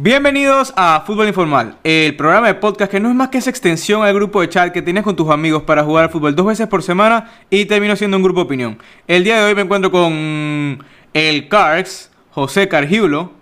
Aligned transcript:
Bienvenidos 0.00 0.72
a 0.76 1.02
Fútbol 1.04 1.26
Informal, 1.26 1.76
el 1.82 2.14
programa 2.14 2.46
de 2.46 2.54
podcast 2.54 2.88
que 2.88 3.00
no 3.00 3.08
es 3.08 3.16
más 3.16 3.30
que 3.30 3.38
esa 3.38 3.50
extensión 3.50 4.04
al 4.04 4.14
grupo 4.14 4.40
de 4.40 4.48
chat 4.48 4.72
que 4.72 4.80
tienes 4.80 5.02
con 5.02 5.16
tus 5.16 5.28
amigos 5.28 5.64
para 5.64 5.82
jugar 5.82 6.04
al 6.04 6.10
fútbol 6.10 6.36
dos 6.36 6.46
veces 6.46 6.68
por 6.68 6.84
semana 6.84 7.32
y 7.50 7.64
termino 7.64 7.96
siendo 7.96 8.16
un 8.16 8.22
grupo 8.22 8.38
de 8.38 8.44
opinión. 8.44 8.78
El 9.08 9.24
día 9.24 9.38
de 9.38 9.44
hoy 9.46 9.56
me 9.56 9.62
encuentro 9.62 9.90
con 9.90 10.84
el 11.12 11.48
Carx, 11.48 12.12
José 12.30 12.68
Cargiulo, 12.68 13.32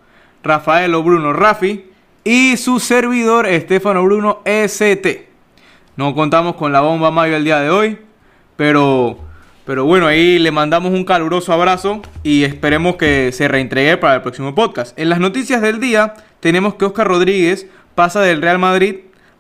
Rafael 0.43 0.97
Bruno 0.97 1.34
Rafi 1.34 1.91
y 2.25 2.57
su 2.57 2.80
servidor 2.80 3.47
Estefano 3.47 4.02
Bruno 4.02 4.41
ST. 4.47 5.29
No 5.97 6.15
contamos 6.15 6.57
con 6.57 6.73
la 6.73 6.80
bomba 6.80 7.11
Mayo 7.11 7.37
el 7.37 7.45
día 7.45 7.61
de 7.61 7.69
hoy, 7.69 7.98
pero 8.57 9.19
pero 9.66 9.84
bueno, 9.84 10.07
ahí 10.07 10.38
le 10.38 10.52
mandamos 10.52 10.93
un 10.93 11.05
caluroso 11.05 11.52
abrazo 11.52 12.01
y 12.23 12.45
esperemos 12.45 12.95
que 12.95 13.33
se 13.33 13.48
reentregue 13.48 13.97
para 13.97 14.15
el 14.15 14.23
próximo 14.23 14.55
podcast. 14.55 14.97
En 14.97 15.09
las 15.09 15.19
noticias 15.19 15.61
del 15.61 15.80
día 15.80 16.15
tenemos 16.41 16.75
que 16.75 16.85
Oscar 16.85 17.09
Rodríguez 17.09 17.67
pasa 17.95 18.21
del 18.21 18.43
Real 18.43 18.59
Madrid 18.59 18.97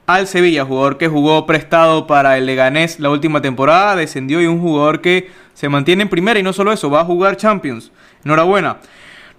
al 0.06 0.26
Sevilla, 0.26 0.64
jugador 0.64 0.98
que 0.98 1.08
jugó 1.08 1.46
prestado 1.46 2.06
para 2.06 2.38
el 2.38 2.46
Leganés 2.46 3.00
la 3.00 3.10
última 3.10 3.42
temporada, 3.42 3.96
descendió 3.96 4.40
y 4.40 4.46
un 4.46 4.60
jugador 4.60 5.00
que 5.00 5.30
se 5.52 5.68
mantiene 5.68 6.04
en 6.04 6.08
primera 6.08 6.38
y 6.38 6.42
no 6.42 6.52
solo 6.52 6.72
eso, 6.72 6.90
va 6.90 7.00
a 7.00 7.04
jugar 7.04 7.36
Champions. 7.36 7.90
Enhorabuena. 8.24 8.78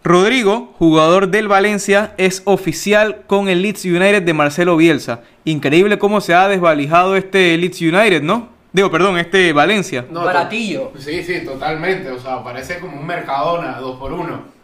Rodrigo, 0.03 0.73
jugador 0.77 1.29
del 1.29 1.47
Valencia, 1.47 2.13
es 2.17 2.41
oficial 2.45 3.23
con 3.27 3.49
el 3.49 3.61
Leeds 3.61 3.85
United 3.85 4.23
de 4.23 4.33
Marcelo 4.33 4.77
Bielsa. 4.77 5.21
Increíble 5.43 5.97
cómo 5.97 6.21
se 6.21 6.33
ha 6.33 6.47
desvalijado 6.47 7.15
este 7.15 7.57
Leeds 7.57 7.81
United, 7.81 8.21
¿no? 8.21 8.49
Digo, 8.71 8.91
perdón, 8.91 9.17
este 9.17 9.51
Valencia. 9.53 10.05
No, 10.09 10.23
Baratillo. 10.23 10.91
Sí, 10.97 11.23
sí, 11.23 11.43
totalmente. 11.43 12.11
O 12.11 12.19
sea, 12.19 12.43
parece 12.43 12.79
como 12.79 12.99
un 12.99 13.05
Mercadona, 13.05 13.79
dos 13.79 13.97
por 13.97 14.13
uno. 14.13 14.56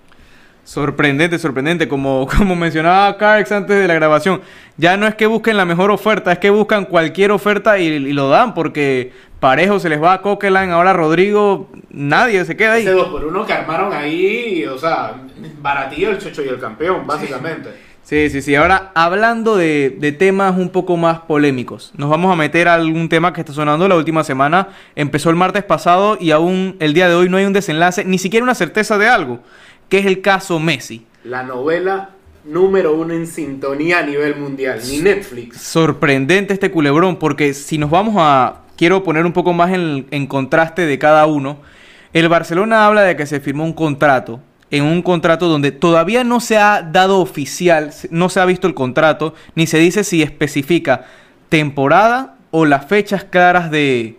Sorprendente, 0.63 1.37
sorprendente. 1.39 1.87
Como, 1.87 2.27
como 2.37 2.55
mencionaba 2.55 3.17
Carx 3.17 3.51
antes 3.51 3.77
de 3.77 3.87
la 3.87 3.93
grabación, 3.93 4.41
ya 4.77 4.97
no 4.97 5.07
es 5.07 5.15
que 5.15 5.27
busquen 5.27 5.57
la 5.57 5.65
mejor 5.65 5.91
oferta, 5.91 6.31
es 6.31 6.39
que 6.39 6.49
buscan 6.49 6.85
cualquier 6.85 7.31
oferta 7.31 7.77
y, 7.79 7.87
y 7.87 8.13
lo 8.13 8.29
dan, 8.29 8.53
porque 8.53 9.11
parejo 9.39 9.79
se 9.79 9.89
les 9.89 10.01
va 10.01 10.13
a 10.13 10.21
Coquelin, 10.21 10.71
ahora 10.71 10.93
Rodrigo, 10.93 11.69
nadie 11.89 12.45
se 12.45 12.55
queda 12.55 12.73
ahí. 12.73 12.83
Ese 12.83 12.91
dos 12.91 13.09
por 13.09 13.25
uno 13.25 13.45
que 13.45 13.53
armaron 13.53 13.91
ahí, 13.91 14.65
o 14.65 14.77
sea, 14.77 15.15
baratillo 15.61 16.11
el 16.11 16.17
chocho 16.17 16.43
y 16.43 16.47
el 16.47 16.59
campeón, 16.59 17.05
básicamente. 17.05 17.69
Sí, 18.03 18.29
sí, 18.29 18.41
sí. 18.41 18.53
Ahora, 18.55 18.91
hablando 18.95 19.55
de, 19.55 19.95
de 19.97 20.11
temas 20.11 20.57
un 20.57 20.69
poco 20.69 20.97
más 20.97 21.19
polémicos, 21.19 21.93
nos 21.95 22.09
vamos 22.09 22.31
a 22.33 22.35
meter 22.35 22.67
a 22.67 22.73
algún 22.73 23.07
tema 23.07 23.31
que 23.31 23.41
está 23.41 23.53
sonando 23.53 23.87
la 23.87 23.95
última 23.95 24.25
semana. 24.25 24.69
Empezó 24.95 25.29
el 25.29 25.37
martes 25.37 25.63
pasado 25.63 26.17
y 26.19 26.31
aún 26.31 26.75
el 26.79 26.93
día 26.93 27.07
de 27.07 27.15
hoy 27.15 27.29
no 27.29 27.37
hay 27.37 27.45
un 27.45 27.53
desenlace, 27.53 28.03
ni 28.03 28.17
siquiera 28.17 28.43
una 28.43 28.55
certeza 28.55 28.97
de 28.97 29.07
algo, 29.07 29.39
que 29.93 29.99
es 29.99 30.07
el 30.07 30.21
caso 30.21 30.59
Messi. 30.59 31.05
La 31.23 31.43
novela 31.43 32.09
número 32.45 32.95
uno 32.95 33.13
en 33.13 33.27
sintonía 33.27 33.99
a 33.99 34.01
nivel 34.01 34.37
mundial, 34.37 34.79
ni 34.89 34.97
Netflix. 34.97 35.61
Sorprendente 35.61 36.51
este 36.51 36.71
culebrón, 36.71 37.17
porque 37.17 37.53
si 37.53 37.77
nos 37.77 37.91
vamos 37.91 38.15
a... 38.17 38.63
Quiero 38.75 39.03
poner 39.03 39.23
un 39.23 39.33
poco 39.33 39.53
más 39.53 39.71
en, 39.71 40.07
en 40.09 40.25
contraste 40.25 40.87
de 40.87 40.97
cada 40.97 41.27
uno. 41.27 41.59
El 42.11 42.27
Barcelona 42.27 42.87
habla 42.87 43.03
de 43.03 43.15
que 43.15 43.27
se 43.27 43.39
firmó 43.39 43.65
un 43.65 43.73
contrato, 43.73 44.39
en 44.71 44.83
un 44.83 45.03
contrato 45.03 45.47
donde 45.47 45.71
todavía 45.71 46.23
no 46.23 46.39
se 46.39 46.57
ha 46.57 46.81
dado 46.81 47.19
oficial, 47.19 47.91
no 48.09 48.29
se 48.29 48.39
ha 48.39 48.45
visto 48.45 48.65
el 48.65 48.73
contrato, 48.73 49.35
ni 49.53 49.67
se 49.67 49.77
dice 49.77 50.03
si 50.03 50.23
especifica 50.23 51.05
temporada 51.49 52.37
o 52.49 52.65
las 52.65 52.87
fechas 52.87 53.25
claras 53.25 53.69
de, 53.69 54.17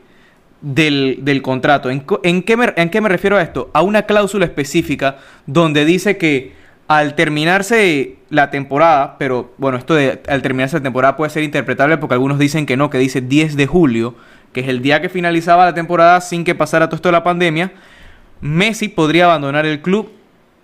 del, 0.65 1.19
del 1.21 1.43
contrato. 1.43 1.91
¿En, 1.91 2.01
qué 2.43 2.57
me, 2.57 2.73
¿En 2.77 2.89
qué 2.89 3.01
me 3.01 3.09
refiero 3.11 3.37
a 3.37 3.43
esto? 3.43 3.71
A 3.75 3.83
una 3.83 4.03
cláusula 4.03 4.47
específica 4.47 5.19
donde 5.47 5.85
dice 5.85 6.17
que 6.17 6.55
al 6.89 7.15
terminarse 7.15 8.17
la 8.31 8.51
temporada, 8.51 9.17
pero 9.19 9.53
bueno, 9.59 9.77
esto 9.77 9.95
de 9.95 10.23
al 10.27 10.43
terminarse 10.43 10.77
la 10.77 10.83
temporada 10.83 11.17
puede 11.17 11.31
ser 11.31 11.43
interpretable 11.43 11.99
porque 11.99 12.15
algunos 12.15 12.39
dicen 12.39 12.67
que 12.67 12.77
no, 12.77 12.89
que 12.89 12.99
dice 12.99 13.21
10 13.21 13.57
de 13.57 13.67
julio, 13.67 14.15
que 14.53 14.61
es 14.61 14.69
el 14.69 14.81
día 14.81 15.03
que 15.03 15.09
finalizaba 15.09 15.67
la 15.67 15.75
temporada 15.75 16.21
sin 16.21 16.45
que 16.45 16.55
pasara 16.55 16.89
todo 16.89 16.97
esto 16.97 17.09
de 17.09 17.13
la 17.13 17.25
pandemia, 17.25 17.73
Messi 18.41 18.89
podría 18.89 19.27
abandonar 19.27 19.67
el 19.67 19.83
club 19.83 20.11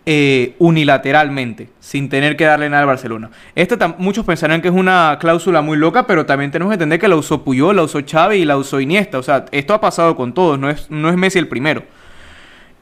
eh, 0.06 0.54
unilateralmente, 0.58 1.68
sin 1.78 2.08
tener 2.08 2.36
que 2.36 2.44
darle 2.44 2.68
nada 2.70 2.82
al 2.82 2.86
Barcelona. 2.88 3.30
Esto 3.54 3.78
tam- 3.78 3.96
muchos 3.98 4.24
pensarán 4.24 4.62
que 4.62 4.68
es 4.68 4.74
una 4.74 5.18
cláusula 5.20 5.60
muy 5.62 5.76
loca, 5.76 6.06
pero 6.06 6.26
también 6.26 6.50
tenemos 6.50 6.70
que 6.70 6.74
entender 6.74 6.98
que 6.98 7.08
la 7.08 7.16
usó 7.16 7.44
Puyol, 7.44 7.76
la 7.76 7.82
usó 7.82 8.00
Xavi 8.06 8.36
y 8.38 8.44
la 8.44 8.56
usó 8.56 8.80
Iniesta. 8.80 9.18
O 9.18 9.22
sea, 9.22 9.44
esto 9.52 9.74
ha 9.74 9.80
pasado 9.80 10.16
con 10.16 10.32
todos, 10.32 10.58
no 10.58 10.70
es, 10.70 10.90
no 10.90 11.08
es 11.10 11.16
Messi 11.16 11.38
el 11.38 11.48
primero. 11.48 11.84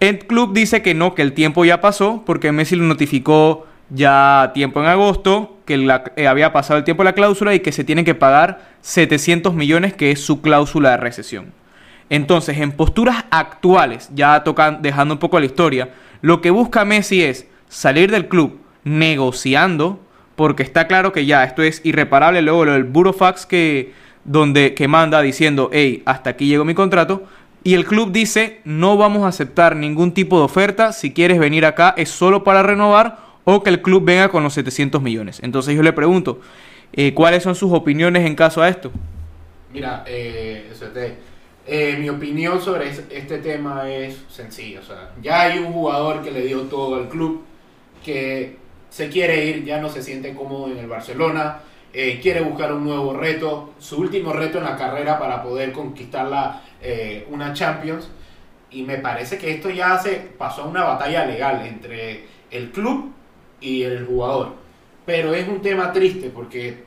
El 0.00 0.20
club 0.20 0.52
dice 0.54 0.80
que 0.80 0.94
no, 0.94 1.14
que 1.14 1.22
el 1.22 1.32
tiempo 1.32 1.64
ya 1.64 1.80
pasó, 1.80 2.22
porque 2.24 2.52
Messi 2.52 2.76
lo 2.76 2.84
notificó 2.84 3.66
ya 3.90 4.52
tiempo 4.54 4.80
en 4.80 4.86
agosto, 4.86 5.56
que 5.64 5.74
eh, 6.16 6.28
había 6.28 6.52
pasado 6.52 6.78
el 6.78 6.84
tiempo 6.84 7.02
de 7.02 7.06
la 7.10 7.14
cláusula 7.14 7.54
y 7.54 7.60
que 7.60 7.72
se 7.72 7.82
tienen 7.84 8.04
que 8.04 8.14
pagar 8.14 8.60
700 8.82 9.54
millones, 9.54 9.94
que 9.94 10.12
es 10.12 10.20
su 10.20 10.40
cláusula 10.40 10.90
de 10.92 10.96
recesión. 10.98 11.52
Entonces, 12.10 12.58
en 12.58 12.72
posturas 12.72 13.24
actuales, 13.30 14.10
ya 14.14 14.42
tocan, 14.44 14.82
dejando 14.82 15.14
un 15.14 15.20
poco 15.20 15.38
la 15.38 15.46
historia, 15.46 15.90
lo 16.22 16.40
que 16.40 16.50
busca 16.50 16.84
Messi 16.84 17.22
es 17.22 17.46
salir 17.68 18.10
del 18.10 18.28
club 18.28 18.58
negociando, 18.84 20.00
porque 20.36 20.62
está 20.62 20.86
claro 20.86 21.12
que 21.12 21.26
ya 21.26 21.44
esto 21.44 21.62
es 21.62 21.80
irreparable. 21.84 22.42
Luego 22.42 22.64
lo 22.64 22.72
del 22.72 22.84
Burofax 22.84 23.44
que, 23.44 23.92
donde, 24.24 24.74
que 24.74 24.88
manda 24.88 25.20
diciendo, 25.20 25.70
hey, 25.72 26.02
hasta 26.06 26.30
aquí 26.30 26.46
llegó 26.46 26.64
mi 26.64 26.74
contrato. 26.74 27.24
Y 27.64 27.74
el 27.74 27.84
club 27.84 28.12
dice, 28.12 28.60
no 28.64 28.96
vamos 28.96 29.24
a 29.24 29.28
aceptar 29.28 29.76
ningún 29.76 30.12
tipo 30.12 30.38
de 30.38 30.44
oferta. 30.44 30.92
Si 30.92 31.12
quieres 31.12 31.38
venir 31.38 31.66
acá 31.66 31.92
es 31.96 32.08
solo 32.08 32.44
para 32.44 32.62
renovar 32.62 33.18
o 33.44 33.62
que 33.62 33.70
el 33.70 33.82
club 33.82 34.04
venga 34.04 34.28
con 34.28 34.42
los 34.42 34.54
700 34.54 35.02
millones. 35.02 35.40
Entonces 35.42 35.74
yo 35.74 35.82
le 35.82 35.92
pregunto, 35.92 36.40
eh, 36.92 37.12
¿cuáles 37.14 37.42
son 37.42 37.54
sus 37.54 37.72
opiniones 37.72 38.26
en 38.26 38.34
caso 38.34 38.62
a 38.62 38.68
esto? 38.68 38.92
Mira, 39.72 40.04
eh, 40.06 40.70
eh, 41.68 41.96
mi 41.98 42.08
opinión 42.08 42.60
sobre 42.60 42.88
es- 42.88 43.04
este 43.10 43.38
tema 43.38 43.88
es 43.90 44.24
sencilla. 44.28 44.80
O 44.80 44.82
sea, 44.82 45.10
ya 45.22 45.42
hay 45.42 45.58
un 45.58 45.72
jugador 45.72 46.22
que 46.22 46.30
le 46.30 46.42
dio 46.42 46.62
todo 46.62 46.96
al 46.96 47.08
club, 47.08 47.44
que 48.04 48.56
se 48.90 49.08
quiere 49.08 49.44
ir, 49.46 49.64
ya 49.64 49.80
no 49.80 49.88
se 49.88 50.02
siente 50.02 50.34
cómodo 50.34 50.70
en 50.72 50.78
el 50.78 50.86
Barcelona, 50.86 51.60
eh, 51.92 52.18
quiere 52.22 52.40
buscar 52.40 52.72
un 52.72 52.84
nuevo 52.84 53.14
reto, 53.14 53.74
su 53.78 53.98
último 54.00 54.32
reto 54.32 54.58
en 54.58 54.64
la 54.64 54.76
carrera 54.76 55.18
para 55.18 55.42
poder 55.42 55.72
conquistar 55.72 56.62
eh, 56.82 57.26
una 57.30 57.52
Champions. 57.52 58.08
Y 58.70 58.82
me 58.82 58.98
parece 58.98 59.38
que 59.38 59.50
esto 59.52 59.70
ya 59.70 59.98
se 59.98 60.14
pasó 60.38 60.62
a 60.62 60.66
una 60.66 60.84
batalla 60.84 61.24
legal 61.24 61.64
entre 61.66 62.24
el 62.50 62.70
club 62.70 63.12
y 63.60 63.82
el 63.82 64.04
jugador. 64.06 64.54
Pero 65.06 65.32
es 65.34 65.48
un 65.48 65.62
tema 65.62 65.90
triste 65.92 66.30
porque 66.30 66.84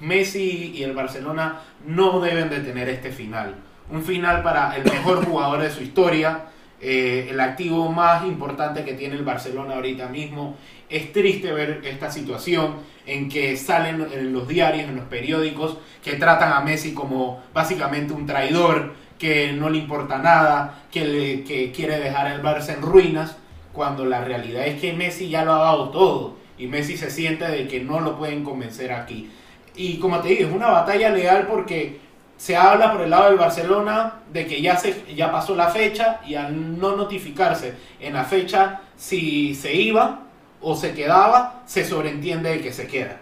Messi 0.00 0.72
y 0.76 0.82
el 0.84 0.92
Barcelona 0.94 1.60
no 1.86 2.20
deben 2.20 2.48
de 2.50 2.60
tener 2.60 2.88
este 2.88 3.10
final. 3.10 3.56
Un 3.90 4.02
final 4.02 4.42
para 4.42 4.76
el 4.76 4.84
mejor 4.84 5.24
jugador 5.24 5.60
de 5.62 5.70
su 5.70 5.82
historia, 5.82 6.44
eh, 6.80 7.28
el 7.30 7.40
activo 7.40 7.90
más 7.90 8.24
importante 8.24 8.84
que 8.84 8.92
tiene 8.94 9.16
el 9.16 9.24
Barcelona 9.24 9.74
ahorita 9.76 10.08
mismo. 10.08 10.56
Es 10.90 11.12
triste 11.12 11.52
ver 11.52 11.80
esta 11.84 12.10
situación 12.10 12.76
en 13.06 13.28
que 13.28 13.56
salen 13.56 14.06
en 14.12 14.32
los 14.32 14.46
diarios, 14.46 14.88
en 14.88 14.96
los 14.96 15.06
periódicos, 15.06 15.78
que 16.04 16.14
tratan 16.14 16.52
a 16.52 16.60
Messi 16.60 16.92
como 16.92 17.42
básicamente 17.54 18.12
un 18.12 18.26
traidor, 18.26 18.92
que 19.18 19.52
no 19.52 19.70
le 19.70 19.78
importa 19.78 20.18
nada, 20.18 20.84
que, 20.92 21.04
le- 21.04 21.44
que 21.44 21.72
quiere 21.72 21.98
dejar 21.98 22.30
el 22.30 22.42
Barça 22.42 22.74
en 22.74 22.82
ruinas, 22.82 23.36
cuando 23.72 24.04
la 24.04 24.22
realidad 24.22 24.66
es 24.66 24.80
que 24.80 24.92
Messi 24.92 25.28
ya 25.28 25.44
lo 25.44 25.54
ha 25.54 25.58
dado 25.58 25.88
todo 25.90 26.36
y 26.58 26.66
Messi 26.66 26.96
se 26.96 27.10
siente 27.10 27.46
de 27.46 27.66
que 27.68 27.80
no 27.80 28.00
lo 28.00 28.18
pueden 28.18 28.44
convencer 28.44 28.92
aquí. 28.92 29.30
Y 29.76 29.98
como 29.98 30.20
te 30.20 30.28
digo, 30.28 30.48
es 30.48 30.54
una 30.54 30.68
batalla 30.68 31.10
legal 31.10 31.46
porque 31.48 32.00
se 32.38 32.56
habla 32.56 32.92
por 32.92 33.02
el 33.02 33.10
lado 33.10 33.28
del 33.28 33.38
Barcelona 33.38 34.20
de 34.32 34.46
que 34.46 34.62
ya, 34.62 34.76
se, 34.76 35.04
ya 35.14 35.30
pasó 35.30 35.54
la 35.54 35.68
fecha 35.68 36.20
y 36.26 36.36
al 36.36 36.78
no 36.78 36.96
notificarse 36.96 37.74
en 38.00 38.14
la 38.14 38.24
fecha 38.24 38.80
si 38.96 39.54
se 39.54 39.74
iba 39.74 40.22
o 40.60 40.76
se 40.76 40.94
quedaba, 40.94 41.62
se 41.66 41.84
sobreentiende 41.84 42.50
de 42.50 42.60
que 42.60 42.72
se 42.72 42.86
queda. 42.86 43.20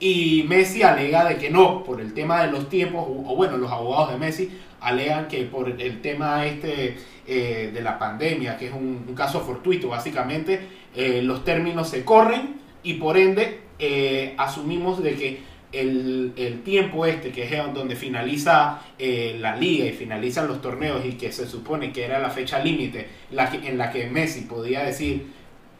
Y 0.00 0.44
Messi 0.48 0.82
alega 0.82 1.24
de 1.24 1.36
que 1.36 1.50
no, 1.50 1.84
por 1.84 2.00
el 2.00 2.14
tema 2.14 2.42
de 2.42 2.50
los 2.50 2.68
tiempos, 2.68 3.04
o 3.06 3.36
bueno, 3.36 3.56
los 3.58 3.70
abogados 3.70 4.12
de 4.12 4.16
Messi 4.16 4.50
alegan 4.80 5.28
que 5.28 5.42
por 5.44 5.68
el 5.68 6.00
tema 6.00 6.46
este 6.46 6.96
eh, 7.26 7.70
de 7.74 7.80
la 7.82 7.98
pandemia, 7.98 8.56
que 8.56 8.68
es 8.68 8.72
un, 8.72 9.04
un 9.06 9.14
caso 9.14 9.40
fortuito 9.40 9.88
básicamente, 9.88 10.68
eh, 10.94 11.20
los 11.22 11.44
términos 11.44 11.88
se 11.90 12.04
corren 12.04 12.60
y 12.82 12.94
por 12.94 13.18
ende 13.18 13.60
eh, 13.78 14.34
asumimos 14.38 15.02
de 15.02 15.14
que 15.14 15.42
el, 15.72 16.32
el 16.36 16.62
tiempo 16.62 17.04
este, 17.06 17.30
que 17.30 17.44
es 17.44 17.74
donde 17.74 17.94
finaliza 17.94 18.80
eh, 18.98 19.36
la 19.38 19.56
liga 19.56 19.84
y 19.86 19.92
finalizan 19.92 20.48
los 20.48 20.62
torneos 20.62 21.04
y 21.04 21.12
que 21.12 21.30
se 21.32 21.46
supone 21.46 21.92
que 21.92 22.04
era 22.04 22.18
la 22.18 22.30
fecha 22.30 22.58
límite 22.58 23.08
en 23.30 23.78
la 23.78 23.90
que 23.90 24.06
Messi 24.06 24.42
podía 24.42 24.82
decir 24.82 25.26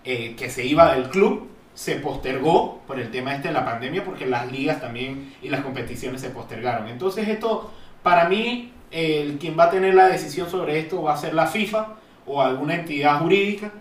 eh, 0.05 0.35
que 0.37 0.51
se 0.51 0.65
iba 0.65 0.95
del 0.95 1.09
club, 1.09 1.49
se 1.75 1.97
postergó 1.97 2.83
por 2.87 2.99
el 2.99 3.11
tema 3.11 3.35
este 3.35 3.49
de 3.49 3.55
la 3.55 3.65
pandemia 3.65 4.05
porque 4.05 4.27
las 4.27 4.51
ligas 4.51 4.81
también 4.81 5.35
y 5.43 5.49
las 5.49 5.61
competiciones 5.61 6.21
se 6.21 6.31
postergaron. 6.31 6.89
Entonces 6.89 7.29
esto, 7.29 7.73
para 8.03 8.29
mí, 8.29 8.73
el 8.91 9.39
quien 9.39 9.59
va 9.59 9.65
a 9.65 9.71
tener 9.71 9.95
la 9.95 10.09
decisión 10.09 10.51
sobre 10.51 10.79
esto 10.79 11.03
va 11.03 11.15
a 11.15 11.17
ser 11.17 11.35
la 11.35 11.47
FIFA 11.47 11.97
o 12.27 12.43
alguna 12.43 12.75
entidad 12.75 13.21
jurídica 13.21 13.73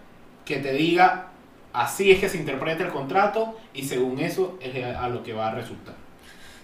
que 0.46 0.58
te 0.58 0.74
diga 0.74 1.28
así 1.74 2.12
es 2.12 2.20
que 2.20 2.30
se 2.30 2.38
interpreta 2.38 2.84
el 2.84 2.92
contrato 2.92 3.58
y 3.74 3.84
según 3.84 4.20
eso 4.20 4.58
es 4.62 4.84
a 4.84 5.08
lo 5.10 5.24
que 5.24 5.34
va 5.34 5.50
a 5.50 5.52
resultar. 5.52 5.96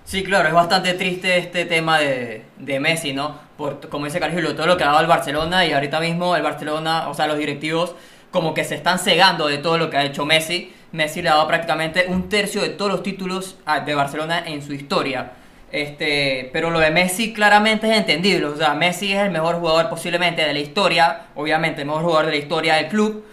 Sí, 0.06 0.24
claro, 0.24 0.48
es 0.48 0.54
bastante 0.54 0.94
triste 0.94 1.38
este 1.38 1.66
tema 1.66 1.98
de, 1.98 2.44
de 2.58 2.80
Messi, 2.80 3.14
¿no? 3.14 3.40
Por, 3.58 3.88
como 3.90 4.06
dice 4.06 4.20
Carlos, 4.20 4.56
todo 4.56 4.68
lo 4.68 4.78
que 4.78 4.84
ha 4.84 4.88
dado 4.88 5.00
el 5.00 5.08
Barcelona 5.08 5.66
y 5.66 5.72
ahorita 5.72 6.00
mismo 6.00 6.36
el 6.36 6.44
Barcelona, 6.44 7.08
o 7.10 7.14
sea, 7.14 7.26
los 7.28 7.38
directivos 7.38 7.96
como 8.34 8.54
que 8.54 8.64
se 8.64 8.76
están 8.76 9.00
cegando 9.00 9.48
de 9.48 9.60
todo 9.60 9.78
lo 9.78 9.90
que 9.90 9.98
ha 9.98 10.04
hecho 10.04 10.26
Messi. 10.26 10.74
Messi 10.92 11.22
le 11.22 11.30
ha 11.30 11.36
dado 11.36 11.48
prácticamente 11.48 12.06
un 12.08 12.30
tercio 12.30 12.62
de 12.62 12.70
todos 12.70 12.92
los 12.92 13.04
títulos 13.04 13.58
de 13.86 13.96
Barcelona 13.96 14.44
en 14.46 14.62
su 14.64 14.74
historia. 14.74 15.32
Este, 15.72 16.50
pero 16.52 16.70
lo 16.70 16.80
de 16.80 16.92
Messi 16.92 17.32
claramente 17.32 17.90
es 17.90 17.98
entendible. 17.98 18.48
O 18.48 18.58
sea, 18.58 18.74
Messi 18.74 19.14
es 19.14 19.22
el 19.22 19.32
mejor 19.32 19.56
jugador 19.60 19.90
posiblemente 19.90 20.44
de 20.44 20.52
la 20.54 20.60
historia, 20.60 21.28
obviamente 21.36 21.82
el 21.82 21.88
mejor 21.88 22.04
jugador 22.04 22.26
de 22.26 22.32
la 22.32 22.38
historia 22.38 22.76
del 22.76 22.88
club. 22.88 23.24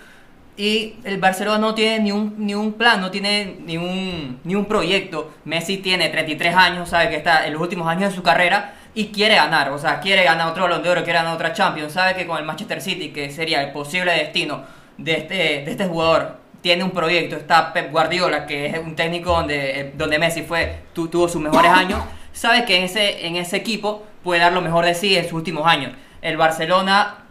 Y 0.61 0.97
el 1.05 1.17
Barcelona 1.17 1.57
no 1.57 1.75
tiene 1.75 2.01
ni 2.01 2.13
un, 2.13 2.35
ni 2.37 2.55
un 2.55 2.75
plan, 2.75 3.01
no 3.01 3.11
tiene 3.11 3.57
ni 3.65 3.79
un, 3.79 4.41
ni 4.45 4.55
un 4.55 4.67
proyecto. 4.67 5.33
Messi 5.47 5.79
tiene 5.79 6.11
33 6.11 6.55
años, 6.55 6.91
sabe 6.91 7.09
que 7.09 7.17
está 7.17 7.47
en 7.47 7.55
los 7.55 7.63
últimos 7.63 7.89
años 7.89 8.11
de 8.11 8.15
su 8.15 8.23
carrera 8.23 8.75
y 8.95 9.07
quiere 9.07 9.37
ganar. 9.37 9.71
O 9.71 9.79
sea, 9.79 10.01
quiere 10.01 10.23
ganar 10.23 10.49
otro 10.49 10.65
Balón 10.65 10.83
de 10.83 10.91
Oro, 10.91 11.03
quiere 11.03 11.19
ganar 11.19 11.33
otra 11.33 11.55
Champions. 11.55 11.95
Sabe 11.95 12.15
que 12.15 12.27
con 12.27 12.37
el 12.37 12.45
Manchester 12.45 12.83
City, 12.83 13.09
que 13.09 13.31
sería 13.31 13.63
el 13.63 13.73
posible 13.73 14.13
destino 14.13 14.65
de 14.99 15.13
este, 15.15 15.35
de 15.35 15.71
este 15.71 15.87
jugador, 15.87 16.37
tiene 16.61 16.85
un 16.85 16.91
proyecto. 16.91 17.37
Está 17.37 17.73
Pep 17.73 17.91
Guardiola, 17.91 18.45
que 18.45 18.67
es 18.67 18.79
un 18.79 18.95
técnico 18.95 19.31
donde, 19.31 19.81
eh, 19.81 19.93
donde 19.97 20.19
Messi 20.19 20.43
fue, 20.43 20.81
tuvo 20.93 21.27
sus 21.27 21.41
mejores 21.41 21.71
años. 21.71 22.03
Sabe 22.35 22.67
que 22.67 22.77
en 22.77 22.85
ese, 22.85 23.27
en 23.27 23.37
ese 23.37 23.57
equipo 23.57 24.05
puede 24.23 24.43
dar 24.43 24.53
lo 24.53 24.61
mejor 24.61 24.85
de 24.85 24.95
sí 24.95 25.17
en 25.17 25.25
sus 25.25 25.33
últimos 25.33 25.67
años. 25.67 25.93
El 26.21 26.37
Barcelona 26.37 27.25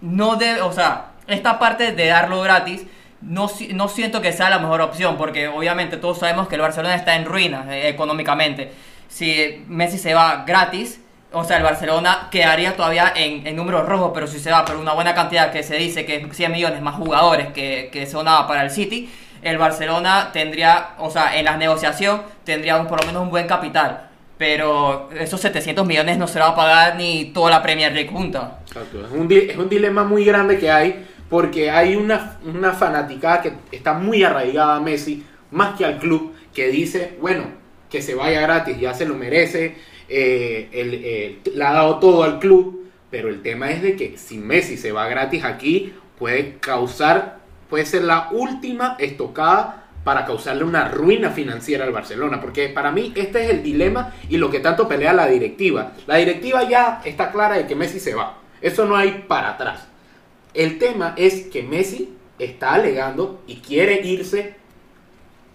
no 0.00 0.34
debe, 0.34 0.62
o 0.62 0.72
sea, 0.72 1.11
esta 1.26 1.58
parte 1.58 1.92
de 1.92 2.06
darlo 2.06 2.40
gratis, 2.40 2.86
no, 3.22 3.50
no 3.74 3.88
siento 3.88 4.20
que 4.20 4.32
sea 4.32 4.50
la 4.50 4.58
mejor 4.58 4.80
opción, 4.80 5.16
porque 5.16 5.48
obviamente 5.48 5.96
todos 5.96 6.18
sabemos 6.18 6.48
que 6.48 6.56
el 6.56 6.60
Barcelona 6.60 6.94
está 6.94 7.14
en 7.16 7.24
ruinas 7.24 7.68
eh, 7.68 7.88
económicamente. 7.88 8.72
Si 9.08 9.64
Messi 9.68 9.98
se 9.98 10.14
va 10.14 10.44
gratis, 10.46 11.00
o 11.32 11.44
sea, 11.44 11.58
el 11.58 11.62
Barcelona 11.62 12.28
quedaría 12.30 12.76
todavía 12.76 13.12
en, 13.14 13.56
números 13.56 13.86
rojos, 13.86 14.10
pero 14.14 14.26
si 14.26 14.38
se 14.38 14.50
va 14.50 14.64
por 14.64 14.76
una 14.76 14.92
buena 14.92 15.14
cantidad 15.14 15.50
que 15.50 15.62
se 15.62 15.76
dice 15.76 16.04
que 16.04 16.16
es 16.16 16.36
100 16.36 16.52
millones 16.52 16.82
más 16.82 16.96
jugadores 16.96 17.48
que, 17.52 17.90
que 17.92 18.06
sonaba 18.06 18.46
para 18.46 18.62
el 18.64 18.70
City, 18.70 19.10
el 19.42 19.58
Barcelona 19.58 20.30
tendría, 20.32 20.90
o 20.98 21.10
sea, 21.10 21.36
en 21.38 21.44
la 21.44 21.56
negociación 21.56 22.22
tendría 22.44 22.76
un, 22.76 22.86
por 22.86 23.00
lo 23.00 23.06
menos 23.06 23.22
un 23.22 23.30
buen 23.30 23.46
capital. 23.46 24.08
Pero 24.38 25.10
esos 25.18 25.40
700 25.40 25.86
millones 25.86 26.18
no 26.18 26.26
se 26.26 26.40
va 26.40 26.48
a 26.48 26.56
pagar 26.56 26.96
ni 26.96 27.26
toda 27.26 27.50
la 27.50 27.62
Premier 27.62 27.92
League 27.92 28.10
junta. 28.10 28.58
Exacto. 28.66 29.04
Es 29.04 29.56
un 29.56 29.68
dilema 29.68 30.04
muy 30.04 30.24
grande 30.24 30.58
que 30.58 30.70
hay 30.70 31.06
porque 31.32 31.70
hay 31.70 31.96
una, 31.96 32.36
una 32.44 32.72
fanaticada 32.72 33.40
que 33.40 33.52
está 33.72 33.94
muy 33.94 34.22
arraigada 34.22 34.76
a 34.76 34.80
Messi, 34.80 35.24
más 35.50 35.78
que 35.78 35.86
al 35.86 35.98
club, 35.98 36.34
que 36.52 36.68
dice, 36.68 37.16
bueno, 37.22 37.44
que 37.88 38.02
se 38.02 38.14
vaya 38.14 38.42
gratis, 38.42 38.78
ya 38.78 38.92
se 38.92 39.06
lo 39.06 39.14
merece, 39.14 39.76
eh, 40.10 41.40
le 41.42 41.64
ha 41.64 41.72
dado 41.72 42.00
todo 42.00 42.22
al 42.22 42.38
club, 42.38 42.86
pero 43.10 43.30
el 43.30 43.40
tema 43.40 43.70
es 43.70 43.80
de 43.80 43.96
que 43.96 44.18
si 44.18 44.36
Messi 44.36 44.76
se 44.76 44.92
va 44.92 45.08
gratis 45.08 45.42
aquí, 45.42 45.94
puede 46.18 46.58
causar, 46.58 47.38
puede 47.70 47.86
ser 47.86 48.04
la 48.04 48.28
última 48.32 48.96
estocada 48.98 49.86
para 50.04 50.26
causarle 50.26 50.64
una 50.64 50.88
ruina 50.88 51.30
financiera 51.30 51.86
al 51.86 51.92
Barcelona, 51.92 52.42
porque 52.42 52.68
para 52.68 52.92
mí 52.92 53.10
este 53.16 53.42
es 53.46 53.50
el 53.52 53.62
dilema 53.62 54.12
y 54.28 54.36
lo 54.36 54.50
que 54.50 54.60
tanto 54.60 54.86
pelea 54.86 55.14
la 55.14 55.28
directiva. 55.28 55.92
La 56.06 56.16
directiva 56.16 56.68
ya 56.68 57.00
está 57.06 57.32
clara 57.32 57.54
de 57.54 57.66
que 57.66 57.74
Messi 57.74 58.00
se 58.00 58.14
va, 58.14 58.36
eso 58.60 58.84
no 58.84 58.96
hay 58.96 59.24
para 59.26 59.52
atrás. 59.52 59.91
El 60.54 60.78
tema 60.78 61.14
es 61.16 61.46
que 61.46 61.62
Messi 61.62 62.10
está 62.38 62.74
alegando 62.74 63.40
y 63.46 63.56
quiere 63.56 64.06
irse 64.06 64.54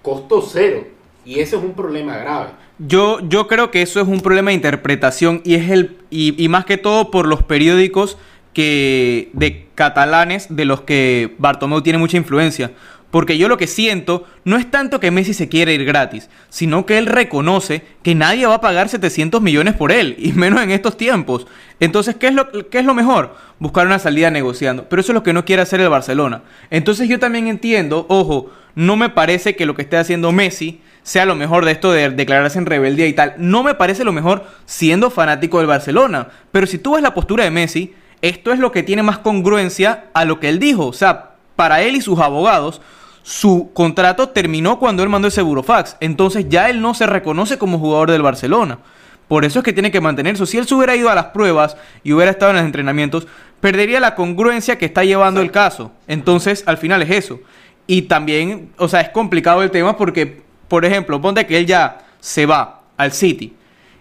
costo 0.02 0.42
cero. 0.42 0.88
Y 1.26 1.40
ese 1.40 1.58
es 1.58 1.64
un 1.64 1.74
problema 1.74 2.18
grave. 2.18 2.52
Yo, 2.80 3.20
yo 3.28 3.48
creo 3.48 3.72
que 3.72 3.82
eso 3.82 4.00
es 4.00 4.08
un 4.08 4.22
problema 4.22 4.52
de 4.52 4.56
interpretación 4.56 5.42
y 5.44 5.56
es 5.56 5.70
el 5.70 5.98
y, 6.10 6.48
más 6.48 6.66
que 6.66 6.78
todo 6.78 7.12
por 7.12 7.28
los 7.28 7.44
periódicos 7.44 8.18
que 8.54 9.30
de 9.34 9.68
catalanes 9.76 10.48
de 10.50 10.66
los 10.66 10.82
que 10.82 11.36
Bartomeu 11.38 11.82
tiene 11.82 12.00
mucha 12.00 12.18
influencia. 12.18 12.72
Porque 13.18 13.40
yo 13.40 13.48
lo 13.48 13.58
que 13.58 13.66
siento 13.66 14.28
no 14.44 14.58
es 14.58 14.70
tanto 14.70 15.00
que 15.00 15.10
Messi 15.10 15.34
se 15.34 15.50
quiera 15.50 15.72
ir 15.72 15.86
gratis, 15.86 16.30
sino 16.50 16.86
que 16.86 17.00
él 17.00 17.08
reconoce 17.08 17.82
que 18.04 18.14
nadie 18.14 18.46
va 18.46 18.54
a 18.54 18.62
pagar 18.62 18.90
700 18.90 19.42
millones 19.42 19.74
por 19.74 19.92
él, 19.92 20.16
y 20.20 20.34
menos 20.34 20.62
en 20.62 20.70
estos 20.70 20.98
tiempos. 20.98 21.48
Entonces, 21.80 22.16
¿qué 22.16 22.28
es 22.28 22.36
lo, 22.36 22.70
qué 22.70 22.78
es 22.78 22.86
lo 22.86 22.94
mejor? 22.94 23.36
Buscar 23.58 23.88
una 23.88 23.98
salida 23.98 24.30
negociando. 24.30 24.88
Pero 24.88 25.00
eso 25.00 25.14
es 25.14 25.16
lo 25.16 25.24
que 25.24 25.34
no 25.34 25.46
quiere 25.46 25.64
hacer 25.64 25.82
el 25.82 25.90
Barcelona. 25.90 26.44
Entonces 26.70 27.10
yo 27.10 27.18
también 27.18 27.48
entiendo, 27.48 28.06
ojo, 28.08 28.52
no 28.76 28.98
me 28.98 29.10
parece 29.10 29.56
que 29.56 29.66
lo 29.66 29.74
que 29.74 29.82
esté 29.82 29.98
haciendo 29.98 30.32
Messi 30.32 30.80
sea 31.02 31.26
lo 31.26 31.34
mejor 31.34 31.66
de 31.66 31.72
esto 31.72 31.92
de 31.92 32.12
declararse 32.12 32.60
en 32.60 32.68
rebeldía 32.68 33.08
y 33.08 33.14
tal. 33.14 33.34
No 33.40 33.64
me 33.64 33.74
parece 33.74 34.04
lo 34.04 34.14
mejor 34.14 34.46
siendo 34.68 35.10
fanático 35.10 35.58
del 35.58 35.66
Barcelona. 35.66 36.28
Pero 36.52 36.68
si 36.68 36.78
tú 36.78 36.94
ves 36.94 37.02
la 37.02 37.16
postura 37.16 37.46
de 37.46 37.50
Messi, 37.50 37.96
esto 38.22 38.54
es 38.54 38.60
lo 38.60 38.72
que 38.72 38.84
tiene 38.84 39.02
más 39.02 39.18
congruencia 39.18 40.06
a 40.14 40.24
lo 40.24 40.40
que 40.40 40.50
él 40.50 40.60
dijo. 40.60 40.86
O 40.86 40.94
sea, 40.94 41.32
para 41.56 41.82
él 41.82 41.96
y 41.96 42.02
sus 42.02 42.20
abogados, 42.20 42.80
su 43.28 43.72
contrato 43.74 44.30
terminó 44.30 44.80
cuando 44.80 45.04
él 45.04 45.10
mandó 45.10 45.28
ese 45.28 45.42
burofax. 45.42 45.98
Entonces 46.00 46.46
ya 46.48 46.70
él 46.70 46.80
no 46.80 46.94
se 46.94 47.06
reconoce 47.06 47.58
como 47.58 47.78
jugador 47.78 48.10
del 48.10 48.22
Barcelona. 48.22 48.80
Por 49.28 49.44
eso 49.44 49.60
es 49.60 49.66
que 49.66 49.74
tiene 49.74 49.92
que 49.92 50.00
mantenerse. 50.00 50.46
Si 50.46 50.58
él 50.58 50.66
se 50.66 50.74
hubiera 50.74 50.96
ido 50.96 51.10
a 51.10 51.16
las 51.16 51.26
pruebas 51.26 51.76
y 52.06 52.14
hubiera 52.14 52.32
estado 52.32 52.52
en 52.52 52.56
los 52.56 52.66
entrenamientos, 52.66 53.28
perdería 53.60 54.00
la 54.00 54.16
congruencia 54.16 54.78
que 54.78 54.86
está 54.86 55.04
llevando 55.04 55.42
el 55.42 55.52
caso. 55.52 55.92
Entonces, 56.08 56.64
al 56.68 56.78
final 56.78 57.02
es 57.02 57.10
eso. 57.12 57.42
Y 57.86 58.04
también, 58.04 58.70
o 58.78 58.88
sea, 58.88 59.02
es 59.02 59.10
complicado 59.10 59.62
el 59.62 59.72
tema 59.72 59.98
porque, 59.98 60.44
por 60.70 60.86
ejemplo, 60.86 61.20
ponte 61.20 61.46
que 61.46 61.58
él 61.58 61.66
ya 61.66 62.06
se 62.22 62.46
va 62.46 62.84
al 62.96 63.12
City 63.12 63.54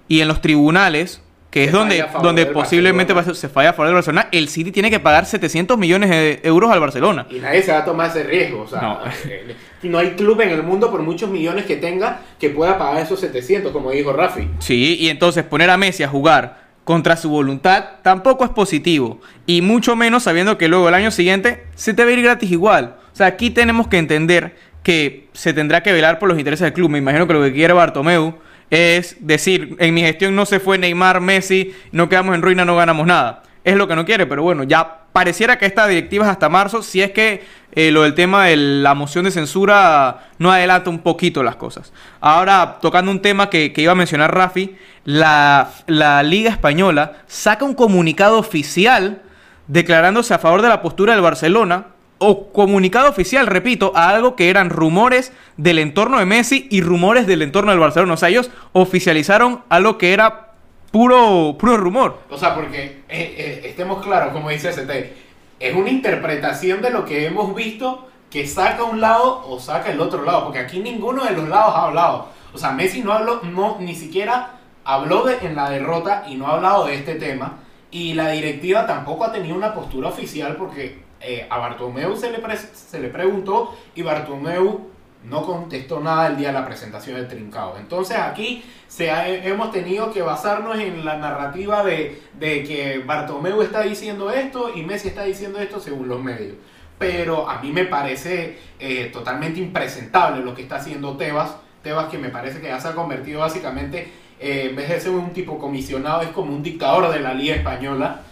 y 0.06 0.20
en 0.20 0.28
los 0.28 0.40
tribunales 0.40 1.20
que 1.56 1.64
es 1.64 1.72
donde, 1.72 2.04
donde 2.22 2.44
posiblemente 2.44 3.14
se 3.32 3.48
falla 3.48 3.70
a 3.70 3.72
favor 3.72 3.86
del 3.86 3.94
Barcelona, 3.94 4.28
el 4.30 4.50
City 4.50 4.70
tiene 4.70 4.90
que 4.90 5.00
pagar 5.00 5.24
700 5.24 5.78
millones 5.78 6.10
de 6.10 6.40
euros 6.42 6.70
al 6.70 6.80
Barcelona. 6.80 7.26
Y 7.30 7.36
nadie 7.36 7.62
se 7.62 7.72
va 7.72 7.78
a 7.78 7.84
tomar 7.86 8.10
ese 8.10 8.24
riesgo. 8.24 8.60
O 8.60 8.68
sea, 8.68 8.82
no. 8.82 8.98
Eh, 9.26 9.56
no. 9.84 9.96
hay 9.96 10.10
club 10.10 10.38
en 10.42 10.50
el 10.50 10.62
mundo, 10.62 10.90
por 10.90 11.00
muchos 11.00 11.30
millones 11.30 11.64
que 11.64 11.76
tenga, 11.76 12.20
que 12.38 12.50
pueda 12.50 12.76
pagar 12.76 13.02
esos 13.02 13.20
700, 13.20 13.72
como 13.72 13.90
dijo 13.90 14.12
Rafi. 14.12 14.50
Sí, 14.58 14.98
y 15.00 15.08
entonces 15.08 15.44
poner 15.44 15.70
a 15.70 15.78
Messi 15.78 16.02
a 16.02 16.08
jugar 16.08 16.66
contra 16.84 17.16
su 17.16 17.30
voluntad 17.30 17.84
tampoco 18.02 18.44
es 18.44 18.50
positivo. 18.50 19.22
Y 19.46 19.62
mucho 19.62 19.96
menos 19.96 20.24
sabiendo 20.24 20.58
que 20.58 20.68
luego 20.68 20.88
el 20.88 20.94
año 20.94 21.10
siguiente 21.10 21.64
se 21.74 21.94
te 21.94 22.04
va 22.04 22.10
a 22.10 22.12
ir 22.12 22.22
gratis 22.22 22.50
igual. 22.50 22.96
O 23.14 23.16
sea, 23.16 23.28
aquí 23.28 23.48
tenemos 23.48 23.88
que 23.88 23.96
entender 23.96 24.56
que 24.82 25.30
se 25.32 25.54
tendrá 25.54 25.82
que 25.82 25.94
velar 25.94 26.18
por 26.18 26.28
los 26.28 26.38
intereses 26.38 26.64
del 26.64 26.74
club. 26.74 26.90
Me 26.90 26.98
imagino 26.98 27.26
que 27.26 27.32
lo 27.32 27.42
que 27.42 27.54
quiere 27.54 27.72
Bartomeu 27.72 28.34
es 28.70 29.16
decir, 29.20 29.76
en 29.78 29.94
mi 29.94 30.00
gestión 30.00 30.34
no 30.34 30.46
se 30.46 30.60
fue 30.60 30.78
Neymar, 30.78 31.20
Messi, 31.20 31.74
no 31.92 32.08
quedamos 32.08 32.34
en 32.34 32.42
ruina, 32.42 32.64
no 32.64 32.76
ganamos 32.76 33.06
nada. 33.06 33.42
Es 33.64 33.76
lo 33.76 33.88
que 33.88 33.96
no 33.96 34.04
quiere, 34.04 34.26
pero 34.26 34.42
bueno, 34.42 34.62
ya 34.64 35.06
pareciera 35.12 35.58
que 35.58 35.66
esta 35.66 35.86
directiva 35.86 36.24
es 36.24 36.30
hasta 36.30 36.48
marzo, 36.48 36.82
si 36.82 37.02
es 37.02 37.10
que 37.10 37.44
eh, 37.72 37.90
lo 37.90 38.02
del 38.02 38.14
tema 38.14 38.46
de 38.46 38.56
la 38.56 38.94
moción 38.94 39.24
de 39.24 39.30
censura 39.30 40.28
no 40.38 40.52
adelanta 40.52 40.90
un 40.90 41.00
poquito 41.00 41.42
las 41.42 41.56
cosas. 41.56 41.92
Ahora, 42.20 42.78
tocando 42.80 43.10
un 43.10 43.22
tema 43.22 43.50
que, 43.50 43.72
que 43.72 43.82
iba 43.82 43.92
a 43.92 43.96
mencionar 43.96 44.34
Rafi, 44.34 44.76
la, 45.04 45.70
la 45.86 46.22
Liga 46.22 46.50
Española 46.50 47.18
saca 47.26 47.64
un 47.64 47.74
comunicado 47.74 48.38
oficial 48.38 49.22
declarándose 49.68 50.34
a 50.34 50.38
favor 50.38 50.62
de 50.62 50.68
la 50.68 50.82
postura 50.82 51.14
del 51.14 51.22
Barcelona 51.22 51.86
o 52.18 52.52
comunicado 52.52 53.08
oficial, 53.08 53.46
repito, 53.46 53.92
a 53.94 54.08
algo 54.08 54.36
que 54.36 54.48
eran 54.48 54.70
rumores 54.70 55.32
del 55.56 55.78
entorno 55.78 56.18
de 56.18 56.26
Messi 56.26 56.66
y 56.70 56.80
rumores 56.80 57.26
del 57.26 57.42
entorno 57.42 57.70
del 57.70 57.80
Barcelona. 57.80 58.14
O 58.14 58.16
sea, 58.16 58.28
ellos 58.28 58.50
oficializaron 58.72 59.62
algo 59.68 59.98
que 59.98 60.12
era 60.12 60.52
puro, 60.90 61.56
puro 61.58 61.76
rumor. 61.76 62.20
O 62.30 62.38
sea, 62.38 62.54
porque 62.54 62.84
eh, 62.84 63.02
eh, 63.08 63.62
estemos 63.64 64.02
claros, 64.02 64.32
como 64.32 64.50
dice 64.50 64.70
ST, 64.70 65.12
es 65.60 65.74
una 65.74 65.90
interpretación 65.90 66.82
de 66.82 66.90
lo 66.90 67.04
que 67.04 67.26
hemos 67.26 67.54
visto 67.54 68.08
que 68.30 68.46
saca 68.46 68.84
un 68.84 69.00
lado 69.00 69.44
o 69.48 69.60
saca 69.60 69.90
el 69.90 70.00
otro 70.00 70.24
lado, 70.24 70.44
porque 70.44 70.58
aquí 70.58 70.80
ninguno 70.80 71.24
de 71.24 71.32
los 71.32 71.48
lados 71.48 71.74
ha 71.74 71.84
hablado. 71.84 72.28
O 72.52 72.58
sea, 72.58 72.72
Messi 72.72 73.02
no 73.02 73.12
habló, 73.12 73.40
no, 73.42 73.76
ni 73.78 73.94
siquiera 73.94 74.58
habló 74.84 75.24
de, 75.24 75.38
en 75.46 75.54
la 75.54 75.68
derrota 75.68 76.24
y 76.28 76.34
no 76.34 76.46
ha 76.46 76.54
hablado 76.54 76.86
de 76.86 76.94
este 76.94 77.16
tema. 77.16 77.58
Y 77.90 78.14
la 78.14 78.30
directiva 78.30 78.86
tampoco 78.86 79.24
ha 79.24 79.32
tenido 79.32 79.54
una 79.54 79.74
postura 79.74 80.08
oficial 80.08 80.56
porque 80.56 81.05
eh, 81.26 81.46
a 81.50 81.58
Bartomeu 81.58 82.16
se 82.16 82.30
le, 82.30 82.40
se 82.56 83.00
le 83.00 83.08
preguntó 83.08 83.76
y 83.96 84.02
Bartomeu 84.02 84.90
no 85.28 85.44
contestó 85.44 85.98
nada 85.98 86.28
el 86.28 86.36
día 86.36 86.48
de 86.48 86.54
la 86.54 86.64
presentación 86.64 87.16
del 87.16 87.26
Trincado. 87.26 87.76
Entonces 87.78 88.16
aquí 88.16 88.62
se 88.86 89.10
hemos 89.48 89.72
tenido 89.72 90.12
que 90.12 90.22
basarnos 90.22 90.78
en 90.78 91.04
la 91.04 91.16
narrativa 91.16 91.82
de, 91.82 92.20
que 92.38 93.02
Bartomeu 93.04 93.60
está 93.62 93.82
diciendo 93.82 94.30
esto 94.30 94.72
y 94.74 94.82
Messi 94.82 95.08
está 95.08 95.24
diciendo 95.24 95.58
esto 95.58 95.80
según 95.80 96.08
los 96.08 96.22
medios. 96.22 96.54
Pero 96.98 97.50
a 97.50 97.60
mí 97.60 97.72
me 97.72 97.84
parece 97.84 98.58
eh, 98.78 99.10
totalmente 99.12 99.58
impresentable 99.60 100.44
lo 100.44 100.54
que 100.54 100.62
está 100.62 100.76
haciendo 100.76 101.16
Tebas. 101.16 101.56
Tebas 101.82 102.06
que 102.06 102.18
me 102.18 102.30
parece 102.30 102.60
que 102.60 102.68
ya 102.68 102.80
se 102.80 102.88
ha 102.88 102.94
convertido 102.94 103.40
básicamente, 103.40 104.08
eh, 104.38 104.68
en 104.70 104.76
vez 104.76 104.88
de 104.88 105.00
ser 105.00 105.10
un 105.10 105.30
tipo 105.32 105.58
comisionado, 105.58 106.22
es 106.22 106.28
como 106.28 106.54
un 106.54 106.62
dictador 106.62 107.12
de 107.12 107.20
la 107.20 107.34
Liga 107.34 107.56
Española. 107.56 108.22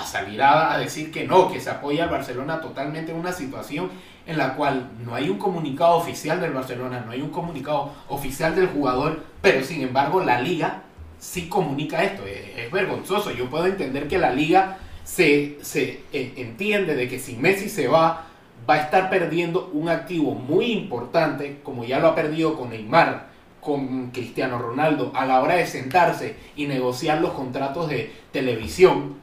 A 0.00 0.06
salir 0.06 0.42
a, 0.42 0.76
decir 0.78 1.10
que 1.10 1.26
no, 1.26 1.50
que 1.50 1.60
se 1.60 1.70
apoya 1.70 2.04
al 2.04 2.10
Barcelona 2.10 2.60
totalmente 2.60 3.12
en 3.12 3.18
una 3.18 3.32
situación 3.32 3.90
en 4.26 4.38
la 4.38 4.54
cual 4.54 4.90
no 5.04 5.14
hay 5.14 5.28
un 5.28 5.38
comunicado 5.38 5.96
oficial 5.96 6.40
del 6.40 6.52
Barcelona, 6.52 7.02
no 7.04 7.12
hay 7.12 7.22
un 7.22 7.30
comunicado 7.30 7.92
oficial 8.08 8.54
del 8.54 8.68
jugador, 8.68 9.24
pero 9.40 9.64
sin 9.64 9.82
embargo 9.82 10.22
la 10.22 10.40
liga 10.40 10.82
sí 11.20 11.48
comunica 11.48 12.02
esto. 12.02 12.22
Es, 12.26 12.70
vergonzoso. 12.72 13.30
Yo 13.32 13.50
puedo 13.50 13.66
entender 13.66 14.08
que 14.08 14.18
la 14.18 14.32
liga 14.32 14.78
se, 15.04 15.58
se 15.62 16.02
entiende 16.12 16.94
de 16.94 17.08
que 17.08 17.18
si 17.18 17.36
Messi 17.36 17.68
se 17.68 17.88
va, 17.88 18.26
va 18.68 18.74
a 18.74 18.80
estar 18.82 19.10
perdiendo 19.10 19.70
un 19.72 19.88
activo 19.88 20.34
muy 20.34 20.72
importante, 20.72 21.60
como 21.62 21.84
ya 21.84 21.98
lo 21.98 22.08
ha 22.08 22.14
perdido 22.14 22.56
con 22.56 22.70
Neymar, 22.70 23.28
con 23.60 24.10
Cristiano 24.10 24.58
Ronaldo, 24.58 25.12
a 25.14 25.26
la 25.26 25.40
hora 25.40 25.56
de 25.56 25.66
sentarse 25.66 26.36
y 26.56 26.66
negociar 26.66 27.20
los 27.20 27.32
contratos 27.32 27.88
de 27.88 28.12
televisión. 28.32 29.16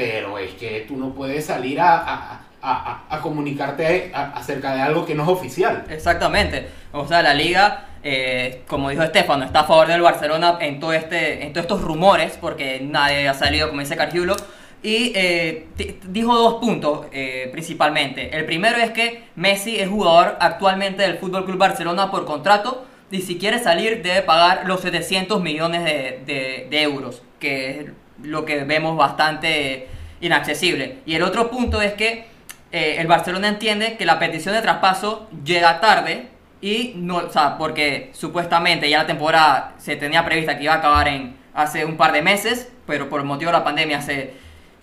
Pero 0.00 0.38
es 0.38 0.54
que 0.54 0.86
tú 0.88 0.96
no 0.96 1.12
puedes 1.12 1.44
salir 1.44 1.78
a, 1.78 2.40
a, 2.62 3.20
comunicarte 3.20 4.10
acerca 4.14 4.74
de 4.74 4.80
algo 4.80 5.04
que 5.04 5.14
no 5.14 5.24
es 5.24 5.28
oficial. 5.28 5.84
Exactamente. 5.90 6.68
O 6.92 7.06
sea, 7.06 7.20
la 7.20 7.34
liga, 7.34 7.88
eh, 8.02 8.62
como 8.66 8.88
dijo 8.88 9.02
Estefano, 9.02 9.44
está 9.44 9.60
a 9.60 9.64
favor 9.64 9.88
del 9.88 10.00
Barcelona 10.00 10.56
en, 10.62 10.80
todo 10.80 10.94
este, 10.94 11.44
en 11.44 11.52
todos 11.52 11.64
estos 11.64 11.82
rumores, 11.82 12.38
porque 12.40 12.80
nadie 12.82 13.28
ha 13.28 13.34
salido, 13.34 13.68
como 13.68 13.82
dice 13.82 13.94
Cargiulo. 13.94 14.36
Y 14.82 15.12
eh, 15.14 15.66
dijo 16.08 16.34
dos 16.34 16.54
puntos 16.54 17.04
eh, 17.12 17.50
principalmente. 17.52 18.34
El 18.34 18.46
primero 18.46 18.78
es 18.78 18.92
que 18.92 19.24
Messi 19.36 19.78
es 19.78 19.90
jugador 19.90 20.38
actualmente 20.40 21.02
del 21.02 21.18
Fútbol 21.18 21.44
Club 21.44 21.58
Barcelona 21.58 22.10
por 22.10 22.24
contrato 22.24 22.86
y 23.10 23.20
si 23.20 23.36
quiere 23.36 23.58
salir 23.58 24.02
debe 24.02 24.22
pagar 24.22 24.62
los 24.64 24.80
700 24.80 25.42
millones 25.42 25.84
de, 25.84 26.68
de 26.70 26.82
euros, 26.82 27.20
que 27.38 27.90
lo 28.22 28.44
que 28.44 28.64
vemos 28.64 28.96
bastante 28.96 29.88
inaccesible. 30.20 30.98
Y 31.06 31.14
el 31.14 31.22
otro 31.22 31.50
punto 31.50 31.80
es 31.80 31.94
que 31.94 32.26
eh, 32.72 32.96
el 32.98 33.06
Barcelona 33.06 33.48
entiende 33.48 33.96
que 33.96 34.04
la 34.06 34.18
petición 34.18 34.54
de 34.54 34.62
traspaso 34.62 35.28
llega 35.44 35.80
tarde 35.80 36.28
y 36.60 36.92
no, 36.96 37.16
o 37.16 37.30
sea, 37.30 37.56
porque 37.56 38.10
supuestamente 38.12 38.88
ya 38.88 38.98
la 38.98 39.06
temporada 39.06 39.74
se 39.78 39.96
tenía 39.96 40.24
prevista 40.24 40.56
que 40.56 40.64
iba 40.64 40.74
a 40.74 40.76
acabar 40.76 41.08
en 41.08 41.36
hace 41.54 41.84
un 41.84 41.96
par 41.96 42.12
de 42.12 42.22
meses, 42.22 42.70
pero 42.86 43.08
por 43.08 43.24
motivo 43.24 43.50
de 43.50 43.58
la 43.58 43.64
pandemia 43.64 44.00
se, 44.02 44.34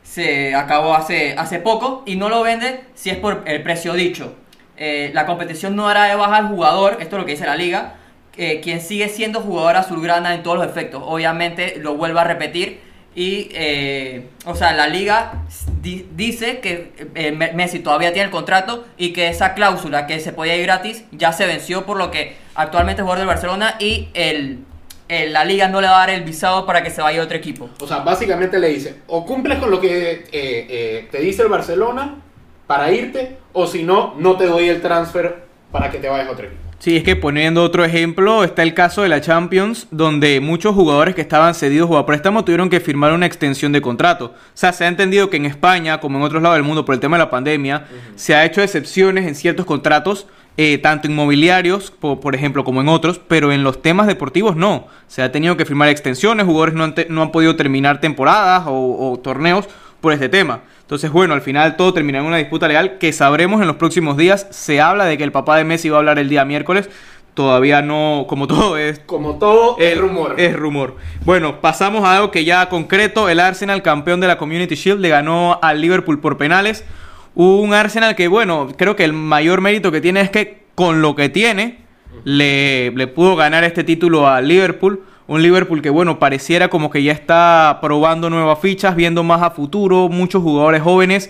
se 0.03 0.55
acabó 0.55 0.95
hace, 0.95 1.35
hace 1.37 1.59
poco 1.59 2.03
y 2.05 2.15
no 2.15 2.29
lo 2.29 2.41
vende 2.41 2.81
si 2.93 3.09
es 3.09 3.17
por 3.17 3.43
el 3.45 3.61
precio 3.63 3.93
dicho. 3.93 4.35
Eh, 4.75 5.11
la 5.13 5.25
competición 5.25 5.75
no 5.75 5.87
hará 5.87 6.05
de 6.05 6.15
baja 6.15 6.37
al 6.37 6.47
jugador, 6.47 6.97
esto 6.99 7.15
es 7.15 7.19
lo 7.19 7.25
que 7.25 7.31
dice 7.31 7.45
la 7.45 7.55
liga, 7.55 7.95
eh, 8.37 8.61
quien 8.61 8.81
sigue 8.81 9.09
siendo 9.09 9.41
jugador 9.41 9.77
azulgrana 9.77 10.35
en 10.35 10.43
todos 10.43 10.57
los 10.57 10.67
efectos. 10.67 11.01
Obviamente 11.05 11.75
lo 11.79 11.95
vuelvo 11.95 12.19
a 12.19 12.23
repetir, 12.23 12.81
y, 13.17 13.49
eh, 13.53 14.29
o 14.45 14.53
sea, 14.53 14.73
la 14.73 14.85
liga 14.85 15.41
dice 15.81 16.59
que 16.59 16.91
eh, 17.15 17.31
Messi 17.31 17.79
todavía 17.79 18.13
tiene 18.13 18.25
el 18.25 18.31
contrato 18.31 18.85
y 18.95 19.11
que 19.11 19.29
esa 19.29 19.55
cláusula 19.55 20.05
que 20.05 20.19
se 20.19 20.33
podía 20.33 20.55
ir 20.55 20.61
gratis 20.61 21.03
ya 21.11 21.33
se 21.33 21.47
venció, 21.47 21.87
por 21.87 21.97
lo 21.97 22.11
que 22.11 22.35
actualmente 22.53 23.01
es 23.01 23.03
jugador 23.03 23.17
del 23.17 23.27
Barcelona 23.27 23.75
y 23.79 24.09
el, 24.13 24.59
la 25.09 25.45
liga 25.45 25.67
no 25.67 25.81
le 25.81 25.87
va 25.87 25.95
a 25.95 25.99
dar 26.01 26.11
el 26.11 26.25
visado 26.25 26.67
para 26.67 26.83
que 26.83 26.91
se 26.91 27.01
vaya 27.01 27.19
a 27.19 27.23
otro 27.23 27.35
equipo. 27.35 27.71
O 27.79 27.87
sea, 27.87 28.01
básicamente 28.01 28.59
le 28.59 28.69
dice, 28.69 28.97
o 29.07 29.25
cumples 29.25 29.57
con 29.57 29.71
lo 29.71 29.81
que 29.81 30.27
eh, 30.31 31.07
te 31.09 31.17
dice 31.17 31.41
el 31.41 31.47
Barcelona 31.47 32.17
para 32.67 32.91
irte, 32.91 33.37
o 33.51 33.65
si 33.65 33.81
no, 33.81 34.13
no 34.19 34.37
te 34.37 34.45
doy 34.45 34.69
el 34.69 34.79
transfer 34.79 35.46
para 35.71 35.89
que 35.91 35.97
te 35.99 36.07
vayas 36.09 36.27
a 36.27 36.31
otro 36.31 36.45
equipo. 36.47 36.67
Sí, 36.79 36.95
es 36.95 37.03
que 37.03 37.15
poniendo 37.15 37.63
otro 37.63 37.83
ejemplo, 37.83 38.43
está 38.43 38.61
el 38.61 38.75
caso 38.75 39.01
de 39.01 39.09
la 39.09 39.19
Champions, 39.19 39.87
donde 39.89 40.39
muchos 40.39 40.75
jugadores 40.75 41.15
que 41.15 41.21
estaban 41.21 41.55
cedidos 41.55 41.89
o 41.89 41.97
a 41.97 42.05
préstamo 42.05 42.45
tuvieron 42.45 42.69
que 42.69 42.79
firmar 42.79 43.13
una 43.13 43.25
extensión 43.25 43.71
de 43.71 43.81
contrato. 43.81 44.25
O 44.25 44.33
sea, 44.53 44.71
se 44.73 44.85
ha 44.85 44.87
entendido 44.87 45.31
que 45.31 45.37
en 45.37 45.45
España, 45.45 45.99
como 45.99 46.19
en 46.19 46.23
otros 46.23 46.43
lados 46.43 46.55
del 46.55 46.63
mundo, 46.63 46.85
por 46.85 46.93
el 46.93 47.01
tema 47.01 47.17
de 47.17 47.23
la 47.23 47.31
pandemia, 47.31 47.87
se 48.15 48.35
ha 48.35 48.45
hecho 48.45 48.61
excepciones 48.61 49.25
en 49.25 49.33
ciertos 49.33 49.65
contratos, 49.65 50.27
eh, 50.55 50.77
tanto 50.77 51.07
inmobiliarios, 51.07 51.89
por, 51.89 52.35
ejemplo, 52.35 52.63
como 52.63 52.81
en 52.81 52.89
otros, 52.89 53.19
pero 53.27 53.51
en 53.51 53.63
los 53.63 53.81
temas 53.81 54.05
deportivos 54.05 54.55
no. 54.55 54.87
Se 55.07 55.23
ha 55.23 55.31
tenido 55.31 55.57
que 55.57 55.65
firmar 55.65 55.89
extensiones, 55.89 56.45
jugadores 56.45 56.75
no 56.75 56.83
han, 56.83 56.95
no 57.09 57.23
han 57.23 57.31
podido 57.31 57.55
terminar 57.55 58.01
temporadas 58.01 58.65
o 58.67 59.19
torneos 59.23 59.67
por 59.99 60.13
este 60.13 60.29
tema. 60.29 60.61
Entonces, 60.87 61.11
bueno, 61.11 61.33
al 61.33 61.41
final 61.41 61.75
todo 61.75 61.93
termina 61.93 62.19
en 62.19 62.23
una 62.23 62.37
disputa 62.37 62.65
legal 62.65 62.97
que 62.97 63.11
sabremos 63.11 63.59
en 63.59 63.67
los 63.67 63.75
próximos 63.75 64.15
días. 64.15 64.47
Se 64.51 64.79
habla 64.79 65.03
de 65.03 65.17
que 65.17 65.25
el 65.25 65.33
papá 65.33 65.57
de 65.57 65.65
Messi 65.65 65.89
va 65.89 65.97
a 65.97 65.99
hablar 65.99 66.17
el 66.17 66.29
día 66.29 66.45
miércoles. 66.45 66.89
Todavía 67.33 67.81
no, 67.81 68.23
como 68.29 68.47
todo 68.47 68.77
es... 68.77 68.99
Como 68.99 69.37
todo 69.37 69.77
es 69.79 69.97
rumor. 69.97 70.35
Es 70.39 70.55
rumor. 70.55 70.95
Bueno, 71.25 71.59
pasamos 71.59 72.05
a 72.05 72.15
algo 72.15 72.31
que 72.31 72.45
ya 72.45 72.69
concreto. 72.69 73.27
El 73.27 73.41
Arsenal, 73.41 73.81
campeón 73.81 74.21
de 74.21 74.27
la 74.27 74.37
Community 74.37 74.75
Shield, 74.75 75.01
le 75.01 75.09
ganó 75.09 75.59
al 75.61 75.81
Liverpool 75.81 76.21
por 76.21 76.37
penales. 76.37 76.85
Un 77.35 77.73
Arsenal 77.73 78.15
que, 78.15 78.29
bueno, 78.29 78.69
creo 78.77 78.95
que 78.95 79.03
el 79.03 79.11
mayor 79.11 79.59
mérito 79.59 79.91
que 79.91 79.99
tiene 79.99 80.21
es 80.21 80.29
que 80.29 80.63
con 80.73 81.01
lo 81.01 81.17
que 81.17 81.27
tiene, 81.27 81.79
le, 82.23 82.91
le 82.91 83.07
pudo 83.07 83.35
ganar 83.35 83.65
este 83.65 83.83
título 83.83 84.25
al 84.29 84.47
Liverpool. 84.47 85.03
Un 85.27 85.41
Liverpool 85.41 85.81
que, 85.81 85.89
bueno, 85.89 86.19
pareciera 86.19 86.69
como 86.69 86.89
que 86.89 87.03
ya 87.03 87.11
está 87.11 87.79
probando 87.81 88.29
nuevas 88.29 88.59
fichas, 88.59 88.95
viendo 88.95 89.23
más 89.23 89.41
a 89.41 89.51
futuro, 89.51 90.07
muchos 90.07 90.41
jugadores 90.41 90.81
jóvenes, 90.81 91.29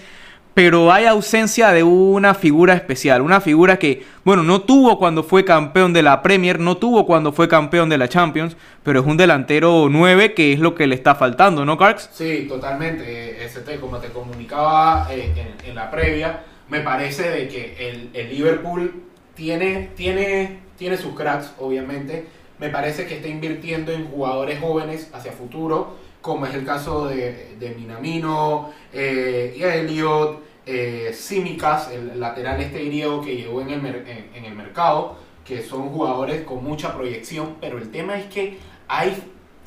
pero 0.53 0.91
hay 0.91 1.05
ausencia 1.05 1.69
de 1.69 1.83
una 1.83 2.35
figura 2.35 2.75
especial, 2.75 3.21
una 3.21 3.41
figura 3.41 3.77
que, 3.77 4.05
bueno, 4.23 4.43
no 4.43 4.61
tuvo 4.61 4.99
cuando 4.99 5.23
fue 5.23 5.45
campeón 5.45 5.93
de 5.93 6.03
la 6.03 6.21
Premier, 6.21 6.59
no 6.59 6.77
tuvo 6.77 7.07
cuando 7.07 7.31
fue 7.31 7.47
campeón 7.47 7.89
de 7.89 7.97
la 7.97 8.07
Champions, 8.07 8.55
pero 8.83 8.99
es 8.99 9.05
un 9.07 9.17
delantero 9.17 9.87
9 9.89 10.35
que 10.35 10.53
es 10.53 10.59
lo 10.59 10.75
que 10.75 10.85
le 10.85 10.93
está 10.93 11.15
faltando, 11.15 11.65
¿no, 11.65 11.75
Carx? 11.75 12.09
Sí, 12.11 12.45
totalmente. 12.47 13.43
ST, 13.45 13.79
como 13.79 13.97
te 13.97 14.09
comunicaba 14.09 15.07
eh, 15.11 15.55
en, 15.63 15.75
la 15.75 15.89
previa, 15.89 16.41
me 16.69 16.81
parece 16.81 17.29
de 17.29 17.47
que 17.47 17.89
el, 17.89 18.09
el 18.13 18.29
Liverpool 18.29 19.03
tiene, 19.35 19.89
tiene, 19.95 20.59
tiene 20.77 20.97
sus 20.97 21.15
cracks, 21.15 21.53
obviamente 21.59 22.36
me 22.59 22.69
parece 22.69 23.05
que 23.05 23.15
está 23.15 23.27
invirtiendo 23.27 23.91
en 23.91 24.07
jugadores 24.07 24.59
jóvenes 24.59 25.09
hacia 25.13 25.31
futuro, 25.31 25.95
como 26.21 26.45
es 26.45 26.53
el 26.55 26.65
caso 26.65 27.07
de, 27.07 27.55
de 27.59 27.75
Minamino, 27.75 28.71
eh, 28.91 29.55
Elliot, 29.57 30.43
eh, 30.65 31.11
Simicas, 31.13 31.91
el 31.91 32.19
lateral 32.19 32.59
este 32.59 32.83
griego 32.83 33.21
que 33.21 33.35
llegó 33.35 33.61
en 33.61 33.69
el, 33.69 33.85
en 34.33 34.45
el 34.45 34.55
mercado, 34.55 35.17
que 35.45 35.61
son 35.61 35.89
jugadores 35.89 36.43
con 36.43 36.63
mucha 36.63 36.93
proyección, 36.93 37.55
pero 37.61 37.77
el 37.77 37.89
tema 37.91 38.17
es 38.19 38.25
que 38.25 38.57
hay 38.87 39.15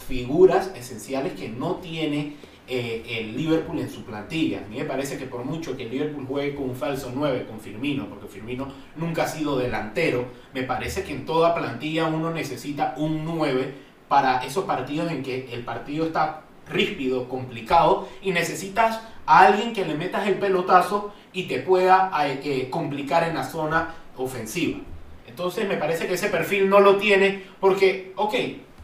figuras 0.09 0.71
esenciales 0.77 1.33
que 1.35 1.49
no 1.49 1.77
tiene 1.77 2.37
eh, 2.73 3.03
el 3.19 3.37
Liverpool 3.37 3.81
en 3.81 3.91
su 3.91 4.05
plantilla. 4.05 4.59
A 4.65 4.69
mí 4.69 4.77
me 4.77 4.85
parece 4.85 5.19
que 5.19 5.27
por 5.27 5.45
mucho 5.45 5.77
que 5.77 5.83
el 5.83 5.91
Liverpool 5.91 6.25
juegue 6.25 6.55
con 6.55 6.71
un 6.71 6.77
falso 6.77 7.11
9, 7.13 7.47
con 7.49 7.59
Firmino, 7.59 8.07
porque 8.07 8.29
Firmino 8.29 8.69
nunca 8.95 9.25
ha 9.25 9.27
sido 9.27 9.59
delantero, 9.59 10.27
me 10.55 10.63
parece 10.63 11.03
que 11.03 11.11
en 11.11 11.27
toda 11.27 11.53
plantilla 11.53 12.07
uno 12.07 12.31
necesita 12.31 12.95
un 12.97 13.25
9 13.25 13.75
para 14.07 14.45
esos 14.45 14.67
partidos 14.67 15.11
en 15.11 15.25
que 15.25 15.53
el 15.53 15.65
partido 15.65 16.07
está 16.07 16.43
ríspido, 16.69 17.29
complicado, 17.29 18.09
y 18.23 18.31
necesitas 18.31 19.01
a 19.27 19.41
alguien 19.41 19.73
que 19.73 19.85
le 19.85 19.95
metas 19.95 20.29
el 20.29 20.35
pelotazo 20.35 21.13
y 21.33 21.49
te 21.49 21.59
pueda 21.59 22.13
eh, 22.25 22.69
complicar 22.71 23.25
en 23.25 23.35
la 23.35 23.43
zona 23.43 23.97
ofensiva. 24.17 24.79
Entonces 25.27 25.67
me 25.67 25.77
parece 25.77 26.07
que 26.07 26.15
ese 26.15 26.29
perfil 26.29 26.69
no 26.69 26.79
lo 26.79 26.99
tiene 26.99 27.43
porque, 27.59 28.13
ok, 28.15 28.35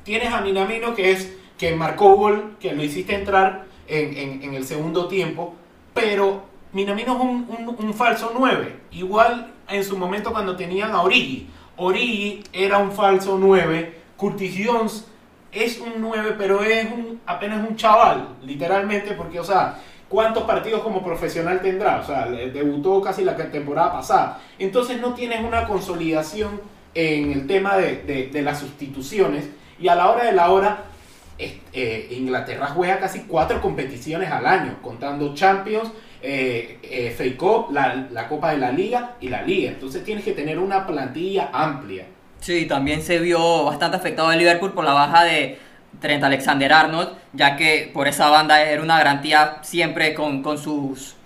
tienes 0.03 0.33
a 0.33 0.41
Minamino 0.41 0.93
que 0.97 1.13
es 1.13 1.37
que 1.57 1.75
marcó 1.77 2.15
gol, 2.15 2.57
que 2.61 2.73
lo 2.75 2.83
hiciste 2.83 3.15
entrar, 3.15 3.67
en, 3.89 4.55
el 4.55 4.65
segundo 4.65 5.09
tiempo, 5.09 5.55
pero 5.95 6.43
Minamino 6.73 7.15
es 7.15 7.81
un, 7.81 7.95
falso 7.95 8.33
9, 8.37 8.77
igual 8.93 9.53
en 9.69 9.85
su 9.85 9.97
momento 9.97 10.33
cuando 10.33 10.57
tenían 10.57 10.93
a 10.93 11.03
Origi. 11.03 11.49
Origi 11.77 12.43
era 12.53 12.79
un 12.79 12.93
falso 12.93 13.37
9, 13.39 13.95
Curtis 14.17 14.63
Jones 14.65 15.07
es 15.53 15.79
un 15.81 15.95
9, 15.99 16.35
pero 16.37 16.63
es 16.63 16.85
un, 16.85 17.21
apenas 17.27 17.67
un 17.67 17.77
chaval, 17.77 18.29
literalmente, 18.43 19.13
porque, 19.13 19.41
o 19.41 19.45
sea, 19.45 19.79
¿cuántos 20.09 20.45
partidos 20.45 20.83
como 20.83 21.03
profesional 21.03 21.61
tendrá? 21.63 22.01
O 22.01 22.05
sea, 22.05 22.27
debutó 22.27 23.01
casi 23.01 23.25
la 23.25 23.37
temporada 23.37 23.93
pasada. 23.93 24.41
Entonces 24.59 25.01
no 25.01 25.15
tienes 25.15 25.43
una 25.43 25.67
consolidación 25.67 26.61
en 26.95 27.33
el 27.33 27.47
tema 27.47 27.77
de, 27.77 28.31
de 28.33 28.43
las 28.43 28.61
sustituciones 28.61 29.49
y 29.79 29.89
a 29.89 29.95
la 29.95 30.11
hora 30.11 30.25
de 30.25 30.33
la 30.33 30.51
hora 30.51 30.85
eh, 31.39 32.09
Inglaterra 32.13 32.69
juega 32.69 32.99
casi 32.99 33.21
cuatro 33.21 33.61
competiciones 33.61 34.31
al 34.31 34.47
año, 34.47 34.79
contando 34.83 35.35
Champions, 35.35 35.91
eh, 36.23 36.79
eh 36.83 37.37
la, 37.71 38.29
Copa 38.29 38.53
de 38.53 38.59
la 38.59 38.73
Liga 38.73 39.17
y 39.21 39.29
la 39.29 39.43
Liga. 39.43 39.71
Entonces 39.71 40.03
tienes 40.05 40.25
que 40.25 40.33
tener 40.33 40.59
una 40.59 40.87
plantilla 40.87 41.51
amplia. 41.53 42.07
Sí, 42.41 42.67
también 42.67 43.03
se 43.03 43.19
vio 43.19 43.65
bastante 43.65 43.97
afectado 43.97 44.33
el 44.33 44.39
Liverpool 44.39 44.73
por 44.73 44.85
la 44.85 44.93
baja 44.93 45.25
de 45.25 45.59
Trent 46.01 46.23
Alexander 46.25 46.73
Arnold, 46.73 47.11
ya 47.33 47.57
que 47.57 47.91
por 47.93 48.09
esa 48.09 48.29
banda 48.29 48.63
era 48.63 48.83
una 48.83 48.99
garantía 48.99 49.59
siempre 49.63 50.15
con, 50.15 50.43
sus, 50.59 51.17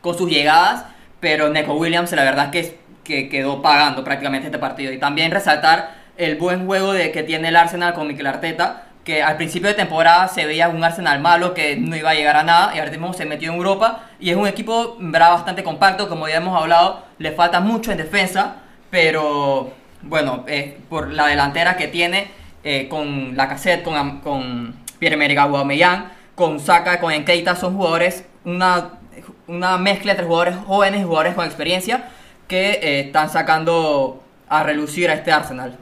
con 0.00 0.16
sus 0.16 0.30
llegadas, 0.30 0.84
pero 1.20 1.48
Neco 1.48 1.74
Williams 1.74 2.12
la 2.12 2.24
verdad 2.24 2.50
que, 2.50 2.78
que 3.04 3.28
quedó 3.28 3.62
pagando 3.62 4.04
prácticamente 4.04 4.46
este 4.46 4.58
partido. 4.58 4.92
Y 4.92 4.98
también 4.98 5.30
resaltar 5.30 6.00
el 6.16 6.36
buen 6.36 6.66
juego 6.66 6.92
de, 6.92 7.12
que 7.12 7.22
tiene 7.22 7.48
el 7.48 7.56
Arsenal 7.56 7.94
con 7.94 8.06
Mikel 8.06 8.26
Arteta, 8.26 8.89
que 9.10 9.24
al 9.24 9.36
principio 9.36 9.68
de 9.68 9.74
temporada 9.74 10.28
se 10.28 10.46
veía 10.46 10.68
un 10.68 10.84
Arsenal 10.84 11.18
malo 11.18 11.52
que 11.52 11.74
no 11.74 11.96
iba 11.96 12.10
a 12.10 12.14
llegar 12.14 12.36
a 12.36 12.44
nada 12.44 12.72
y 12.76 12.78
ahora 12.78 12.92
mismo 12.92 13.12
se 13.12 13.24
metió 13.24 13.50
en 13.50 13.56
Europa 13.56 14.04
y 14.20 14.30
es 14.30 14.36
un 14.36 14.46
equipo 14.46 14.96
bastante 15.00 15.64
compacto 15.64 16.08
como 16.08 16.28
ya 16.28 16.36
hemos 16.36 16.56
hablado 16.56 17.02
le 17.18 17.32
falta 17.32 17.58
mucho 17.58 17.90
en 17.90 17.98
defensa, 17.98 18.58
pero 18.88 19.72
bueno, 20.02 20.44
eh, 20.46 20.78
por 20.88 21.10
la 21.10 21.26
delantera 21.26 21.76
que 21.76 21.88
tiene 21.88 22.30
eh, 22.62 22.86
con 22.88 23.36
la 23.36 23.48
cassette, 23.48 23.82
con, 23.82 24.20
con 24.20 24.76
Pierre-Emerick 25.00 25.38
Aubameyang, 25.38 26.12
con 26.36 26.60
Saka, 26.60 27.00
con 27.00 27.12
Enkeita, 27.12 27.56
son 27.56 27.74
jugadores, 27.76 28.24
una, 28.44 28.90
una 29.48 29.76
mezcla 29.76 30.12
entre 30.12 30.24
jugadores 30.24 30.54
jóvenes 30.68 31.00
y 31.00 31.04
jugadores 31.04 31.34
con 31.34 31.46
experiencia 31.46 32.10
que 32.46 32.78
eh, 32.80 33.00
están 33.00 33.28
sacando 33.28 34.22
a 34.48 34.62
relucir 34.62 35.10
a 35.10 35.14
este 35.14 35.32
Arsenal. 35.32 35.76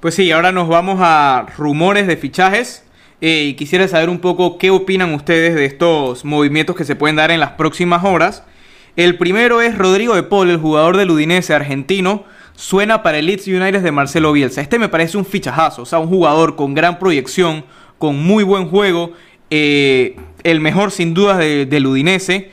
Pues 0.00 0.14
sí, 0.14 0.30
ahora 0.30 0.52
nos 0.52 0.68
vamos 0.68 0.98
a 1.00 1.46
rumores 1.56 2.06
de 2.06 2.16
fichajes. 2.16 2.84
Eh, 3.22 3.44
y 3.44 3.54
quisiera 3.54 3.88
saber 3.88 4.10
un 4.10 4.18
poco 4.18 4.58
qué 4.58 4.70
opinan 4.70 5.14
ustedes 5.14 5.54
de 5.54 5.64
estos 5.64 6.24
movimientos 6.24 6.76
que 6.76 6.84
se 6.84 6.96
pueden 6.96 7.16
dar 7.16 7.30
en 7.30 7.40
las 7.40 7.52
próximas 7.52 8.04
horas. 8.04 8.44
El 8.94 9.16
primero 9.16 9.62
es 9.62 9.76
Rodrigo 9.76 10.14
de 10.14 10.22
Paul, 10.22 10.50
el 10.50 10.58
jugador 10.58 10.96
del 10.96 11.10
Udinese 11.10 11.54
argentino. 11.54 12.24
Suena 12.54 13.02
para 13.02 13.18
el 13.18 13.26
Leeds 13.26 13.46
United 13.48 13.82
de 13.82 13.92
Marcelo 13.92 14.32
Bielsa. 14.32 14.60
Este 14.60 14.78
me 14.78 14.88
parece 14.88 15.16
un 15.16 15.24
fichajazo, 15.24 15.82
o 15.82 15.86
sea, 15.86 15.98
un 15.98 16.08
jugador 16.08 16.56
con 16.56 16.74
gran 16.74 16.98
proyección, 16.98 17.64
con 17.98 18.22
muy 18.22 18.44
buen 18.44 18.68
juego. 18.68 19.12
Eh, 19.50 20.16
el 20.42 20.60
mejor 20.60 20.90
sin 20.90 21.14
dudas 21.14 21.38
del 21.38 21.86
Udinese. 21.86 22.50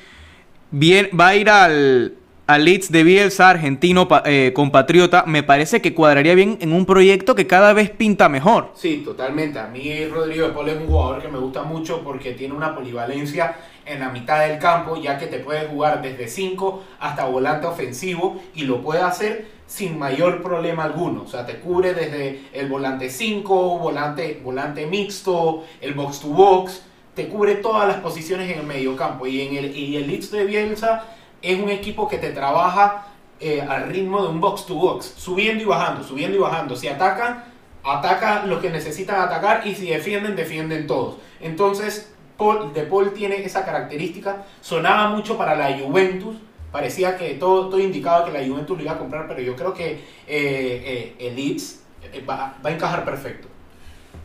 Bien, 0.71 1.09
va 1.17 1.29
a 1.29 1.35
ir 1.35 1.49
al, 1.49 2.13
al 2.45 2.65
Leeds 2.65 2.91
de 2.91 3.03
Bielsa, 3.03 3.49
argentino 3.49 4.07
eh, 4.25 4.51
compatriota, 4.53 5.23
me 5.25 5.43
parece 5.43 5.81
que 5.81 5.93
cuadraría 5.93 6.35
bien 6.35 6.57
en 6.59 6.73
un 6.73 6.85
proyecto 6.85 7.35
que 7.35 7.47
cada 7.47 7.71
vez 7.71 7.89
pinta 7.89 8.27
mejor. 8.27 8.71
Sí, 8.75 9.01
totalmente. 9.03 9.59
A 9.59 9.67
mí 9.67 10.05
Rodrigo 10.07 10.47
de 10.47 10.53
Paul 10.53 10.69
es 10.69 10.77
un 10.77 10.87
jugador 10.87 11.21
que 11.21 11.29
me 11.29 11.37
gusta 11.37 11.63
mucho 11.63 12.01
porque 12.03 12.33
tiene 12.33 12.53
una 12.53 12.75
polivalencia 12.75 13.55
en 13.85 14.01
la 14.01 14.09
mitad 14.09 14.45
del 14.45 14.59
campo, 14.59 15.01
ya 15.01 15.17
que 15.17 15.27
te 15.27 15.39
puede 15.39 15.67
jugar 15.67 16.01
desde 16.01 16.27
5 16.27 16.83
hasta 16.99 17.25
volante 17.25 17.67
ofensivo 17.67 18.41
y 18.55 18.63
lo 18.63 18.81
puede 18.81 19.01
hacer 19.01 19.45
sin 19.65 19.97
mayor 19.97 20.43
problema 20.43 20.83
alguno. 20.83 21.23
O 21.23 21.27
sea, 21.27 21.45
te 21.45 21.59
cubre 21.59 21.93
desde 21.93 22.41
el 22.53 22.67
volante 22.67 23.09
5, 23.09 23.79
volante, 23.79 24.41
volante 24.43 24.85
mixto, 24.85 25.63
el 25.79 25.93
box 25.93 26.19
to 26.19 26.27
box, 26.27 26.83
te 27.15 27.27
cubre 27.27 27.55
todas 27.55 27.87
las 27.87 27.97
posiciones 27.97 28.51
en 28.51 28.59
el 28.59 28.65
medio 28.65 28.97
campo. 28.97 29.27
Y, 29.27 29.41
en 29.41 29.55
el, 29.55 29.77
y 29.77 29.95
el 29.95 30.07
Leeds 30.07 30.31
de 30.31 30.45
Bielsa 30.45 31.05
es 31.43 31.59
un 31.59 31.69
equipo 31.69 32.07
que 32.07 32.17
te 32.17 32.31
trabaja 32.31 33.07
eh, 33.39 33.61
al 33.61 33.89
ritmo 33.89 34.21
de 34.23 34.29
un 34.29 34.39
box 34.39 34.65
to 34.65 34.75
box, 34.75 35.13
subiendo 35.17 35.61
y 35.61 35.65
bajando, 35.65 36.01
subiendo 36.01 36.37
y 36.37 36.39
bajando. 36.39 36.75
Si 36.77 36.87
atacan, 36.87 37.43
ataca 37.83 38.45
los 38.45 38.61
que 38.61 38.69
necesitan 38.69 39.19
atacar 39.19 39.67
y 39.67 39.75
si 39.75 39.87
defienden, 39.89 40.35
defienden 40.35 40.87
todos. 40.87 41.17
Entonces, 41.41 42.13
Paul, 42.37 42.73
De 42.73 42.83
Paul 42.83 43.13
tiene 43.13 43.43
esa 43.43 43.65
característica. 43.65 44.43
Sonaba 44.61 45.09
mucho 45.09 45.37
para 45.37 45.55
la 45.55 45.77
Juventus. 45.77 46.37
Parecía 46.71 47.17
que 47.17 47.35
todo, 47.35 47.69
todo 47.69 47.79
indicaba 47.79 48.25
que 48.25 48.31
la 48.31 48.47
Juventus 48.47 48.77
lo 48.77 48.83
iba 48.83 48.93
a 48.93 48.97
comprar, 48.97 49.27
pero 49.27 49.41
yo 49.41 49.55
creo 49.55 49.73
que 49.73 49.91
eh, 49.91 49.99
eh, 50.27 51.15
el 51.19 51.35
Leeds 51.35 51.83
va, 52.27 52.55
va, 52.65 52.69
a 52.69 52.73
encajar 52.73 53.03
perfecto. 53.03 53.49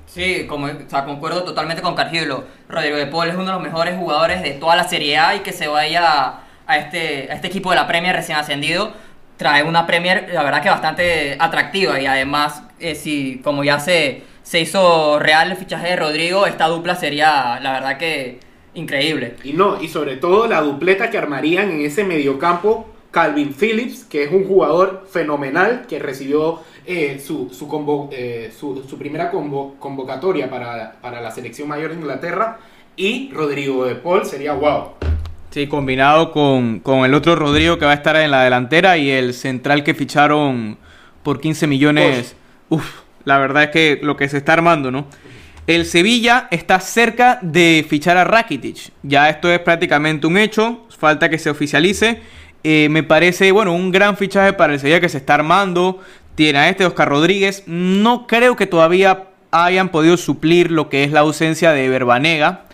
Sí, 0.06 0.46
como, 0.46 0.66
o 0.66 0.88
sea, 0.88 1.04
concuerdo 1.04 1.42
totalmente 1.42 1.82
con 1.82 1.94
Cargillo. 1.94 2.44
Rodrigo 2.68 2.96
De 2.96 3.06
Paul 3.06 3.28
es 3.28 3.34
uno 3.34 3.46
de 3.46 3.52
los 3.52 3.62
mejores 3.62 3.98
jugadores 3.98 4.42
de 4.42 4.52
toda 4.52 4.76
la 4.76 4.84
Serie 4.84 5.18
A 5.18 5.34
y 5.34 5.40
que 5.40 5.52
se 5.52 5.66
vaya 5.66 6.44
a 6.68 6.76
este, 6.76 7.32
a 7.32 7.34
este 7.34 7.48
equipo 7.48 7.70
de 7.70 7.76
la 7.76 7.88
Premier 7.88 8.14
recién 8.14 8.38
ascendido, 8.38 8.92
trae 9.36 9.64
una 9.64 9.86
Premier, 9.86 10.28
la 10.32 10.44
verdad 10.44 10.62
que 10.62 10.68
bastante 10.68 11.36
atractiva 11.40 11.98
y 11.98 12.06
además, 12.06 12.62
eh, 12.78 12.94
si 12.94 13.40
como 13.42 13.64
ya 13.64 13.80
se, 13.80 14.22
hizo 14.52 15.18
real 15.18 15.50
el 15.50 15.56
fichaje 15.56 15.88
de 15.88 15.96
Rodrigo, 15.96 16.46
esta 16.46 16.68
dupla 16.68 16.94
sería, 16.94 17.58
la 17.60 17.72
verdad 17.72 17.98
que 17.98 18.38
increíble. 18.74 19.36
Y 19.42 19.54
no, 19.54 19.82
y 19.82 19.88
sobre 19.88 20.16
todo 20.16 20.46
la 20.46 20.60
dupleta 20.60 21.10
que 21.10 21.18
armarían 21.18 21.70
en 21.70 21.80
ese 21.80 22.04
mediocampo 22.04 22.86
Calvin 23.10 23.54
Phillips, 23.54 24.04
que 24.04 24.24
es 24.24 24.30
un 24.30 24.46
jugador 24.46 25.06
fenomenal 25.10 25.86
que 25.88 25.98
recibió 25.98 26.60
eh, 26.86 27.18
eh, 27.18 28.50
su, 28.54 28.98
primera 28.98 29.30
convocatoria 29.30 30.50
para, 30.50 30.96
para 31.00 31.22
la 31.22 31.30
selección 31.30 31.66
mayor 31.66 31.90
de 31.90 31.96
Inglaterra, 31.96 32.58
y 32.96 33.30
Rodrigo 33.32 33.86
de 33.86 33.94
Paul 33.94 34.26
sería 34.26 34.52
wow. 34.52 35.07
Sí, 35.50 35.66
combinado 35.66 36.30
con, 36.30 36.82
el 37.04 37.14
otro 37.14 37.34
Rodrigo 37.34 37.78
que 37.78 37.86
va 37.86 37.92
a 37.92 37.94
estar 37.94 38.16
en 38.16 38.30
la 38.30 38.44
delantera 38.44 38.98
y 38.98 39.10
el 39.10 39.32
central 39.32 39.82
que 39.82 39.94
ficharon 39.94 40.78
por 41.22 41.40
15 41.40 41.66
millones. 41.66 42.36
Uf, 42.68 42.84
la 43.24 43.38
verdad 43.38 43.64
es 43.64 43.70
que 43.70 44.00
lo 44.02 44.16
que 44.16 44.28
se 44.28 44.38
está 44.38 44.52
armando, 44.52 44.90
¿no? 44.90 45.06
El 45.66 45.84
Sevilla 45.84 46.48
está 46.50 46.80
cerca 46.80 47.38
de 47.42 47.84
fichar 47.88 48.16
a 48.16 48.24
Rakitic. 48.24 48.90
Ya 49.02 49.28
esto 49.28 49.50
es 49.50 49.58
prácticamente 49.60 50.26
un 50.26 50.38
hecho, 50.38 50.86
falta 50.98 51.28
que 51.28 51.38
se 51.38 51.50
oficialice. 51.50 52.22
Eh, 52.64 52.88
me 52.90 53.02
parece, 53.02 53.52
bueno, 53.52 53.74
un 53.74 53.90
gran 53.90 54.16
fichaje 54.16 54.54
para 54.54 54.72
el 54.72 54.80
Sevilla 54.80 55.00
que 55.00 55.08
se 55.08 55.18
está 55.18 55.34
armando. 55.34 56.00
Tiene 56.34 56.58
a 56.58 56.68
este 56.68 56.86
Oscar 56.86 57.08
Rodríguez. 57.08 57.64
No 57.66 58.26
creo 58.26 58.56
que 58.56 58.66
todavía 58.66 59.24
hayan 59.50 59.90
podido 59.90 60.16
suplir 60.16 60.70
lo 60.70 60.88
que 60.88 61.04
es 61.04 61.12
la 61.12 61.20
ausencia 61.20 61.72
de 61.72 61.88
Verbanega. 61.88 62.64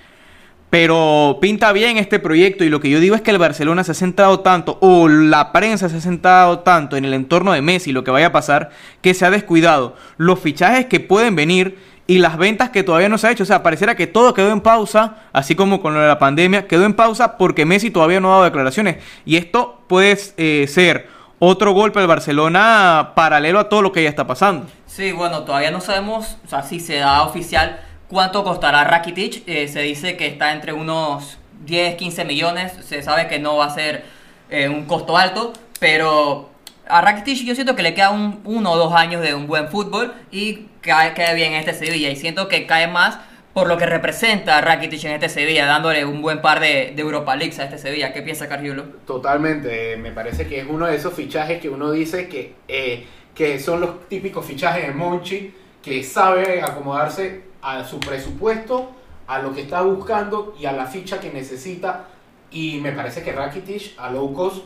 Pero 0.75 1.39
pinta 1.41 1.71
bien 1.71 1.99
este 1.99 2.19
proyecto 2.19 2.65
y 2.65 2.69
lo 2.69 2.81
que 2.81 2.91
yo 2.91 2.99
digo 2.99 3.15
es 3.15 3.21
que 3.21 3.31
el 3.31 3.39
Barcelona 3.39 3.85
se 3.85 3.93
ha 3.93 3.95
centrado 3.95 4.41
tanto, 4.41 4.77
o 4.81 5.07
la 5.07 5.53
prensa 5.53 5.89
se 5.89 5.99
ha 5.99 6.01
centrado 6.01 6.59
tanto 6.59 6.97
en 6.97 7.05
el 7.05 7.15
entorno 7.15 7.53
de 7.53 7.63
Messi, 7.63 7.93
lo 7.93 8.03
que 8.03 8.11
vaya 8.11 8.27
a 8.27 8.33
pasar, 8.33 8.71
que 9.01 9.15
se 9.15 9.25
ha 9.25 9.31
descuidado 9.31 9.95
los 10.17 10.41
fichajes 10.41 10.87
que 10.87 10.99
pueden 10.99 11.37
venir 11.37 11.79
y 12.09 12.19
las 12.19 12.37
ventas 12.39 12.71
que 12.71 12.83
todavía 12.83 13.09
no 13.09 13.19
se 13.19 13.29
ha 13.29 13.31
hecho. 13.31 13.45
O 13.45 13.47
sea, 13.47 13.63
pareciera 13.63 13.95
que 13.95 14.09
todo 14.09 14.35
quedó 14.35 14.51
en 14.51 14.63
pausa, 14.63 15.19
así 15.33 15.55
como 15.55 15.81
con 15.81 15.95
lo 15.95 16.01
de 16.01 16.09
la 16.09 16.19
pandemia, 16.19 16.67
quedó 16.67 16.87
en 16.87 16.95
pausa 16.95 17.39
porque 17.39 17.65
Messi 17.65 17.93
todavía 17.93 18.19
no 18.19 18.31
ha 18.31 18.33
dado 18.33 18.45
declaraciones. 18.47 18.97
Y 19.25 19.37
esto 19.37 19.81
puede 19.87 20.19
eh, 20.39 20.67
ser 20.67 21.07
otro 21.39 21.71
golpe 21.71 22.01
al 22.01 22.09
Barcelona 22.09 23.13
paralelo 23.15 23.61
a 23.61 23.69
todo 23.69 23.81
lo 23.81 23.93
que 23.93 24.03
ya 24.03 24.09
está 24.09 24.27
pasando. 24.27 24.67
Sí, 24.87 25.13
bueno, 25.13 25.45
todavía 25.45 25.71
no 25.71 25.81
sabemos, 25.81 26.37
si 26.69 26.81
se 26.81 26.97
da 26.97 27.23
oficial 27.23 27.79
¿Cuánto 28.15 28.45
costará 28.45 28.85
Rakitic? 28.85 29.43
Eh, 29.49 29.67
se 29.67 29.81
dice 29.81 30.17
que 30.17 30.29
está 30.29 30.53
entre 30.53 30.73
unos 30.73 31.37
10, 31.65 31.97
15 31.97 32.25
millones. 32.25 32.73
Se 32.87 33.03
sabe 33.03 33.27
que 33.27 33.41
no 33.41 33.57
va 33.57 33.65
a 33.65 33.71
ser 33.71 34.05
eh, 34.51 34.69
un 34.69 34.85
costo 34.85 35.17
alto, 35.17 35.53
pero 35.81 36.49
a 36.87 37.01
Rakitic 37.01 37.45
yo 37.45 37.57
siento 37.57 37.75
que 37.75 37.83
le 37.83 37.93
queda 37.93 38.11
un, 38.11 38.41
uno 38.45 38.71
o 38.71 38.77
dos 38.77 38.95
años 38.95 39.21
de 39.21 39.35
un 39.35 39.49
buen 39.49 39.67
fútbol 39.67 40.15
y 40.31 40.69
cae, 40.81 41.13
cae 41.13 41.35
bien 41.35 41.55
en 41.55 41.59
este 41.59 41.75
Sevilla. 41.75 42.09
Y 42.09 42.15
siento 42.15 42.47
que 42.47 42.67
cae 42.67 42.87
más 42.87 43.19
por 43.53 43.67
lo 43.67 43.79
que 43.79 43.87
representa 43.87 44.61
Rakitic 44.61 45.03
en 45.07 45.15
este 45.15 45.29
Sevilla, 45.29 45.67
dándole 45.67 46.05
un 46.05 46.23
buen 46.23 46.41
par 46.41 46.61
de, 46.61 46.93
de 46.95 47.03
Europa 47.03 47.35
Leagues 47.35 47.59
a 47.59 47.65
este 47.65 47.79
Sevilla. 47.79 48.13
¿Qué 48.13 48.23
piensa 48.23 48.49
Cargiulo? 48.49 48.85
Totalmente, 49.09 49.97
me 49.97 50.13
parece 50.13 50.47
que 50.47 50.61
es 50.61 50.67
uno 50.69 50.87
de 50.87 50.95
esos 50.95 51.15
fichajes 51.15 51.61
que 51.61 51.69
uno 51.69 51.91
dice 51.91 52.29
que, 52.29 52.55
eh, 52.69 53.07
que 53.35 53.59
son 53.59 53.81
los 53.81 54.09
típicos 54.09 54.47
fichajes 54.47 54.87
de 54.87 54.93
Monchi, 54.93 55.53
que 55.83 56.05
sabe 56.05 56.63
acomodarse 56.63 57.54
a 57.65 57.83
su 57.85 57.99
presupuesto, 57.99 58.93
a 59.27 59.39
lo 59.41 59.55
que 59.55 59.63
está 59.63 59.81
buscando 59.81 60.55
y 60.61 60.67
a 60.67 60.73
la 60.73 60.87
ficha 60.87 61.19
que 61.19 61.33
necesita. 61.33 62.05
Y 62.51 62.79
me 62.81 62.93
parece 62.93 63.23
que 63.23 63.33
Rakitic 63.33 63.99
a 63.99 64.11
low 64.11 64.33
cost, 64.33 64.65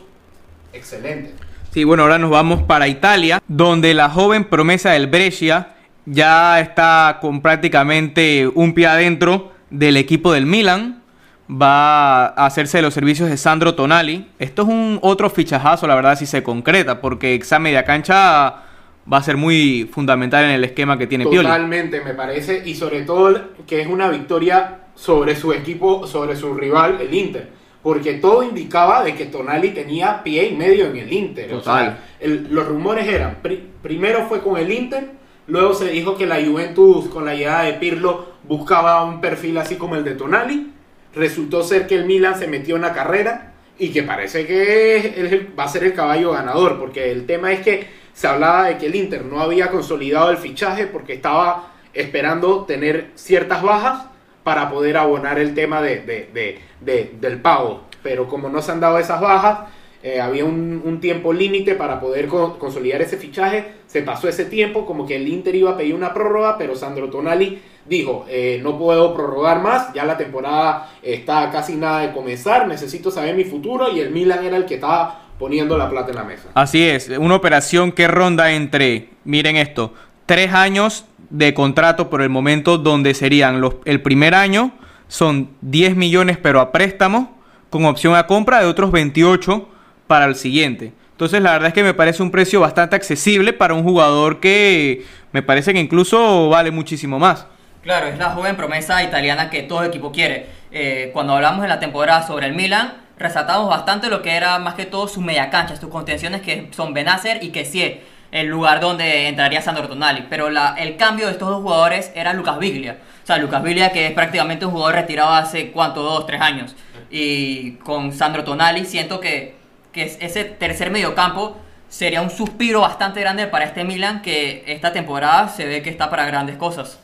excelente. 0.73 1.33
Sí, 1.71 1.83
bueno, 1.83 2.03
ahora 2.03 2.19
nos 2.19 2.29
vamos 2.29 2.63
para 2.63 2.87
Italia, 2.87 3.41
donde 3.47 3.93
la 3.93 4.09
joven 4.09 4.43
promesa 4.43 4.91
del 4.91 5.07
Brescia 5.07 5.75
ya 6.05 6.59
está 6.59 7.19
con 7.21 7.41
prácticamente 7.41 8.47
un 8.53 8.73
pie 8.73 8.87
adentro 8.87 9.53
del 9.69 9.97
equipo 9.97 10.33
del 10.33 10.45
Milan. 10.45 11.01
Va 11.49 12.27
a 12.27 12.45
hacerse 12.45 12.81
los 12.81 12.93
servicios 12.93 13.29
de 13.29 13.37
Sandro 13.37 13.73
Tonali. 13.73 14.29
Esto 14.37 14.63
es 14.63 14.67
un 14.67 14.99
otro 15.01 15.29
fichajazo, 15.29 15.87
la 15.87 15.95
verdad, 15.95 16.17
si 16.17 16.27
se 16.27 16.43
concreta, 16.43 17.01
porque 17.01 17.33
examen 17.33 17.73
de 17.73 17.83
cancha 17.83 18.68
va 19.11 19.17
a 19.17 19.23
ser 19.23 19.37
muy 19.37 19.89
fundamental 19.91 20.45
en 20.45 20.51
el 20.51 20.63
esquema 20.63 20.97
que 20.97 21.07
tiene 21.07 21.25
Pioli. 21.25 21.47
Totalmente, 21.47 22.01
me 22.01 22.13
parece, 22.13 22.61
y 22.65 22.75
sobre 22.75 23.01
todo 23.01 23.49
que 23.65 23.81
es 23.81 23.87
una 23.87 24.09
victoria 24.09 24.79
sobre 24.95 25.35
su 25.35 25.53
equipo, 25.53 26.05
sobre 26.07 26.35
su 26.35 26.53
rival, 26.53 26.97
el 27.01 27.13
Inter. 27.13 27.49
Porque 27.81 28.15
todo 28.15 28.43
indicaba 28.43 29.03
de 29.03 29.15
que 29.15 29.27
Tonali 29.27 29.69
tenía 29.69 30.21
pie 30.21 30.49
y 30.49 30.55
medio 30.55 30.87
en 30.87 30.97
el 30.97 31.11
Inter. 31.11 31.49
Total. 31.49 31.97
los 32.21 32.67
rumores 32.67 33.07
eran, 33.07 33.37
primero 33.81 34.27
fue 34.27 34.41
con 34.41 34.57
el 34.57 34.71
Inter, 34.71 35.11
luego 35.47 35.73
se 35.73 35.87
dijo 35.89 36.17
que 36.17 36.25
la 36.25 36.43
Juventus 36.43 37.07
con 37.07 37.25
la 37.25 37.35
llegada 37.35 37.63
de 37.63 37.73
Pirlo 37.73 38.33
buscaba 38.43 39.05
un 39.05 39.21
perfil 39.21 39.57
así 39.57 39.75
como 39.75 39.95
el 39.95 40.03
de 40.03 40.15
Tonali. 40.15 40.73
Resultó 41.15 41.63
ser 41.63 41.87
que 41.87 41.95
el 41.95 42.05
Milan 42.05 42.37
se 42.37 42.47
metió 42.47 42.75
en 42.75 42.83
la 42.83 42.93
carrera 42.93 43.53
y 43.79 43.89
que 43.89 44.03
parece 44.03 44.45
que 44.45 45.47
va 45.57 45.63
a 45.63 45.69
ser 45.69 45.85
el 45.85 45.93
caballo 45.93 46.33
ganador, 46.33 46.77
porque 46.77 47.11
el 47.11 47.25
tema 47.25 47.53
es 47.53 47.61
que 47.61 47.87
se 48.19 48.27
hablaba 48.27 48.65
de 48.65 48.77
que 48.77 48.87
el 48.87 48.95
Inter 48.95 49.23
no 49.23 49.39
había 49.39 49.71
consolidado 49.71 50.29
el 50.29 50.35
fichaje 50.35 50.87
porque 50.87 51.13
estaba 51.13 51.71
esperando 51.93 52.65
tener 52.65 53.11
ciertas 53.15 53.63
bajas 53.63 54.07
para 54.43 54.69
poder 54.69 54.97
abonar 54.97 55.39
el 55.39 55.53
tema 55.53 55.81
de, 55.81 56.59
del 56.81 57.41
pago. 57.41 57.83
Pero 58.03 58.27
como 58.27 58.49
no 58.49 58.61
se 58.61 58.73
han 58.73 58.81
dado 58.81 58.99
esas 58.99 59.21
bajas, 59.21 59.69
eh, 60.03 60.19
había 60.19 60.43
un, 60.43 60.99
tiempo 60.99 61.31
límite 61.31 61.75
para 61.75 62.01
poder 62.01 62.27
consolidar 62.27 63.01
ese 63.01 63.15
fichaje. 63.15 63.75
Se 63.87 64.01
pasó 64.01 64.27
ese 64.27 64.43
tiempo, 64.43 64.85
como 64.85 65.07
que 65.07 65.15
el 65.15 65.25
Inter 65.25 65.55
iba 65.55 65.71
a 65.71 65.77
pedir 65.77 65.95
una 65.95 66.13
prórroga, 66.13 66.57
pero 66.57 66.75
Sandro 66.75 67.09
Tonali 67.09 67.61
dijo, 67.85 68.25
eh, 68.27 68.59
no 68.61 68.77
puedo 68.77 69.13
prorrogar 69.13 69.61
más, 69.61 69.93
ya 69.93 70.03
la 70.03 70.17
temporada 70.17 70.91
está 71.01 71.49
casi 71.51 71.77
nada 71.77 72.01
de 72.01 72.11
comenzar, 72.11 72.67
necesito 72.67 73.11
saber 73.11 73.33
mi 73.35 73.45
futuro 73.45 73.89
y 73.89 74.01
el 74.01 74.09
Milan 74.09 74.43
era 74.43 74.57
el 74.57 74.65
que 74.65 74.75
estaba 74.75 75.28
poniendo 75.39 75.77
la 75.77 75.89
plata 75.89 76.09
en 76.09 76.15
la 76.15 76.23
mesa. 76.23 76.49
Así 76.53 76.83
es, 76.83 77.09
una 77.17 77.35
operación 77.35 77.91
que 77.91 78.07
ronda 78.07 78.51
entre, 78.51 79.09
miren 79.23 79.55
esto, 79.55 79.93
tres 80.25 80.53
años 80.53 81.05
de 81.29 81.53
contrato 81.53 82.09
por 82.09 82.21
el 82.21 82.29
momento 82.29 82.77
donde 82.77 83.13
serían 83.13 83.61
los, 83.61 83.75
el 83.85 84.01
primer 84.01 84.35
año 84.35 84.73
son 85.07 85.49
10 85.61 85.95
millones 85.95 86.37
pero 86.37 86.59
a 86.59 86.71
préstamo 86.71 87.39
con 87.69 87.85
opción 87.85 88.15
a 88.15 88.27
compra 88.27 88.59
de 88.59 88.65
otros 88.65 88.91
28 88.91 89.67
para 90.07 90.25
el 90.25 90.35
siguiente. 90.35 90.91
Entonces 91.11 91.41
la 91.41 91.53
verdad 91.53 91.69
es 91.69 91.73
que 91.73 91.83
me 91.83 91.93
parece 91.93 92.21
un 92.21 92.31
precio 92.31 92.59
bastante 92.59 92.95
accesible 92.95 93.53
para 93.53 93.73
un 93.73 93.83
jugador 93.83 94.39
que 94.39 95.05
me 95.31 95.41
parece 95.41 95.73
que 95.73 95.79
incluso 95.79 96.49
vale 96.49 96.71
muchísimo 96.71 97.19
más. 97.19 97.45
Claro, 97.83 98.07
es 98.07 98.17
la 98.17 98.31
joven 98.31 98.55
promesa 98.57 99.01
italiana 99.03 99.49
que 99.49 99.63
todo 99.63 99.83
equipo 99.83 100.11
quiere. 100.11 100.47
Eh, 100.71 101.11
cuando 101.13 101.33
hablamos 101.33 101.63
en 101.63 101.69
la 101.69 101.79
temporada 101.79 102.25
sobre 102.27 102.47
el 102.47 102.53
Milan, 102.53 102.93
resaltamos 103.19 103.69
bastante 103.69 104.09
lo 104.09 104.21
que 104.21 104.31
era 104.31 104.57
más 104.57 104.73
que 104.73 104.85
todo 104.85 105.07
su 105.07 105.21
media 105.21 105.49
cancha, 105.49 105.75
sus 105.75 105.89
contenciones 105.89 106.41
que 106.41 106.69
son 106.71 106.93
Benacer 106.93 107.43
y 107.43 107.51
sí 107.65 107.99
el 108.31 108.47
lugar 108.47 108.79
donde 108.79 109.27
entraría 109.27 109.61
Sandro 109.61 109.87
Tonali. 109.87 110.25
Pero 110.29 110.49
la, 110.49 110.75
el 110.77 110.95
cambio 110.97 111.25
de 111.25 111.33
estos 111.33 111.49
dos 111.49 111.61
jugadores 111.61 112.11
era 112.15 112.33
Lucas 112.33 112.57
Biglia. 112.59 112.97
O 113.23 113.27
sea, 113.27 113.37
Lucas 113.37 113.61
Biglia 113.61 113.91
que 113.91 114.07
es 114.07 114.13
prácticamente 114.13 114.65
un 114.65 114.71
jugador 114.71 114.95
retirado 114.95 115.31
hace, 115.31 115.71
¿cuánto? 115.71 116.01
Dos, 116.01 116.25
tres 116.25 116.41
años. 116.41 116.75
Y 117.11 117.73
con 117.77 118.13
Sandro 118.13 118.43
Tonali 118.43 118.85
siento 118.85 119.19
que, 119.19 119.55
que 119.91 120.03
ese 120.03 120.45
tercer 120.45 120.89
mediocampo 120.91 121.57
sería 121.89 122.21
un 122.21 122.29
suspiro 122.29 122.81
bastante 122.81 123.19
grande 123.19 123.47
para 123.47 123.65
este 123.65 123.83
Milan 123.83 124.21
que 124.21 124.63
esta 124.67 124.93
temporada 124.93 125.49
se 125.49 125.65
ve 125.65 125.81
que 125.81 125.89
está 125.89 126.09
para 126.09 126.25
grandes 126.25 126.55
cosas. 126.55 126.99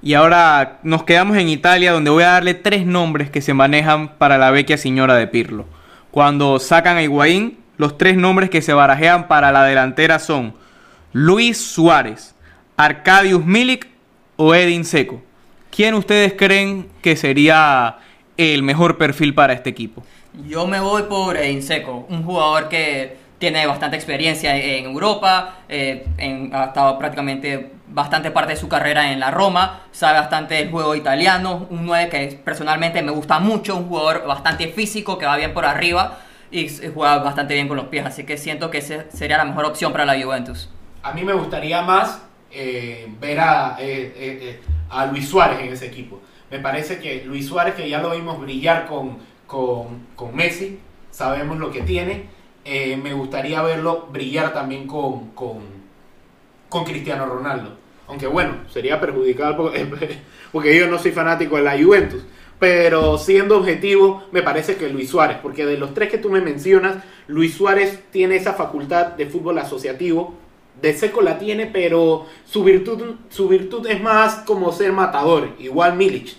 Y 0.00 0.14
ahora 0.14 0.78
nos 0.84 1.02
quedamos 1.02 1.36
en 1.36 1.48
Italia 1.48 1.92
donde 1.92 2.10
voy 2.10 2.22
a 2.22 2.32
darle 2.32 2.54
tres 2.54 2.86
nombres 2.86 3.30
que 3.30 3.40
se 3.40 3.54
manejan 3.54 4.16
para 4.16 4.38
la 4.38 4.50
vecchia 4.50 4.78
señora 4.78 5.16
de 5.16 5.26
Pirlo. 5.26 5.66
Cuando 6.10 6.58
sacan 6.60 6.96
a 6.96 7.02
Higuaín, 7.02 7.58
los 7.76 7.98
tres 7.98 8.16
nombres 8.16 8.48
que 8.50 8.62
se 8.62 8.72
barajean 8.72 9.28
para 9.28 9.50
la 9.50 9.64
delantera 9.64 10.18
son 10.18 10.54
Luis 11.12 11.60
Suárez, 11.60 12.34
Arcadius 12.76 13.44
Milik 13.44 13.88
o 14.36 14.54
Edin 14.54 14.84
Seco. 14.84 15.20
¿Quién 15.70 15.94
ustedes 15.94 16.34
creen 16.34 16.88
que 17.02 17.16
sería 17.16 17.98
el 18.36 18.62
mejor 18.62 18.98
perfil 18.98 19.34
para 19.34 19.52
este 19.52 19.70
equipo? 19.70 20.04
Yo 20.48 20.66
me 20.66 20.78
voy 20.78 21.04
por 21.04 21.36
Edin 21.36 21.62
Seco, 21.62 22.06
un 22.08 22.22
jugador 22.22 22.68
que 22.68 23.16
tiene 23.38 23.66
bastante 23.66 23.96
experiencia 23.96 24.56
en 24.56 24.84
Europa, 24.86 25.60
eh, 25.68 26.06
ha 26.52 26.64
estado 26.64 26.98
prácticamente 26.98 27.77
bastante 27.90 28.30
parte 28.30 28.52
de 28.52 28.58
su 28.58 28.68
carrera 28.68 29.12
en 29.12 29.20
la 29.20 29.30
Roma, 29.30 29.82
sabe 29.90 30.18
bastante 30.18 30.54
del 30.54 30.70
juego 30.70 30.94
italiano, 30.94 31.66
un 31.70 31.86
9 31.86 32.08
que 32.08 32.40
personalmente 32.44 33.02
me 33.02 33.10
gusta 33.12 33.38
mucho, 33.38 33.76
un 33.76 33.88
jugador 33.88 34.26
bastante 34.26 34.68
físico 34.68 35.18
que 35.18 35.26
va 35.26 35.36
bien 35.36 35.54
por 35.54 35.64
arriba 35.64 36.18
y 36.50 36.68
juega 36.68 37.18
bastante 37.18 37.54
bien 37.54 37.68
con 37.68 37.76
los 37.76 37.86
pies, 37.86 38.06
así 38.06 38.24
que 38.24 38.36
siento 38.36 38.70
que 38.70 38.78
esa 38.78 39.10
sería 39.10 39.38
la 39.38 39.44
mejor 39.44 39.64
opción 39.64 39.92
para 39.92 40.04
la 40.04 40.20
Juventus. 40.20 40.70
A 41.02 41.12
mí 41.12 41.22
me 41.22 41.32
gustaría 41.32 41.82
más 41.82 42.22
eh, 42.50 43.12
ver 43.20 43.40
a, 43.40 43.76
eh, 43.78 44.60
a 44.90 45.06
Luis 45.06 45.28
Suárez 45.28 45.60
en 45.60 45.72
ese 45.72 45.86
equipo. 45.86 46.20
Me 46.50 46.58
parece 46.58 46.98
que 46.98 47.24
Luis 47.24 47.46
Suárez, 47.46 47.74
que 47.74 47.88
ya 47.88 48.00
lo 48.00 48.10
vimos 48.10 48.40
brillar 48.40 48.86
con, 48.86 49.18
con, 49.46 50.06
con 50.16 50.34
Messi, 50.34 50.80
sabemos 51.10 51.58
lo 51.58 51.70
que 51.70 51.82
tiene 51.82 52.38
eh, 52.70 52.98
me 52.98 53.14
gustaría 53.14 53.62
verlo 53.62 54.08
brillar 54.10 54.52
también 54.52 54.86
con, 54.86 55.30
con, 55.30 55.60
con, 56.68 56.84
Cristiano 56.84 57.24
Ronaldo. 57.24 57.77
Aunque 58.08 58.26
bueno, 58.26 58.54
sería 58.68 59.00
perjudicado 59.00 59.56
porque, 59.56 59.86
porque 60.52 60.76
yo 60.76 60.88
no 60.88 60.98
soy 60.98 61.12
fanático 61.12 61.56
de 61.56 61.62
la 61.62 61.78
Juventus. 61.80 62.24
Pero 62.58 63.18
siendo 63.18 63.58
objetivo, 63.58 64.24
me 64.32 64.42
parece 64.42 64.76
que 64.76 64.88
Luis 64.88 65.10
Suárez, 65.10 65.38
porque 65.40 65.64
de 65.64 65.78
los 65.78 65.94
tres 65.94 66.10
que 66.10 66.18
tú 66.18 66.28
me 66.28 66.40
mencionas, 66.40 66.96
Luis 67.28 67.54
Suárez 67.54 68.02
tiene 68.10 68.34
esa 68.36 68.54
facultad 68.54 69.12
de 69.12 69.26
fútbol 69.26 69.58
asociativo. 69.58 70.34
De 70.80 70.92
seco 70.94 71.22
la 71.22 71.38
tiene, 71.38 71.66
pero 71.66 72.26
su 72.44 72.64
virtud, 72.64 73.16
su 73.28 73.48
virtud 73.48 73.86
es 73.86 74.00
más 74.00 74.36
como 74.46 74.72
ser 74.72 74.92
matador, 74.92 75.50
igual 75.58 75.96
Milic. 75.96 76.34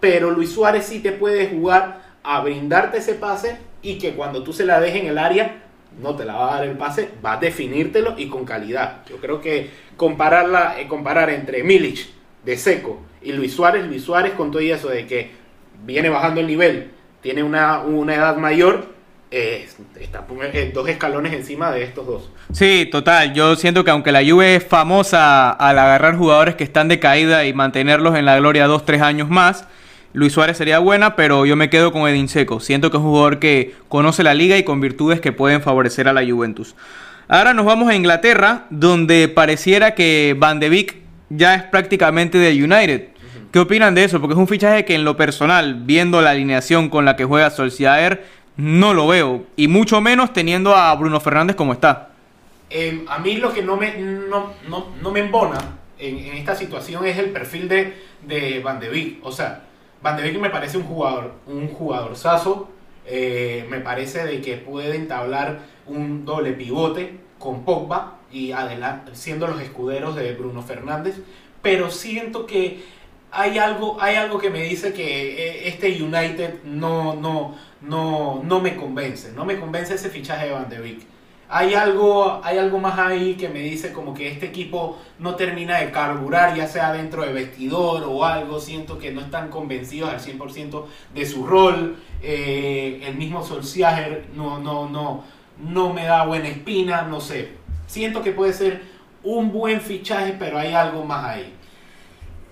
Pero 0.00 0.30
Luis 0.30 0.52
Suárez 0.52 0.84
sí 0.86 1.00
te 1.00 1.12
puede 1.12 1.48
jugar 1.48 2.02
a 2.22 2.40
brindarte 2.40 2.98
ese 2.98 3.14
pase 3.14 3.58
y 3.82 3.98
que 3.98 4.14
cuando 4.14 4.42
tú 4.42 4.52
se 4.52 4.66
la 4.66 4.80
dejes 4.80 5.02
en 5.02 5.08
el 5.08 5.18
área, 5.18 5.62
no 6.00 6.14
te 6.14 6.24
la 6.24 6.34
va 6.34 6.52
a 6.52 6.56
dar 6.58 6.68
el 6.68 6.76
pase, 6.76 7.10
va 7.24 7.34
a 7.34 7.36
definírtelo 7.38 8.14
y 8.16 8.28
con 8.28 8.44
calidad. 8.44 9.02
Yo 9.08 9.16
creo 9.16 9.40
que 9.40 9.70
compararla, 9.96 10.80
eh, 10.80 10.88
comparar 10.88 11.30
entre 11.30 11.62
Milic 11.62 12.06
de 12.44 12.56
seco 12.56 13.00
y 13.22 13.32
Luis 13.32 13.54
Suárez, 13.54 13.84
Luis 13.86 14.02
Suárez 14.02 14.32
con 14.32 14.50
todo 14.50 14.60
eso 14.62 14.88
de 14.88 15.06
que 15.06 15.30
viene 15.84 16.08
bajando 16.08 16.40
el 16.40 16.46
nivel, 16.46 16.90
tiene 17.20 17.42
una, 17.42 17.80
una 17.80 18.14
edad 18.14 18.36
mayor, 18.36 18.92
eh, 19.30 19.66
está 19.98 20.26
dos 20.74 20.88
escalones 20.88 21.32
encima 21.32 21.70
de 21.70 21.84
estos 21.84 22.06
dos. 22.06 22.30
Sí, 22.52 22.88
total. 22.90 23.32
Yo 23.32 23.56
siento 23.56 23.82
que 23.82 23.90
aunque 23.90 24.12
la 24.12 24.22
Juve 24.22 24.56
es 24.56 24.66
famosa 24.66 25.50
al 25.50 25.78
agarrar 25.78 26.16
jugadores 26.16 26.54
que 26.54 26.64
están 26.64 26.88
de 26.88 26.98
caída 26.98 27.46
y 27.46 27.54
mantenerlos 27.54 28.14
en 28.16 28.26
la 28.26 28.36
gloria 28.36 28.66
dos, 28.66 28.84
tres 28.84 29.00
años 29.00 29.30
más, 29.30 29.66
Luis 30.14 30.32
Suárez 30.32 30.58
sería 30.58 30.78
buena, 30.78 31.16
pero 31.16 31.46
yo 31.46 31.56
me 31.56 31.70
quedo 31.70 31.92
con 31.92 32.08
Edin 32.08 32.28
Seco. 32.28 32.60
Siento 32.60 32.90
que 32.90 32.98
es 32.98 33.02
un 33.02 33.08
jugador 33.08 33.38
que 33.38 33.74
conoce 33.88 34.22
la 34.22 34.34
liga 34.34 34.58
y 34.58 34.62
con 34.62 34.80
virtudes 34.80 35.20
que 35.20 35.32
pueden 35.32 35.62
favorecer 35.62 36.06
a 36.08 36.12
la 36.12 36.24
Juventus. 36.24 36.74
Ahora 37.28 37.54
nos 37.54 37.64
vamos 37.64 37.88
a 37.88 37.94
Inglaterra, 37.94 38.66
donde 38.68 39.28
pareciera 39.28 39.94
que 39.94 40.36
Van 40.38 40.60
de 40.60 40.68
Beek 40.68 40.96
ya 41.30 41.54
es 41.54 41.62
prácticamente 41.62 42.36
de 42.36 42.62
United. 42.62 43.08
¿Qué 43.50 43.58
opinan 43.58 43.94
de 43.94 44.04
eso? 44.04 44.20
Porque 44.20 44.34
es 44.34 44.38
un 44.38 44.48
fichaje 44.48 44.84
que 44.84 44.94
en 44.94 45.04
lo 45.04 45.16
personal, 45.16 45.74
viendo 45.84 46.20
la 46.20 46.30
alineación 46.30 46.88
con 46.88 47.04
la 47.04 47.16
que 47.16 47.24
juega 47.24 47.50
Solskjaer, 47.50 48.24
no 48.56 48.94
lo 48.94 49.06
veo. 49.06 49.46
Y 49.56 49.68
mucho 49.68 50.00
menos 50.00 50.32
teniendo 50.32 50.74
a 50.74 50.94
Bruno 50.94 51.20
Fernández 51.20 51.56
como 51.56 51.72
está. 51.72 52.10
Em, 52.70 53.04
a 53.08 53.18
mí 53.18 53.36
lo 53.36 53.52
que 53.52 53.62
no 53.62 53.76
me, 53.76 53.94
no, 53.98 55.10
me 55.10 55.20
embona 55.20 55.58
en, 55.98 56.18
esta 56.36 56.54
situación 56.54 57.06
es 57.06 57.18
el 57.18 57.30
perfil 57.30 57.68
de, 57.68 57.94
de 58.26 58.60
Van 58.60 58.80
de 58.80 58.88
Beek. 58.88 59.18
O 59.22 59.32
sea, 59.32 59.62
Van 60.02 60.16
de 60.16 60.22
Beek 60.22 60.38
me 60.38 60.50
parece 60.50 60.78
un 60.78 60.84
jugador, 60.84 61.32
un 61.46 61.68
jugador 61.68 62.16
saso. 62.16 62.68
Eh, 63.06 63.66
me 63.68 63.80
parece 63.80 64.24
de 64.24 64.40
que 64.40 64.56
puede 64.56 64.96
entablar 64.96 65.60
un 65.86 66.24
doble 66.24 66.52
pivote 66.52 67.18
con 67.38 67.64
Pogba 67.64 68.18
y 68.30 68.52
siendo 69.12 69.46
los 69.46 69.60
escuderos 69.60 70.16
de 70.16 70.32
Bruno 70.34 70.62
Fernández. 70.62 71.16
Pero 71.62 71.90
siento 71.90 72.46
que 72.46 72.82
hay 73.30 73.58
algo, 73.58 73.96
hay 74.00 74.16
algo 74.16 74.38
que 74.38 74.50
me 74.50 74.62
dice 74.62 74.92
que 74.92 75.48
eh, 75.48 75.68
este 75.68 76.02
United 76.02 76.62
no, 76.64 77.14
no, 77.14 77.56
no, 77.80 78.42
no 78.44 78.60
me 78.60 78.76
convence. 78.76 79.32
No 79.32 79.44
me 79.44 79.58
convence 79.58 79.94
ese 79.94 80.10
fichaje 80.10 80.46
de 80.46 80.52
Van 80.52 80.68
de 80.68 80.78
Beek 80.80 81.11
hay 81.54 81.74
algo, 81.74 82.40
hay 82.42 82.56
algo 82.56 82.78
más 82.78 82.98
ahí 82.98 83.34
que 83.34 83.50
me 83.50 83.58
dice 83.58 83.92
como 83.92 84.14
que 84.14 84.26
este 84.26 84.46
equipo 84.46 84.98
no 85.18 85.34
termina 85.34 85.76
de 85.76 85.90
carburar, 85.90 86.56
ya 86.56 86.66
sea 86.66 86.94
dentro 86.94 87.26
de 87.26 87.34
vestidor 87.34 88.04
o 88.08 88.24
algo. 88.24 88.58
Siento 88.58 88.98
que 88.98 89.12
no 89.12 89.20
están 89.20 89.50
convencidos 89.50 90.08
al 90.08 90.18
100% 90.18 90.86
de 91.12 91.26
su 91.26 91.46
rol. 91.46 91.98
Eh, 92.22 93.02
el 93.06 93.16
mismo 93.16 93.44
Solskjaer 93.44 94.28
no, 94.34 94.60
no, 94.60 94.88
no, 94.88 95.24
no 95.58 95.92
me 95.92 96.04
da 96.04 96.24
buena 96.24 96.48
espina, 96.48 97.02
no 97.02 97.20
sé. 97.20 97.50
Siento 97.86 98.22
que 98.22 98.32
puede 98.32 98.54
ser 98.54 98.80
un 99.22 99.52
buen 99.52 99.82
fichaje, 99.82 100.34
pero 100.38 100.56
hay 100.56 100.72
algo 100.72 101.04
más 101.04 101.22
ahí. 101.22 101.52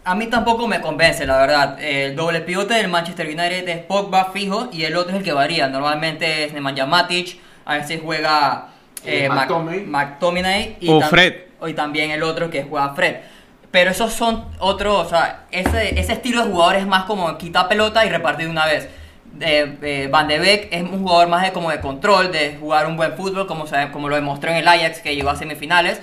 A 0.05 0.15
mí 0.15 0.27
tampoco 0.27 0.69
me 0.69 0.83
convence, 0.83 1.25
la 1.25 1.39
verdad. 1.39 1.83
El 1.83 2.15
doble 2.17 2.43
pivote 2.43 2.75
del 2.75 2.89
Manchester 2.89 3.27
United 3.27 3.67
es 3.67 3.79
Pogba 3.79 4.27
fijo 4.27 4.69
y 4.71 4.85
el 4.85 4.95
otro 4.95 5.13
es 5.13 5.19
el 5.21 5.25
que 5.25 5.33
varía. 5.33 5.69
Normalmente 5.69 6.45
es 6.45 6.53
Nemanja 6.53 6.85
Matic, 6.85 7.39
a 7.65 7.79
veces 7.79 7.99
juega 8.05 8.70
eh, 9.05 9.29
McTominay 9.29 10.77
y, 10.81 10.91
o 10.91 11.01
Fred. 11.01 11.35
y 11.67 11.75
también 11.75 12.11
el 12.11 12.23
otro 12.23 12.51
que 12.51 12.63
juega 12.63 12.95
Fred. 12.95 13.17
Pero 13.71 13.91
esos 13.91 14.13
son 14.13 14.47
otros, 14.59 15.07
o 15.07 15.09
sea, 15.09 15.45
ese, 15.53 15.99
ese 15.99 16.13
estilo 16.13 16.45
de 16.45 16.51
jugador 16.51 16.77
es 16.77 16.87
más 16.87 17.05
como 17.05 17.39
quitar 17.39 17.69
pelota 17.69 18.05
y 18.05 18.09
repartir 18.09 18.47
de 18.47 18.51
una 18.51 18.67
vez. 18.67 18.89
Eh, 19.41 20.09
Van 20.11 20.27
de 20.27 20.41
Beek 20.41 20.69
es 20.73 20.83
un 20.83 21.03
jugador 21.03 21.29
más 21.29 21.43
de 21.43 21.53
como 21.53 21.71
de 21.71 21.81
control, 21.81 22.33
de 22.33 22.57
jugar 22.59 22.89
un 22.89 22.97
buen 22.97 23.15
fútbol, 23.15 23.47
como, 23.47 23.65
como 23.93 24.09
lo 24.09 24.17
demostró 24.17 24.51
en 24.51 24.57
el 24.57 24.67
Ajax 24.67 25.01
que 25.01 25.15
llegó 25.15 25.31
a 25.31 25.37
semifinales 25.37 26.01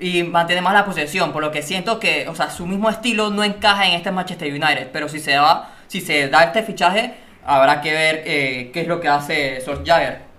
y 0.00 0.22
mantiene 0.22 0.62
más 0.62 0.72
la 0.72 0.84
posesión, 0.84 1.32
por 1.32 1.42
lo 1.42 1.50
que 1.52 1.62
siento 1.62 2.00
que, 2.00 2.26
o 2.28 2.34
sea, 2.34 2.50
su 2.50 2.66
mismo 2.66 2.88
estilo 2.88 3.30
no 3.30 3.44
encaja 3.44 3.86
en 3.86 3.92
este 3.92 4.10
Manchester 4.10 4.48
United, 4.48 4.88
pero 4.92 5.08
si 5.08 5.20
se 5.20 5.36
va, 5.36 5.70
si 5.88 6.00
se 6.00 6.28
da 6.28 6.44
este 6.44 6.62
fichaje, 6.62 7.14
habrá 7.44 7.80
que 7.82 7.92
ver 7.92 8.22
eh, 8.24 8.70
qué 8.72 8.80
es 8.80 8.88
lo 8.88 9.00
que 9.00 9.08
hace 9.08 9.60
Solskjaer. 9.60 10.29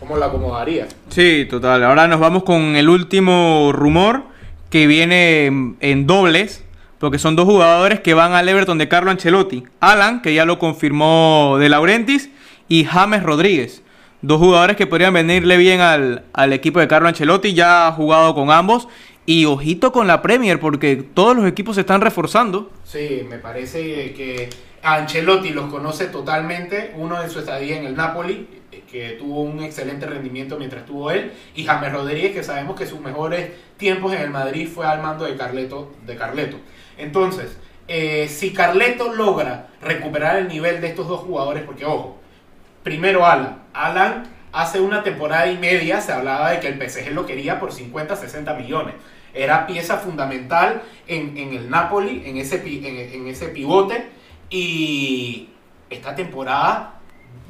¿Cómo 0.00 0.16
la 0.16 0.26
acomodaría? 0.26 0.88
Sí, 1.08 1.46
total. 1.48 1.84
Ahora 1.84 2.08
nos 2.08 2.20
vamos 2.20 2.42
con 2.42 2.76
el 2.76 2.88
último 2.88 3.70
rumor 3.72 4.24
que 4.70 4.86
viene 4.86 5.46
en 5.80 6.06
dobles, 6.06 6.64
porque 6.98 7.18
son 7.18 7.36
dos 7.36 7.44
jugadores 7.44 8.00
que 8.00 8.14
van 8.14 8.32
al 8.32 8.48
Everton 8.48 8.78
de 8.78 8.88
Carlo 8.88 9.10
Ancelotti. 9.10 9.64
Alan, 9.80 10.20
que 10.20 10.34
ya 10.34 10.44
lo 10.44 10.58
confirmó 10.58 11.56
de 11.58 11.68
Laurentis, 11.68 12.30
y 12.68 12.84
James 12.84 13.22
Rodríguez. 13.22 13.82
Dos 14.20 14.38
jugadores 14.38 14.76
que 14.76 14.86
podrían 14.86 15.12
venirle 15.14 15.56
bien 15.58 15.80
al, 15.80 16.24
al 16.32 16.52
equipo 16.52 16.80
de 16.80 16.88
Carlo 16.88 17.08
Ancelotti, 17.08 17.54
ya 17.54 17.86
ha 17.86 17.92
jugado 17.92 18.34
con 18.34 18.50
ambos. 18.50 18.88
Y 19.26 19.46
ojito 19.46 19.92
con 19.92 20.06
la 20.06 20.20
Premier, 20.20 20.60
porque 20.60 20.96
todos 20.96 21.34
los 21.34 21.46
equipos 21.46 21.76
se 21.76 21.82
están 21.82 22.00
reforzando. 22.00 22.70
Sí, 22.84 23.22
me 23.28 23.38
parece 23.38 24.12
que 24.12 24.50
Ancelotti 24.82 25.50
los 25.50 25.70
conoce 25.70 26.06
totalmente, 26.06 26.92
uno 26.96 27.22
de 27.22 27.30
su 27.30 27.38
estadía 27.38 27.78
en 27.78 27.86
el 27.86 27.96
Napoli, 27.96 28.46
que 28.94 29.16
tuvo 29.18 29.42
un 29.42 29.60
excelente 29.60 30.06
rendimiento 30.06 30.56
mientras 30.56 30.86
tuvo 30.86 31.10
él, 31.10 31.32
y 31.56 31.64
James 31.64 31.92
Rodríguez, 31.92 32.32
que 32.32 32.44
sabemos 32.44 32.78
que 32.78 32.86
sus 32.86 33.00
mejores 33.00 33.50
tiempos 33.76 34.12
en 34.12 34.20
el 34.20 34.30
Madrid 34.30 34.68
fue 34.72 34.86
al 34.86 35.02
mando 35.02 35.24
de 35.24 35.36
Carleto. 35.36 35.92
De 36.06 36.14
Carleto. 36.14 36.58
Entonces, 36.96 37.58
eh, 37.88 38.28
si 38.28 38.52
Carleto 38.52 39.12
logra 39.12 39.66
recuperar 39.82 40.36
el 40.36 40.46
nivel 40.46 40.80
de 40.80 40.86
estos 40.86 41.08
dos 41.08 41.22
jugadores, 41.22 41.64
porque 41.64 41.84
ojo, 41.84 42.20
primero 42.84 43.26
Alan, 43.26 43.64
Alan 43.72 44.28
hace 44.52 44.80
una 44.80 45.02
temporada 45.02 45.50
y 45.50 45.58
media 45.58 46.00
se 46.00 46.12
hablaba 46.12 46.52
de 46.52 46.60
que 46.60 46.68
el 46.68 46.80
PSG 46.80 47.10
lo 47.10 47.26
quería 47.26 47.58
por 47.58 47.72
50, 47.72 48.14
60 48.14 48.54
millones. 48.54 48.94
Era 49.34 49.66
pieza 49.66 49.96
fundamental 49.96 50.82
en, 51.08 51.36
en 51.36 51.52
el 51.52 51.68
Napoli, 51.68 52.22
en 52.26 52.36
ese, 52.36 52.62
en 52.64 53.26
ese 53.26 53.48
pivote. 53.48 54.06
Y 54.50 55.48
esta 55.90 56.14
temporada, 56.14 56.93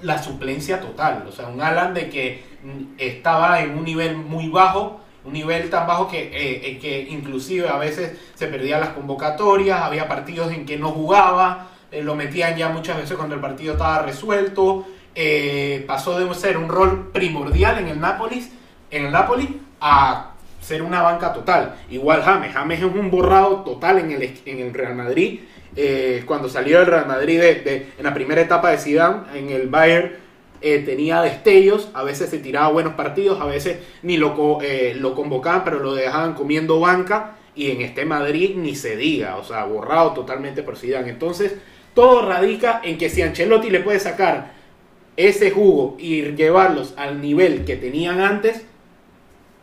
la 0.02 0.22
suplencia 0.22 0.80
total. 0.80 1.24
O 1.28 1.32
sea, 1.32 1.48
un 1.48 1.60
Alan 1.60 1.94
de 1.94 2.08
que 2.10 2.44
mm, 2.62 2.94
estaba 2.98 3.60
en 3.62 3.76
un 3.78 3.84
nivel 3.84 4.16
muy 4.16 4.48
bajo, 4.48 5.00
un 5.24 5.32
nivel 5.32 5.70
tan 5.70 5.86
bajo 5.86 6.08
que, 6.08 6.22
eh, 6.22 6.70
eh, 6.70 6.78
que 6.78 7.08
inclusive 7.08 7.68
a 7.68 7.78
veces 7.78 8.18
se 8.34 8.46
perdían 8.46 8.80
las 8.80 8.90
convocatorias, 8.90 9.80
había 9.82 10.06
partidos 10.06 10.52
en 10.52 10.66
que 10.66 10.76
no 10.76 10.90
jugaba, 10.90 11.68
eh, 11.90 12.02
lo 12.02 12.14
metían 12.14 12.56
ya 12.56 12.68
muchas 12.68 12.96
veces 12.98 13.16
cuando 13.16 13.34
el 13.34 13.40
partido 13.40 13.72
estaba 13.74 14.02
resuelto. 14.02 14.86
eh, 15.16 15.84
pasó 15.86 16.18
de 16.18 16.34
ser 16.34 16.56
un 16.56 16.68
rol 16.68 17.12
primordial 17.12 17.78
en 17.78 17.86
el 17.86 18.00
Nápoles, 18.00 18.50
en 18.90 19.06
el 19.06 19.12
Napoli 19.12 19.60
a 19.80 20.33
ser 20.64 20.82
una 20.82 21.02
banca 21.02 21.32
total. 21.32 21.74
Igual 21.90 22.22
James, 22.22 22.52
James 22.52 22.78
es 22.78 22.84
un 22.84 23.10
borrado 23.10 23.62
total 23.62 23.98
en 23.98 24.10
el, 24.12 24.22
en 24.46 24.58
el 24.60 24.72
Real 24.72 24.94
Madrid. 24.94 25.40
Eh, 25.76 26.22
cuando 26.26 26.48
salió 26.48 26.78
del 26.78 26.86
Real 26.86 27.06
Madrid 27.06 27.38
de- 27.40 27.86
en 27.98 28.04
la 28.04 28.14
primera 28.14 28.40
etapa 28.40 28.70
de 28.70 28.78
Zidane, 28.78 29.38
en 29.38 29.50
el 29.50 29.68
Bayern 29.68 30.12
eh, 30.60 30.78
tenía 30.78 31.20
destellos, 31.20 31.90
a 31.92 32.02
veces 32.04 32.30
se 32.30 32.38
tiraba 32.38 32.68
buenos 32.68 32.94
partidos, 32.94 33.40
a 33.40 33.44
veces 33.44 33.78
ni 34.02 34.16
lo, 34.16 34.60
eh, 34.62 34.96
lo 34.98 35.14
convocaban, 35.14 35.62
pero 35.64 35.80
lo 35.80 35.94
dejaban 35.94 36.34
comiendo 36.34 36.80
banca. 36.80 37.36
Y 37.56 37.70
en 37.70 37.82
este 37.82 38.04
Madrid 38.04 38.54
ni 38.56 38.74
se 38.74 38.96
diga, 38.96 39.36
o 39.36 39.44
sea, 39.44 39.64
borrado 39.64 40.12
totalmente 40.12 40.62
por 40.62 40.76
Zidane. 40.76 41.10
Entonces, 41.10 41.54
todo 41.94 42.26
radica 42.26 42.80
en 42.82 42.96
que 42.98 43.08
si 43.10 43.22
Ancelotti 43.22 43.70
le 43.70 43.80
puede 43.80 44.00
sacar 44.00 44.52
ese 45.16 45.50
jugo 45.52 45.96
y 45.98 46.22
llevarlos 46.34 46.94
al 46.96 47.20
nivel 47.20 47.64
que 47.64 47.76
tenían 47.76 48.20
antes, 48.20 48.64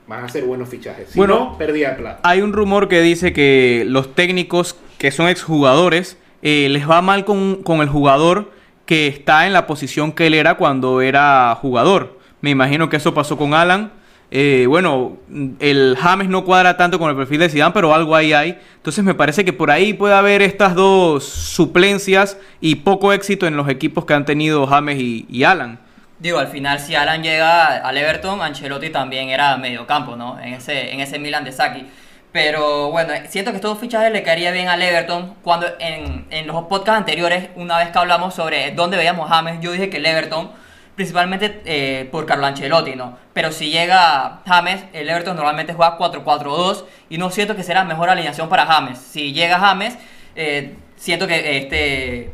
van 0.08 0.24
a 0.26 0.30
ser 0.30 0.44
buenos 0.46 0.70
fichajes. 0.70 1.10
Si 1.10 1.18
Bueno. 1.18 1.36
no, 1.36 1.58
pérdida 1.58 1.92
de 1.92 1.96
plata. 1.96 2.20
Hay 2.24 2.42
un 2.42 2.54
rumor 2.54 2.88
que 2.88 3.02
dice 3.02 3.34
que 3.34 3.84
los 3.88 4.14
técnicos 4.16 4.76
que 4.98 5.12
son 5.12 5.28
exjugadores 5.30 6.18
eh, 6.42 6.68
les 6.70 6.90
va 6.90 7.02
mal 7.02 7.26
con, 7.26 7.64
con 7.64 7.82
el 7.82 7.90
jugador 7.90 8.52
que 8.86 9.08
está 9.08 9.48
en 9.48 9.54
la 9.54 9.68
posición 9.68 10.12
que 10.12 10.28
él 10.28 10.34
era 10.34 10.56
cuando 10.56 11.02
era 11.02 11.56
jugador. 11.62 12.20
Me 12.42 12.50
imagino 12.50 12.90
que 12.90 12.98
eso 12.98 13.14
pasó 13.14 13.38
con 13.38 13.54
Alan. 13.54 13.92
Eh, 14.34 14.66
bueno, 14.68 15.18
el 15.60 15.98
James 16.00 16.30
no 16.30 16.46
cuadra 16.46 16.78
tanto 16.78 16.98
con 17.00 17.10
el 17.10 17.16
perfil 17.16 17.40
de 17.40 17.50
Zidane, 17.50 17.74
pero 17.74 17.94
algo 17.94 18.16
ahí 18.16 18.34
hay. 18.34 18.58
Entonces 18.78 19.04
me 19.04 19.14
parece 19.14 19.46
que 19.46 19.54
por 19.54 19.70
ahí 19.70 19.94
puede 19.94 20.14
haber 20.14 20.42
estas 20.42 20.74
dos 20.74 21.26
suplencias 21.26 22.38
y 22.62 22.76
poco 22.76 23.14
éxito 23.14 23.46
en 23.46 23.58
los 23.58 23.68
equipos 23.70 24.06
que 24.06 24.14
han 24.14 24.26
tenido 24.26 24.66
James 24.68 25.00
y, 25.00 25.26
y 25.30 25.44
Alan. 25.44 25.80
Digo, 26.22 26.38
al 26.38 26.50
final 26.50 26.80
si 26.80 26.94
Alan 26.94 27.24
llega 27.24 27.78
al 27.78 27.98
Everton, 27.98 28.44
Ancelotti 28.44 28.92
también 28.92 29.30
era 29.30 29.58
mediocampo, 29.58 30.16
¿no? 30.16 30.40
En 30.40 30.54
ese, 30.54 30.94
en 30.94 31.00
ese 31.00 31.18
Milan 31.18 31.44
de 31.44 31.52
Saki. 31.52 31.90
Pero 32.32 32.92
bueno, 32.92 33.12
siento 33.28 33.50
que 33.50 33.56
estos 33.56 33.80
fichajes 33.80 34.12
le 34.12 34.22
caería 34.22 34.52
bien 34.52 34.68
al 34.68 34.84
Everton. 34.84 35.34
Cuando 35.42 35.66
en, 35.80 36.28
en 36.30 36.46
los 36.46 36.66
podcasts 36.66 37.00
anteriores, 37.00 37.50
una 37.56 37.80
vez 37.80 37.90
que 37.90 37.98
hablamos 37.98 38.36
sobre 38.36 38.70
dónde 38.70 38.98
veíamos 38.98 39.28
James, 39.30 39.62
yo 39.62 39.72
dije 39.72 39.90
que 39.90 39.98
el 39.98 40.06
Everton, 40.06 40.52
principalmente 40.96 41.64
eh, 41.66 42.08
por 42.12 42.28
Carlo 42.28 42.46
Ancelotti, 42.46 42.96
¿no? 42.96 43.18
Pero 43.34 43.52
si 43.52 43.72
llega 43.72 44.42
James, 44.46 44.84
el 44.94 45.10
Everton 45.10 45.36
normalmente 45.36 45.74
juega 45.74 45.98
4-4-2 45.98 46.86
y 47.10 47.18
no 47.18 47.32
siento 47.32 47.56
que 47.56 47.64
será 47.64 47.84
mejor 47.84 48.12
alineación 48.12 48.48
para 48.48 48.68
James. 48.68 49.00
Si 49.00 49.34
llega 49.34 49.58
James, 49.58 49.98
eh, 50.36 50.76
siento 50.98 51.26
que 51.26 51.58
este 51.58 52.32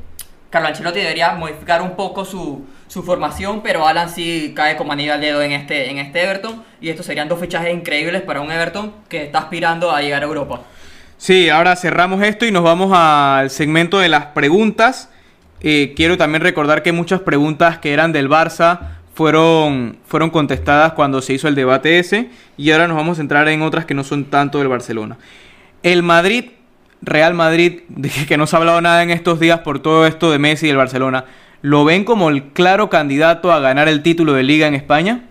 Carlo 0.50 0.68
Ancelotti 0.68 1.00
debería 1.00 1.32
modificar 1.32 1.82
un 1.82 1.96
poco 1.96 2.26
su, 2.26 2.66
su 2.88 3.04
formación, 3.04 3.62
pero 3.62 3.88
Alan 3.88 4.10
sí 4.10 4.54
cae 4.56 4.78
como 4.78 4.94
anillo 4.94 5.14
al 5.14 5.22
dedo 5.22 5.42
en 5.42 5.52
este, 5.52 5.90
en 5.90 5.98
este 5.98 6.24
Everton. 6.24 6.64
Y 6.82 6.90
estos 6.90 7.06
serían 7.06 7.28
dos 7.28 7.40
fichajes 7.40 7.74
increíbles 7.74 8.22
para 8.22 8.42
un 8.42 8.52
Everton 8.52 8.94
que 9.10 9.24
está 9.24 9.40
aspirando 9.40 9.92
a 9.92 10.02
llegar 10.02 10.24
a 10.24 10.26
Europa. 10.26 10.62
Sí, 11.18 11.50
ahora 11.50 11.76
cerramos 11.76 12.22
esto 12.24 12.46
y 12.46 12.52
nos 12.52 12.64
vamos 12.64 12.92
al 12.94 13.50
segmento 13.50 14.00
de 14.00 14.10
las 14.10 14.28
preguntas. 14.28 15.10
Eh, 15.62 15.94
quiero 15.96 16.18
también 16.18 16.44
recordar 16.44 16.84
que 16.84 16.92
muchas 16.92 17.22
preguntas 17.22 17.80
que 17.80 17.92
eran 17.92 18.12
del 18.12 18.30
Barça 18.30 18.98
fueron, 19.16 19.98
fueron 20.06 20.30
contestadas 20.30 20.94
cuando 20.94 21.24
se 21.24 21.34
hizo 21.34 21.48
el 21.48 21.56
debate 21.56 21.98
ese 21.98 22.30
y 22.56 22.70
ahora 22.70 22.88
nos 22.88 22.98
vamos 22.98 23.18
a 23.18 23.22
entrar 23.22 23.48
en 23.48 23.64
otras 23.64 23.86
que 23.86 23.96
no 23.96 24.04
son 24.04 24.26
tanto 24.26 24.60
del 24.60 24.68
Barcelona. 24.68 25.18
El 25.82 26.04
Madrid, 26.04 26.52
Real 27.02 27.34
Madrid, 27.34 27.80
que 28.28 28.38
no 28.38 28.46
se 28.46 28.56
ha 28.56 28.60
hablado 28.60 28.80
nada 28.80 29.02
en 29.02 29.10
estos 29.10 29.40
días 29.40 29.62
por 29.62 29.80
todo 29.80 30.06
esto 30.06 30.32
de 30.32 30.38
Messi 30.38 30.68
y 30.68 30.70
el 30.70 30.78
Barcelona, 30.78 31.26
¿lo 31.62 31.86
ven 31.86 32.04
como 32.04 32.30
el 32.30 32.52
claro 32.54 32.90
candidato 32.90 33.52
a 33.52 33.60
ganar 33.60 33.88
el 33.88 34.04
título 34.04 34.34
de 34.34 34.44
liga 34.44 34.68
en 34.68 34.76
España? 34.76 35.28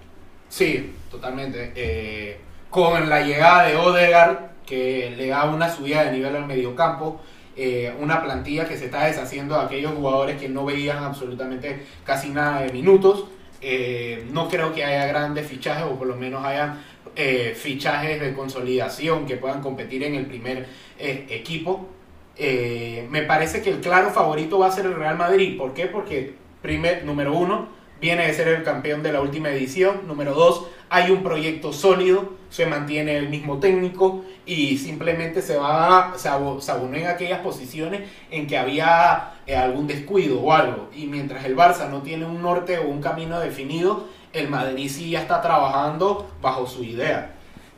Sí, 0.49 0.93
totalmente. 1.11 1.73
Eh, 1.75 2.39
con 2.71 3.09
la 3.09 3.23
llegada 3.23 3.67
de 3.67 3.77
Odegaard, 3.77 4.39
que 4.67 5.15
le 5.17 5.29
da 5.29 5.45
una 5.45 5.75
subida 5.75 6.05
de 6.05 6.13
nivel 6.13 6.37
al 6.37 6.47
mediocampo, 6.47 7.21
eh, 7.57 7.95
una 8.01 8.23
plantilla 8.23 8.69
que 8.69 8.77
se 8.77 8.87
está 8.87 9.07
deshaciendo 9.07 9.59
de 9.59 9.65
aquellos 9.65 9.93
jugadores 9.93 10.39
que 10.39 10.49
no 10.49 10.67
veían 10.67 11.03
absolutamente 11.03 11.87
casi 12.05 12.29
nada 12.29 12.61
de 12.61 12.73
minutos. 12.73 13.25
Eh, 13.63 14.27
no 14.31 14.49
creo 14.49 14.75
que 14.75 14.85
haya 14.85 15.07
grandes 15.07 15.47
fichajes, 15.47 15.85
o 15.85 15.97
por 15.97 16.07
lo 16.07 16.17
menos 16.17 16.45
haya 16.45 16.77
eh, 17.15 17.55
fichajes 17.57 18.21
de 18.21 18.35
consolidación 18.35 19.25
que 19.25 19.37
puedan 19.37 19.63
competir 19.63 20.03
en 20.03 20.15
el 20.17 20.27
primer 20.27 20.67
equipo. 20.99 21.89
Eh, 22.39 23.07
me 23.11 23.23
parece 23.23 23.63
que 23.63 23.71
el 23.71 23.81
claro 23.81 24.11
favorito 24.11 24.59
va 24.59 24.67
a 24.67 24.73
ser 24.73 24.87
el 24.87 24.95
Real 24.95 25.17
Madrid. 25.17 25.57
¿Por 25.57 25.75
qué? 25.75 25.87
Porque, 25.87 26.35
primer, 26.63 27.05
número 27.05 27.33
uno, 27.35 27.69
viene 28.01 28.27
de 28.27 28.35
ser 28.35 28.49
el 28.49 28.63
campeón 28.63 29.03
de 29.03 29.13
la 29.13 29.21
última 29.23 29.49
edición. 29.51 30.07
Número 30.07 30.35
dos, 30.35 30.67
hay 30.91 31.11
un 31.11 31.23
proyecto 31.23 31.73
sólido, 31.73 32.35
se 32.51 32.67
mantiene 32.67 33.17
el 33.17 33.29
mismo 33.29 33.59
técnico 33.59 34.23
y 34.45 34.77
simplemente 34.79 35.43
se 35.43 35.57
va 35.57 36.13
se 36.17 36.29
abo- 36.29 36.61
se 36.61 36.71
abonó 36.71 36.97
en 36.97 37.07
aquellas 37.07 37.41
posiciones 37.41 38.03
en 38.31 38.47
que 38.47 38.57
había 38.59 39.33
eh, 39.47 39.57
algún 39.57 39.87
descuido 39.87 40.41
o 40.41 40.53
algo. 40.53 40.91
Y 40.95 41.07
mientras 41.07 41.45
el 41.45 41.57
Barça 41.57 41.89
no 41.89 42.03
tiene 42.03 42.27
un 42.27 42.43
norte 42.43 42.79
o 42.79 42.87
un 42.89 43.01
camino 43.01 43.41
definido, 43.41 44.07
el 44.33 44.49
Madrid 44.49 44.91
sí 44.91 45.11
ya 45.11 45.21
está 45.23 45.41
trabajando 45.41 46.31
bajo 46.43 46.67
su 46.67 46.85
idea. 46.85 47.33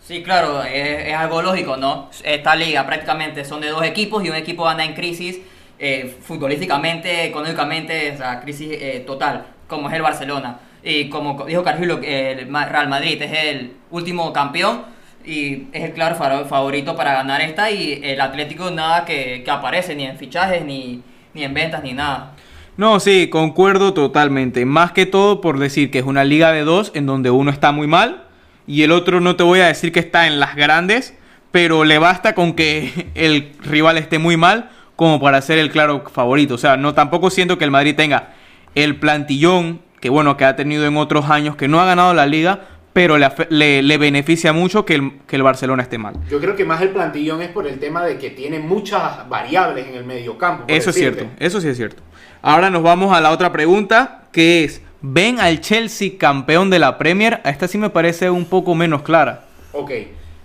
Sí, 0.08 0.22
claro, 0.22 0.62
es, 0.64 1.12
algo 1.12 1.42
lógico, 1.42 1.76
¿no? 1.76 2.08
Esta 2.24 2.56
liga 2.56 2.86
prácticamente 2.86 3.44
son 3.44 3.60
de 3.60 3.68
dos 3.68 3.84
equipos 3.84 4.24
y 4.24 4.30
un 4.30 4.36
equipo 4.36 4.66
anda 4.66 4.82
en 4.82 4.94
crisis 4.94 5.38
eh, 5.78 6.16
futbolísticamente, 6.22 7.26
económicamente, 7.26 8.12
o 8.14 8.16
sea, 8.16 8.40
crisis 8.40 8.70
eh, 8.72 9.04
total, 9.06 9.44
como 9.66 9.90
es 9.90 9.94
el 9.94 10.00
Barcelona. 10.00 10.60
Y 10.82 11.10
como 11.10 11.44
dijo 11.44 11.62
Cargillo, 11.62 12.00
el 12.02 12.46
Ma- 12.46 12.64
Real 12.64 12.88
Madrid 12.88 13.20
es 13.20 13.32
el 13.32 13.72
último 13.90 14.32
campeón 14.32 14.86
y 15.26 15.66
es 15.74 15.84
el 15.84 15.92
claro 15.92 16.16
favorito 16.16 16.96
para 16.96 17.12
ganar 17.12 17.42
esta 17.42 17.70
y 17.70 18.00
el 18.02 18.18
Atlético 18.22 18.70
nada 18.70 19.04
que, 19.04 19.42
que 19.44 19.50
aparece, 19.50 19.94
ni 19.94 20.06
en 20.06 20.16
fichajes, 20.16 20.64
ni, 20.64 21.02
ni 21.34 21.44
en 21.44 21.52
ventas, 21.52 21.82
ni 21.82 21.92
nada. 21.92 22.32
No, 22.78 22.98
sí, 22.98 23.28
concuerdo 23.28 23.92
totalmente. 23.92 24.64
Más 24.64 24.92
que 24.92 25.04
todo 25.04 25.42
por 25.42 25.58
decir 25.58 25.90
que 25.90 25.98
es 25.98 26.06
una 26.06 26.24
liga 26.24 26.50
de 26.50 26.64
dos 26.64 26.92
en 26.94 27.04
donde 27.04 27.30
uno 27.30 27.50
está 27.50 27.72
muy 27.72 27.86
mal 27.86 28.24
y 28.68 28.82
el 28.82 28.92
otro 28.92 29.20
no 29.20 29.34
te 29.34 29.42
voy 29.42 29.58
a 29.60 29.66
decir 29.66 29.90
que 29.90 29.98
está 30.00 30.28
en 30.28 30.38
las 30.38 30.54
grandes, 30.54 31.14
pero 31.50 31.82
le 31.84 31.98
basta 31.98 32.34
con 32.34 32.52
que 32.54 33.08
el 33.16 33.52
rival 33.62 33.98
esté 33.98 34.18
muy 34.20 34.36
mal 34.36 34.70
como 34.94 35.20
para 35.20 35.40
ser 35.42 35.58
el 35.58 35.70
claro 35.70 36.04
favorito. 36.12 36.54
O 36.54 36.58
sea, 36.58 36.76
no 36.76 36.94
tampoco 36.94 37.30
siento 37.30 37.58
que 37.58 37.64
el 37.64 37.70
Madrid 37.72 37.94
tenga 37.96 38.34
el 38.76 38.96
plantillón 38.96 39.80
que 40.00 40.10
bueno 40.10 40.36
que 40.36 40.44
ha 40.44 40.54
tenido 40.54 40.86
en 40.86 40.96
otros 40.96 41.28
años 41.30 41.56
que 41.56 41.66
no 41.66 41.80
ha 41.80 41.84
ganado 41.84 42.14
la 42.14 42.26
liga, 42.26 42.60
pero 42.92 43.16
le, 43.18 43.26
afe- 43.26 43.46
le- 43.50 43.82
le 43.82 43.98
beneficia 43.98 44.52
mucho 44.52 44.84
que 44.84 44.94
el, 44.94 45.12
que 45.26 45.34
el 45.36 45.42
Barcelona 45.42 45.82
esté 45.82 45.98
mal. 45.98 46.14
Yo 46.30 46.38
creo 46.40 46.54
que 46.54 46.64
más 46.64 46.80
el 46.82 46.90
plantillón 46.90 47.42
es 47.42 47.48
por 47.48 47.66
el 47.66 47.78
tema 47.80 48.04
de 48.04 48.18
que 48.18 48.30
tiene 48.30 48.58
muchas 48.60 49.28
variables 49.28 49.86
en 49.88 49.94
el 49.94 50.04
mediocampo. 50.04 50.66
por 50.66 50.70
Eso 50.70 50.90
es 50.90 50.96
cierto, 50.96 51.26
eso 51.40 51.60
sí 51.60 51.68
es 51.68 51.76
cierto. 51.76 52.02
Ahora 52.42 52.70
nos 52.70 52.82
vamos 52.84 53.12
a 53.16 53.20
la 53.20 53.30
otra 53.30 53.50
pregunta, 53.50 54.22
que 54.32 54.62
es, 54.64 54.82
¿ven 55.00 55.40
al 55.40 55.60
Chelsea 55.60 56.12
campeón 56.18 56.70
de 56.70 56.78
la 56.78 56.98
Premier? 56.98 57.40
A 57.44 57.50
esta 57.50 57.68
sí 57.68 57.78
me 57.78 57.90
parece 57.90 58.30
un 58.30 58.44
poco 58.44 58.74
menos 58.74 59.02
clara. 59.02 59.46
Ok, 59.72 59.90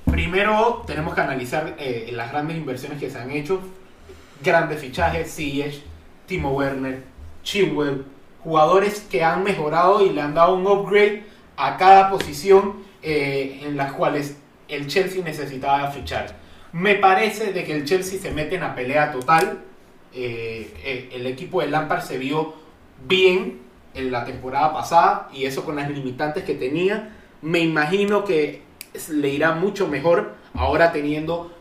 primero 0.10 0.84
tenemos 0.86 1.14
que 1.16 1.22
analizar 1.22 1.76
eh, 1.78 2.10
las 2.14 2.32
grandes 2.32 2.58
inversiones 2.58 3.00
que 3.00 3.10
se 3.10 3.20
han 3.20 3.32
hecho. 3.32 3.62
Grandes 4.44 4.80
fichajes, 4.80 5.36
Ziyech, 5.36 5.82
Timo 6.26 6.52
Werner, 6.52 7.04
Chilwell, 7.44 8.06
jugadores 8.44 9.06
que 9.10 9.24
han 9.24 9.44
mejorado 9.44 10.06
y 10.06 10.10
le 10.10 10.22
han 10.22 10.34
dado 10.34 10.56
un 10.56 10.68
upgrade 10.68 11.24
a 11.56 11.78
cada 11.78 12.10
posición 12.10 12.84
eh, 13.02 13.62
en 13.64 13.78
las 13.78 13.94
cuales 13.94 14.38
el 14.68 14.88
Chelsea 14.88 15.24
necesitaba 15.24 15.92
fichar. 15.92 16.36
Me 16.72 16.96
parece 16.96 17.54
de 17.54 17.64
que 17.64 17.74
el 17.76 17.86
Chelsea 17.86 18.20
se 18.20 18.32
mete 18.32 18.56
en 18.56 18.62
la 18.62 18.76
pelea 18.76 19.12
total 19.12 19.60
eh, 20.16 20.72
eh, 20.84 21.10
el 21.12 21.26
equipo 21.26 21.62
de 21.62 21.68
Lampard 21.70 22.04
se 22.04 22.20
vio 22.20 22.54
bien 23.08 23.62
en 23.94 24.12
la 24.12 24.26
temporada 24.26 24.74
pasada 24.74 25.30
y 25.34 25.46
eso 25.46 25.66
con 25.66 25.76
las 25.76 25.90
limitantes 25.90 26.44
que 26.44 26.56
tenía. 26.56 27.16
Me 27.42 27.60
imagino 27.60 28.24
que 28.24 28.62
le 29.10 29.30
irá 29.30 29.54
mucho 29.54 29.88
mejor 29.88 30.36
ahora 30.54 30.92
teniendo 30.92 31.52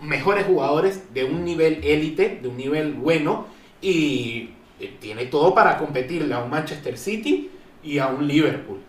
mejores 0.00 0.46
jugadores 0.46 1.12
de 1.14 1.24
un 1.24 1.44
nivel 1.44 1.80
élite, 1.82 2.38
de 2.42 2.48
un 2.48 2.56
nivel 2.56 2.92
bueno 2.92 3.46
y 3.80 4.50
tiene 5.00 5.26
todo 5.26 5.54
para 5.54 5.78
competirle 5.78 6.34
a 6.34 6.38
un 6.38 6.50
Manchester 6.50 6.98
City 6.98 7.50
y 7.82 7.98
a 7.98 8.08
un 8.08 8.26
Liverpool. 8.26 8.80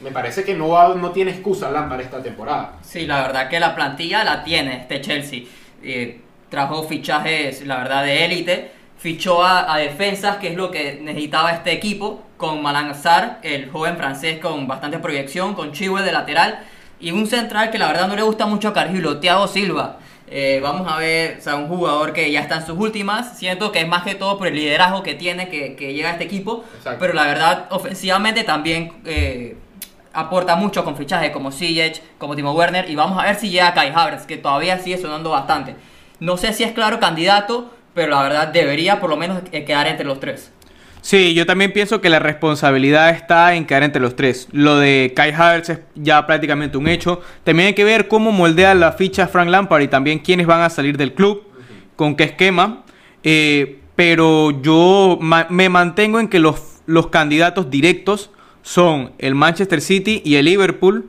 Me 0.00 0.10
parece 0.10 0.44
que 0.44 0.54
no, 0.54 0.94
no 0.94 1.10
tiene 1.10 1.30
excusa 1.30 1.70
Lampard 1.70 2.00
esta 2.00 2.22
temporada. 2.22 2.78
Sí, 2.82 3.06
la 3.06 3.22
verdad 3.22 3.48
que 3.48 3.58
la 3.58 3.74
plantilla 3.74 4.24
la 4.24 4.44
tiene 4.44 4.82
este 4.82 5.00
Chelsea. 5.00 5.44
Eh, 5.82 6.20
trajo 6.50 6.82
fichajes, 6.82 7.66
la 7.66 7.78
verdad, 7.78 8.04
de 8.04 8.24
élite. 8.24 8.72
Fichó 8.98 9.42
a, 9.42 9.72
a 9.72 9.78
defensas, 9.78 10.36
que 10.36 10.48
es 10.48 10.56
lo 10.56 10.70
que 10.70 10.98
necesitaba 11.02 11.52
este 11.52 11.72
equipo, 11.72 12.22
con 12.36 12.62
Malang 12.62 12.94
Sarr, 12.94 13.38
el 13.42 13.70
joven 13.70 13.96
francés 13.96 14.38
con 14.40 14.66
bastante 14.66 14.98
proyección, 14.98 15.54
con 15.54 15.72
Chilwell 15.72 16.04
de 16.04 16.12
lateral, 16.12 16.60
y 16.98 17.10
un 17.10 17.26
central 17.26 17.70
que 17.70 17.78
la 17.78 17.88
verdad 17.88 18.08
no 18.08 18.16
le 18.16 18.22
gusta 18.22 18.46
mucho 18.46 18.68
a 18.68 18.72
Cargillo, 18.72 19.18
Thiago 19.18 19.46
Silva. 19.46 19.98
Eh, 20.28 20.58
vamos 20.60 20.90
a 20.90 20.96
ver, 20.96 21.36
o 21.38 21.40
sea, 21.40 21.54
un 21.54 21.68
jugador 21.68 22.12
que 22.12 22.30
ya 22.32 22.40
está 22.40 22.56
en 22.56 22.66
sus 22.66 22.76
últimas. 22.78 23.38
Siento 23.38 23.70
que 23.70 23.80
es 23.80 23.88
más 23.88 24.02
que 24.02 24.14
todo 24.14 24.38
por 24.38 24.48
el 24.48 24.54
liderazgo 24.54 25.02
que 25.02 25.14
tiene, 25.14 25.48
que, 25.48 25.76
que 25.76 25.94
llega 25.94 26.08
a 26.08 26.12
este 26.12 26.24
equipo. 26.24 26.64
Exacto. 26.76 26.98
Pero 27.00 27.12
la 27.12 27.26
verdad, 27.26 27.66
ofensivamente 27.70 28.42
también 28.42 28.92
eh, 29.04 29.56
aporta 30.12 30.56
mucho 30.56 30.84
con 30.84 30.96
fichajes 30.96 31.30
como 31.30 31.52
Ziyech, 31.52 32.02
como 32.18 32.34
Timo 32.34 32.52
Werner. 32.52 32.90
Y 32.90 32.96
vamos 32.96 33.22
a 33.22 33.26
ver 33.26 33.36
si 33.36 33.50
llega 33.50 33.72
Kai 33.74 33.92
Havertz, 33.94 34.26
que 34.26 34.36
todavía 34.36 34.78
sigue 34.78 34.98
sonando 34.98 35.30
bastante. 35.30 35.76
No 36.18 36.36
sé 36.36 36.52
si 36.54 36.64
es 36.64 36.72
claro 36.72 36.98
candidato, 36.98 37.72
pero 37.96 38.10
la 38.10 38.22
verdad 38.22 38.48
debería 38.48 39.00
por 39.00 39.08
lo 39.08 39.16
menos 39.16 39.42
eh, 39.50 39.64
quedar 39.64 39.86
entre 39.88 40.04
los 40.04 40.20
tres. 40.20 40.52
Sí, 41.00 41.32
yo 41.34 41.46
también 41.46 41.72
pienso 41.72 42.00
que 42.00 42.10
la 42.10 42.18
responsabilidad 42.18 43.08
está 43.10 43.54
en 43.54 43.64
quedar 43.64 43.84
entre 43.84 44.02
los 44.02 44.16
tres. 44.16 44.48
Lo 44.52 44.76
de 44.76 45.14
Kai 45.16 45.32
Havertz 45.32 45.70
es 45.70 45.78
ya 45.94 46.26
prácticamente 46.26 46.76
un 46.76 46.88
hecho. 46.88 47.22
También 47.42 47.68
hay 47.68 47.74
que 47.74 47.84
ver 47.84 48.06
cómo 48.06 48.32
moldea 48.32 48.74
la 48.74 48.92
ficha 48.92 49.28
Frank 49.28 49.48
Lampard 49.48 49.82
y 49.82 49.88
también 49.88 50.18
quiénes 50.18 50.46
van 50.46 50.60
a 50.60 50.68
salir 50.68 50.98
del 50.98 51.14
club, 51.14 51.44
con 51.96 52.16
qué 52.16 52.24
esquema. 52.24 52.84
Eh, 53.22 53.78
pero 53.94 54.60
yo 54.60 55.18
me 55.48 55.68
mantengo 55.70 56.20
en 56.20 56.28
que 56.28 56.38
los, 56.38 56.60
los 56.84 57.06
candidatos 57.06 57.70
directos 57.70 58.30
son 58.62 59.12
el 59.18 59.34
Manchester 59.34 59.80
City 59.80 60.20
y 60.22 60.34
el 60.34 60.44
Liverpool. 60.44 61.08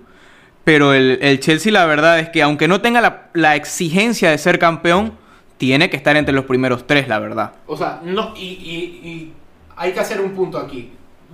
Pero 0.63 0.93
el, 0.93 1.19
el 1.21 1.41
Chelsea 1.41 1.71
la 1.71 1.85
verdad 1.85 2.19
es 2.19 2.29
que 2.29 2.43
aunque 2.43 2.69
no 2.69 2.79
tenga 2.79 3.01
la, 3.01 3.29
la 3.33 3.57
exigencia 3.57 4.29
de 4.31 4.37
ser 4.37 4.57
campeón, 4.57 5.13
tiene 5.57 5.89
que 5.89 5.97
estar 5.97 6.15
entre 6.17 6.33
los 6.33 6.45
primeros 6.45 6.85
tres, 6.87 7.07
la 7.07 7.19
verdad. 7.19 7.53
O 7.67 7.75
sea, 7.77 8.01
no, 8.03 8.33
y, 8.35 8.41
y- 8.45 9.07
y 9.07 9.33
hay 9.75 9.91
que 9.91 9.99
hacer 9.99 10.21
un 10.21 10.31
punto 10.31 10.57
aquí. 10.57 10.91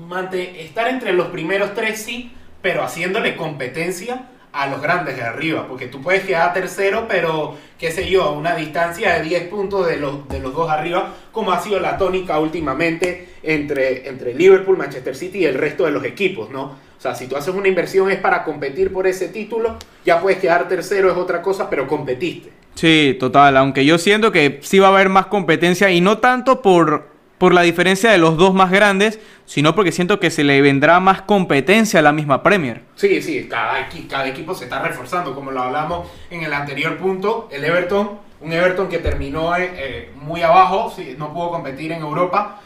Mante- 0.07 0.61
estar 0.63 0.87
entre 0.87 1.13
los 1.13 1.27
primeros 1.27 1.73
tres 1.73 2.01
sí, 2.01 2.31
pero 2.61 2.83
haciéndole 2.83 3.35
competencia 3.35 4.29
a 4.53 4.67
los 4.67 4.81
grandes 4.81 5.15
de 5.17 5.23
arriba. 5.23 5.67
Porque 5.67 5.87
tú 5.87 6.01
puedes 6.01 6.23
quedar 6.23 6.53
tercero, 6.53 7.05
pero 7.07 7.55
qué 7.77 7.91
sé 7.91 8.09
yo, 8.09 8.23
a 8.23 8.31
una 8.31 8.55
distancia 8.55 9.13
de 9.15 9.23
10 9.23 9.47
puntos 9.49 9.87
de 9.87 9.97
los, 9.97 10.27
de 10.29 10.39
los 10.39 10.53
dos 10.53 10.69
arriba, 10.69 11.13
como 11.31 11.51
ha 11.51 11.59
sido 11.59 11.79
la 11.79 11.97
tónica 11.97 12.39
últimamente 12.39 13.29
entre, 13.43 14.07
entre 14.07 14.33
Liverpool, 14.33 14.77
Manchester 14.77 15.15
City 15.15 15.39
y 15.39 15.45
el 15.45 15.55
resto 15.55 15.85
de 15.85 15.91
los 15.91 16.03
equipos, 16.05 16.49
¿no? 16.49 16.63
O 16.97 17.01
sea, 17.03 17.15
si 17.15 17.27
tú 17.27 17.35
haces 17.35 17.53
una 17.53 17.67
inversión 17.67 18.09
es 18.09 18.19
para 18.19 18.43
competir 18.45 18.93
por 18.93 19.05
ese 19.07 19.27
título, 19.27 19.75
ya 20.05 20.21
puedes 20.21 20.39
quedar 20.39 20.69
tercero, 20.69 21.11
es 21.11 21.17
otra 21.17 21.41
cosa, 21.41 21.69
pero 21.69 21.85
competiste. 21.87 22.51
Sí, 22.75 23.15
total, 23.19 23.57
aunque 23.57 23.85
yo 23.85 23.97
siento 23.97 24.31
que 24.31 24.59
sí 24.63 24.79
va 24.79 24.87
a 24.87 24.91
haber 24.91 25.09
más 25.09 25.27
competencia 25.27 25.91
y 25.91 26.01
no 26.01 26.17
tanto 26.17 26.61
por, 26.61 27.07
por 27.37 27.53
la 27.53 27.61
diferencia 27.61 28.11
de 28.11 28.17
los 28.17 28.37
dos 28.37 28.53
más 28.53 28.71
grandes, 28.71 29.19
sino 29.45 29.75
porque 29.75 29.91
siento 29.91 30.19
que 30.19 30.31
se 30.31 30.43
le 30.43 30.61
vendrá 30.61 30.99
más 30.99 31.21
competencia 31.21 31.99
a 31.99 32.03
la 32.03 32.11
misma 32.11 32.41
Premier. 32.41 32.81
Sí, 32.95 33.21
sí, 33.21 33.47
cada, 33.49 33.87
cada 34.09 34.27
equipo 34.27 34.55
se 34.55 34.65
está 34.65 34.81
reforzando, 34.81 35.35
como 35.35 35.51
lo 35.51 35.61
hablamos 35.61 36.07
en 36.29 36.43
el 36.43 36.53
anterior 36.53 36.97
punto, 36.97 37.49
el 37.51 37.63
Everton, 37.63 38.19
un 38.41 38.51
Everton 38.51 38.89
que 38.89 38.99
terminó 38.99 39.55
eh, 39.55 39.71
eh, 39.75 40.11
muy 40.15 40.41
abajo, 40.41 40.93
no 41.17 41.33
pudo 41.33 41.51
competir 41.51 41.91
en 41.91 42.01
Europa, 42.01 42.59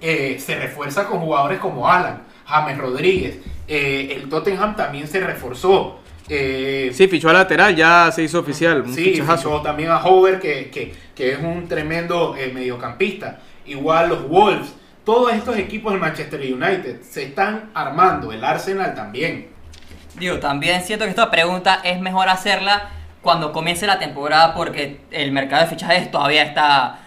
eh, 0.00 0.38
se 0.38 0.56
refuerza 0.56 1.06
con 1.06 1.20
jugadores 1.20 1.58
como 1.58 1.88
Alan, 1.88 2.22
James 2.44 2.78
Rodríguez, 2.78 3.38
el 3.68 4.28
Tottenham 4.28 4.76
también 4.76 5.08
se 5.08 5.20
reforzó. 5.20 6.01
Eh, 6.28 6.90
Sí, 6.94 7.08
fichó 7.08 7.28
a 7.30 7.32
lateral, 7.32 7.74
ya 7.74 8.10
se 8.12 8.22
hizo 8.22 8.38
oficial, 8.40 8.82
un 8.82 8.94
Sí, 8.94 9.04
fichajazo. 9.12 9.50
fichó 9.50 9.62
también 9.62 9.90
a 9.90 10.04
Hover, 10.04 10.38
que, 10.40 10.70
que- 10.70 10.94
que 11.14 11.32
es 11.32 11.38
un 11.38 11.68
tremendo 11.68 12.34
eh, 12.36 12.50
mediocampista. 12.54 13.38
Igual 13.66 14.08
los 14.08 14.28
Wolves. 14.28 14.74
Todos 15.04 15.32
estos 15.32 15.56
equipos 15.56 15.92
del 15.92 16.00
Manchester 16.00 16.40
United 16.40 17.02
se 17.02 17.24
están 17.24 17.70
armando. 17.74 18.32
El 18.32 18.44
Arsenal 18.44 18.94
también. 18.94 19.48
Digo, 20.18 20.38
también 20.38 20.82
siento 20.82 21.04
que 21.04 21.10
esta 21.10 21.30
pregunta 21.30 21.80
es 21.84 22.00
mejor 22.00 22.28
hacerla 22.28 22.90
cuando 23.20 23.52
comience 23.52 23.86
la 23.86 23.98
temporada 23.98 24.54
porque 24.54 25.00
el 25.10 25.32
mercado 25.32 25.62
de 25.62 25.68
fichajes 25.68 26.10
todavía 26.10 26.42
está 26.42 26.98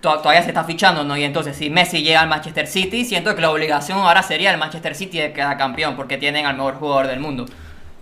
to- 0.00 0.18
todavía 0.18 0.42
se 0.42 0.48
está 0.48 0.64
fichando, 0.64 1.04
¿no? 1.04 1.16
Y 1.16 1.24
entonces 1.24 1.56
si 1.56 1.70
Messi 1.70 2.02
llega 2.02 2.20
al 2.20 2.28
Manchester 2.28 2.66
City, 2.66 3.04
siento 3.04 3.34
que 3.34 3.40
la 3.40 3.50
obligación 3.50 3.98
ahora 3.98 4.22
sería 4.22 4.50
el 4.50 4.58
Manchester 4.58 4.94
City 4.94 5.18
de 5.18 5.32
quedar 5.32 5.56
campeón 5.56 5.96
porque 5.96 6.16
tienen 6.18 6.46
al 6.46 6.56
mejor 6.56 6.74
jugador 6.74 7.06
del 7.06 7.20
mundo. 7.20 7.46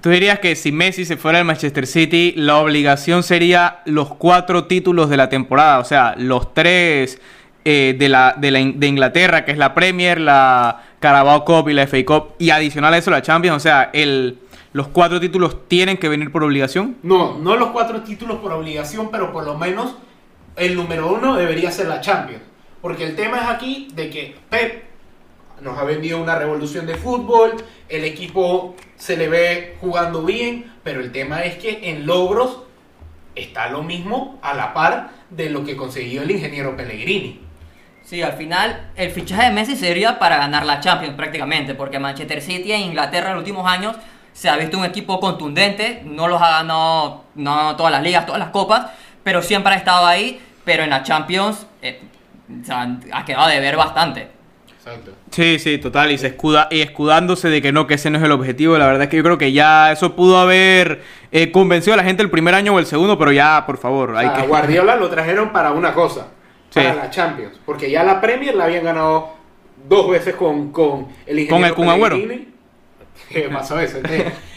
Tú 0.03 0.11
dirías 0.11 0.41
que 0.41 0.57
si 0.57 0.73
Messi 0.73 1.05
se 1.05 1.17
fuera 1.17 1.39
al 1.39 1.45
Manchester 1.45 1.87
City, 1.87 2.35
la 2.37 2.59
obligación 2.59 3.23
sería 3.23 3.83
los 3.85 4.13
cuatro 4.15 4.65
títulos 4.65 5.09
de 5.09 5.17
la 5.17 5.29
temporada, 5.29 5.79
o 5.79 5.85
sea, 5.85 6.17
los 6.19 6.53
tres 6.53 7.21
eh, 7.65 7.95
de, 7.97 8.09
la, 8.09 8.35
de, 8.37 8.51
la 8.51 8.59
de 8.59 8.87
Inglaterra, 8.89 9.45
que 9.45 9.53
es 9.53 9.59
la 9.59 9.75
Premier, 9.75 10.21
la 10.21 10.83
Carabao 10.99 11.45
Cup 11.45 11.69
y 11.69 11.75
la 11.75 11.87
FA 11.87 12.05
Cup, 12.05 12.35
y 12.41 12.51
adicional 12.51 12.93
a 12.95 12.99
eso 12.99 13.13
la 13.13 13.23
Champions, 13.23 13.59
o 13.59 13.61
sea, 13.61 13.91
el, 13.93 14.41
los 14.73 14.89
cuatro 14.89 15.21
títulos 15.21 15.69
tienen 15.69 15.97
que 15.97 16.09
venir 16.09 16.33
por 16.33 16.43
obligación. 16.43 16.97
No, 17.05 17.39
no 17.39 17.55
los 17.57 17.71
cuatro 17.71 18.01
títulos 18.03 18.39
por 18.39 18.53
obligación, 18.53 19.09
pero 19.13 19.33
por 19.33 19.45
lo 19.45 19.57
menos 19.57 19.95
el 20.57 20.75
número 20.75 21.13
uno 21.13 21.37
debería 21.37 21.71
ser 21.71 21.87
la 21.87 22.01
Champions. 22.01 22.43
Porque 22.81 23.05
el 23.05 23.15
tema 23.15 23.39
es 23.39 23.49
aquí 23.49 23.87
de 23.95 24.11
que 24.11 24.35
Pep 24.51 24.83
nos 25.61 25.79
ha 25.79 25.85
vendido 25.85 26.21
una 26.21 26.37
revolución 26.37 26.87
de 26.87 26.97
fútbol, 26.97 27.53
el 27.89 28.03
equipo 28.03 28.75
se 29.03 29.17
le 29.17 29.27
ve 29.27 29.77
jugando 29.81 30.23
bien, 30.23 30.73
pero 30.85 31.01
el 31.01 31.11
tema 31.11 31.43
es 31.43 31.57
que 31.57 31.91
en 31.91 32.07
logros 32.07 32.59
está 33.35 33.69
lo 33.69 33.83
mismo 33.83 34.39
a 34.43 34.55
la 34.55 34.73
par 34.73 35.11
de 35.29 35.51
lo 35.51 35.65
que 35.65 35.77
consiguió 35.77 36.23
el 36.23 36.31
ingeniero 36.31 36.77
Pellegrini. 36.77 37.41
Sí, 38.05 38.23
al 38.23 38.35
final 38.35 38.93
el 38.95 39.11
fichaje 39.11 39.47
de 39.47 39.51
Messi 39.51 39.75
sería 39.75 40.21
para 40.21 40.37
ganar 40.37 40.65
la 40.65 40.79
Champions 40.79 41.17
prácticamente, 41.17 41.75
porque 41.75 41.99
Manchester 41.99 42.41
City 42.41 42.71
en 42.71 42.83
Inglaterra 42.83 43.31
en 43.31 43.35
los 43.35 43.41
últimos 43.41 43.67
años 43.69 43.97
se 44.33 44.49
ha 44.49 44.57
visto 44.57 44.79
un 44.79 44.85
equipo 44.85 45.19
contundente, 45.19 46.03
no 46.05 46.29
los 46.29 46.41
ha 46.41 46.59
ganado 46.59 47.25
no 47.35 47.75
todas 47.75 47.91
las 47.91 48.05
ligas, 48.05 48.25
todas 48.25 48.39
las 48.39 48.51
copas, 48.51 48.87
pero 49.25 49.43
siempre 49.43 49.73
ha 49.73 49.77
estado 49.79 50.07
ahí, 50.07 50.41
pero 50.65 50.85
en 50.85 50.91
la 50.91 51.03
Champions 51.03 51.67
eh, 51.83 52.01
ha 53.13 53.25
quedado 53.25 53.49
de 53.49 53.59
ver 53.59 53.77
bastante. 53.77 54.42
Exacto. 54.85 55.13
Sí, 55.31 55.61
sí, 55.61 55.79
total, 55.79 56.11
y 56.11 56.19
se 56.19 56.27
escuda, 56.27 56.67
y 56.71 56.81
escudándose 56.81 57.49
de 57.49 57.63
que 57.63 57.71
no, 57.71 57.87
que 57.87 57.95
ese 57.95 58.11
no 58.11 58.19
es 58.19 58.25
el 58.25 58.33
objetivo, 58.33 58.77
la 58.79 58.87
verdad 58.87 59.05
es 59.05 59.09
que 59.09 59.17
yo 59.17 59.23
creo 59.23 59.39
que 59.39 59.53
ya 59.53 59.93
eso 59.93 60.17
pudo 60.17 60.39
haber 60.39 61.03
eh, 61.31 61.53
convencido 61.53 61.95
a 61.95 61.97
la 61.99 62.03
gente 62.03 62.23
el 62.23 62.31
primer 62.31 62.55
año 62.55 62.75
o 62.75 62.79
el 62.81 62.87
segundo, 62.87 63.17
pero 63.17 63.31
ya, 63.31 63.65
por 63.65 63.79
favor, 63.79 64.17
hay 64.17 64.27
a 64.27 64.35
que... 64.35 64.43
Guardiola 64.49 64.97
lo 64.97 65.09
trajeron 65.09 65.53
para 65.53 65.71
una 65.71 65.95
cosa, 65.95 66.27
Sí. 66.71 66.81
para 66.81 66.95
la 66.95 67.11
Champions, 67.11 67.61
porque 67.65 67.91
ya 67.91 68.03
la 68.03 68.21
Premier 68.21 68.57
la 68.57 68.65
habían 68.65 68.83
ganado 68.83 69.35
dos 69.89 70.11
veces 70.11 70.35
con, 70.35 70.73
con 70.73 71.07
el 71.27 71.39
ingeniero 71.39 71.57
Con 71.57 71.65
el 71.65 71.75
Kun 71.75 71.89
Agüero. 71.89 72.17
¿Qué 73.29 73.43
pasó 73.53 73.79
eso? 73.79 73.99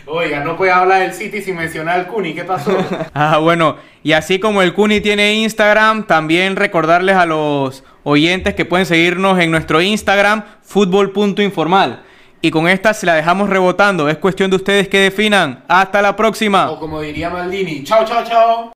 Oiga, 0.08 0.44
no 0.44 0.56
puede 0.58 0.72
hablar 0.72 1.02
del 1.02 1.14
City 1.14 1.42
sin 1.42 1.56
mencionar 1.56 2.00
al 2.00 2.08
Cuni, 2.08 2.34
¿qué 2.34 2.44
pasó? 2.44 2.76
Ah, 3.14 3.38
bueno, 3.40 3.78
y 4.04 4.12
así 4.14 4.40
como 4.40 4.62
el 4.62 4.74
Cuni 4.74 5.02
tiene 5.02 5.36
Instagram, 5.36 6.06
también 6.06 6.56
recordarles 6.56 7.16
a 7.16 7.26
los 7.26 7.84
oyentes 8.06 8.54
que 8.54 8.64
pueden 8.64 8.86
seguirnos 8.86 9.38
en 9.40 9.52
nuestro 9.52 9.82
Instagram, 9.82 10.44
fútbol.informal. 10.62 12.04
Y 12.40 12.52
con 12.52 12.68
esta 12.68 12.94
se 12.94 13.08
la 13.08 13.16
dejamos 13.16 13.50
rebotando, 13.50 14.08
es 14.08 14.18
cuestión 14.18 14.52
de 14.52 14.58
ustedes 14.58 14.88
que 14.88 15.00
definan. 15.00 15.64
Hasta 15.68 16.02
la 16.02 16.16
próxima. 16.16 16.70
o 16.70 16.80
como 16.80 17.02
diría 17.02 17.30
Maldini, 17.30 17.84
chao, 17.84 18.06
chao, 18.06 18.24
chao. 18.24 18.75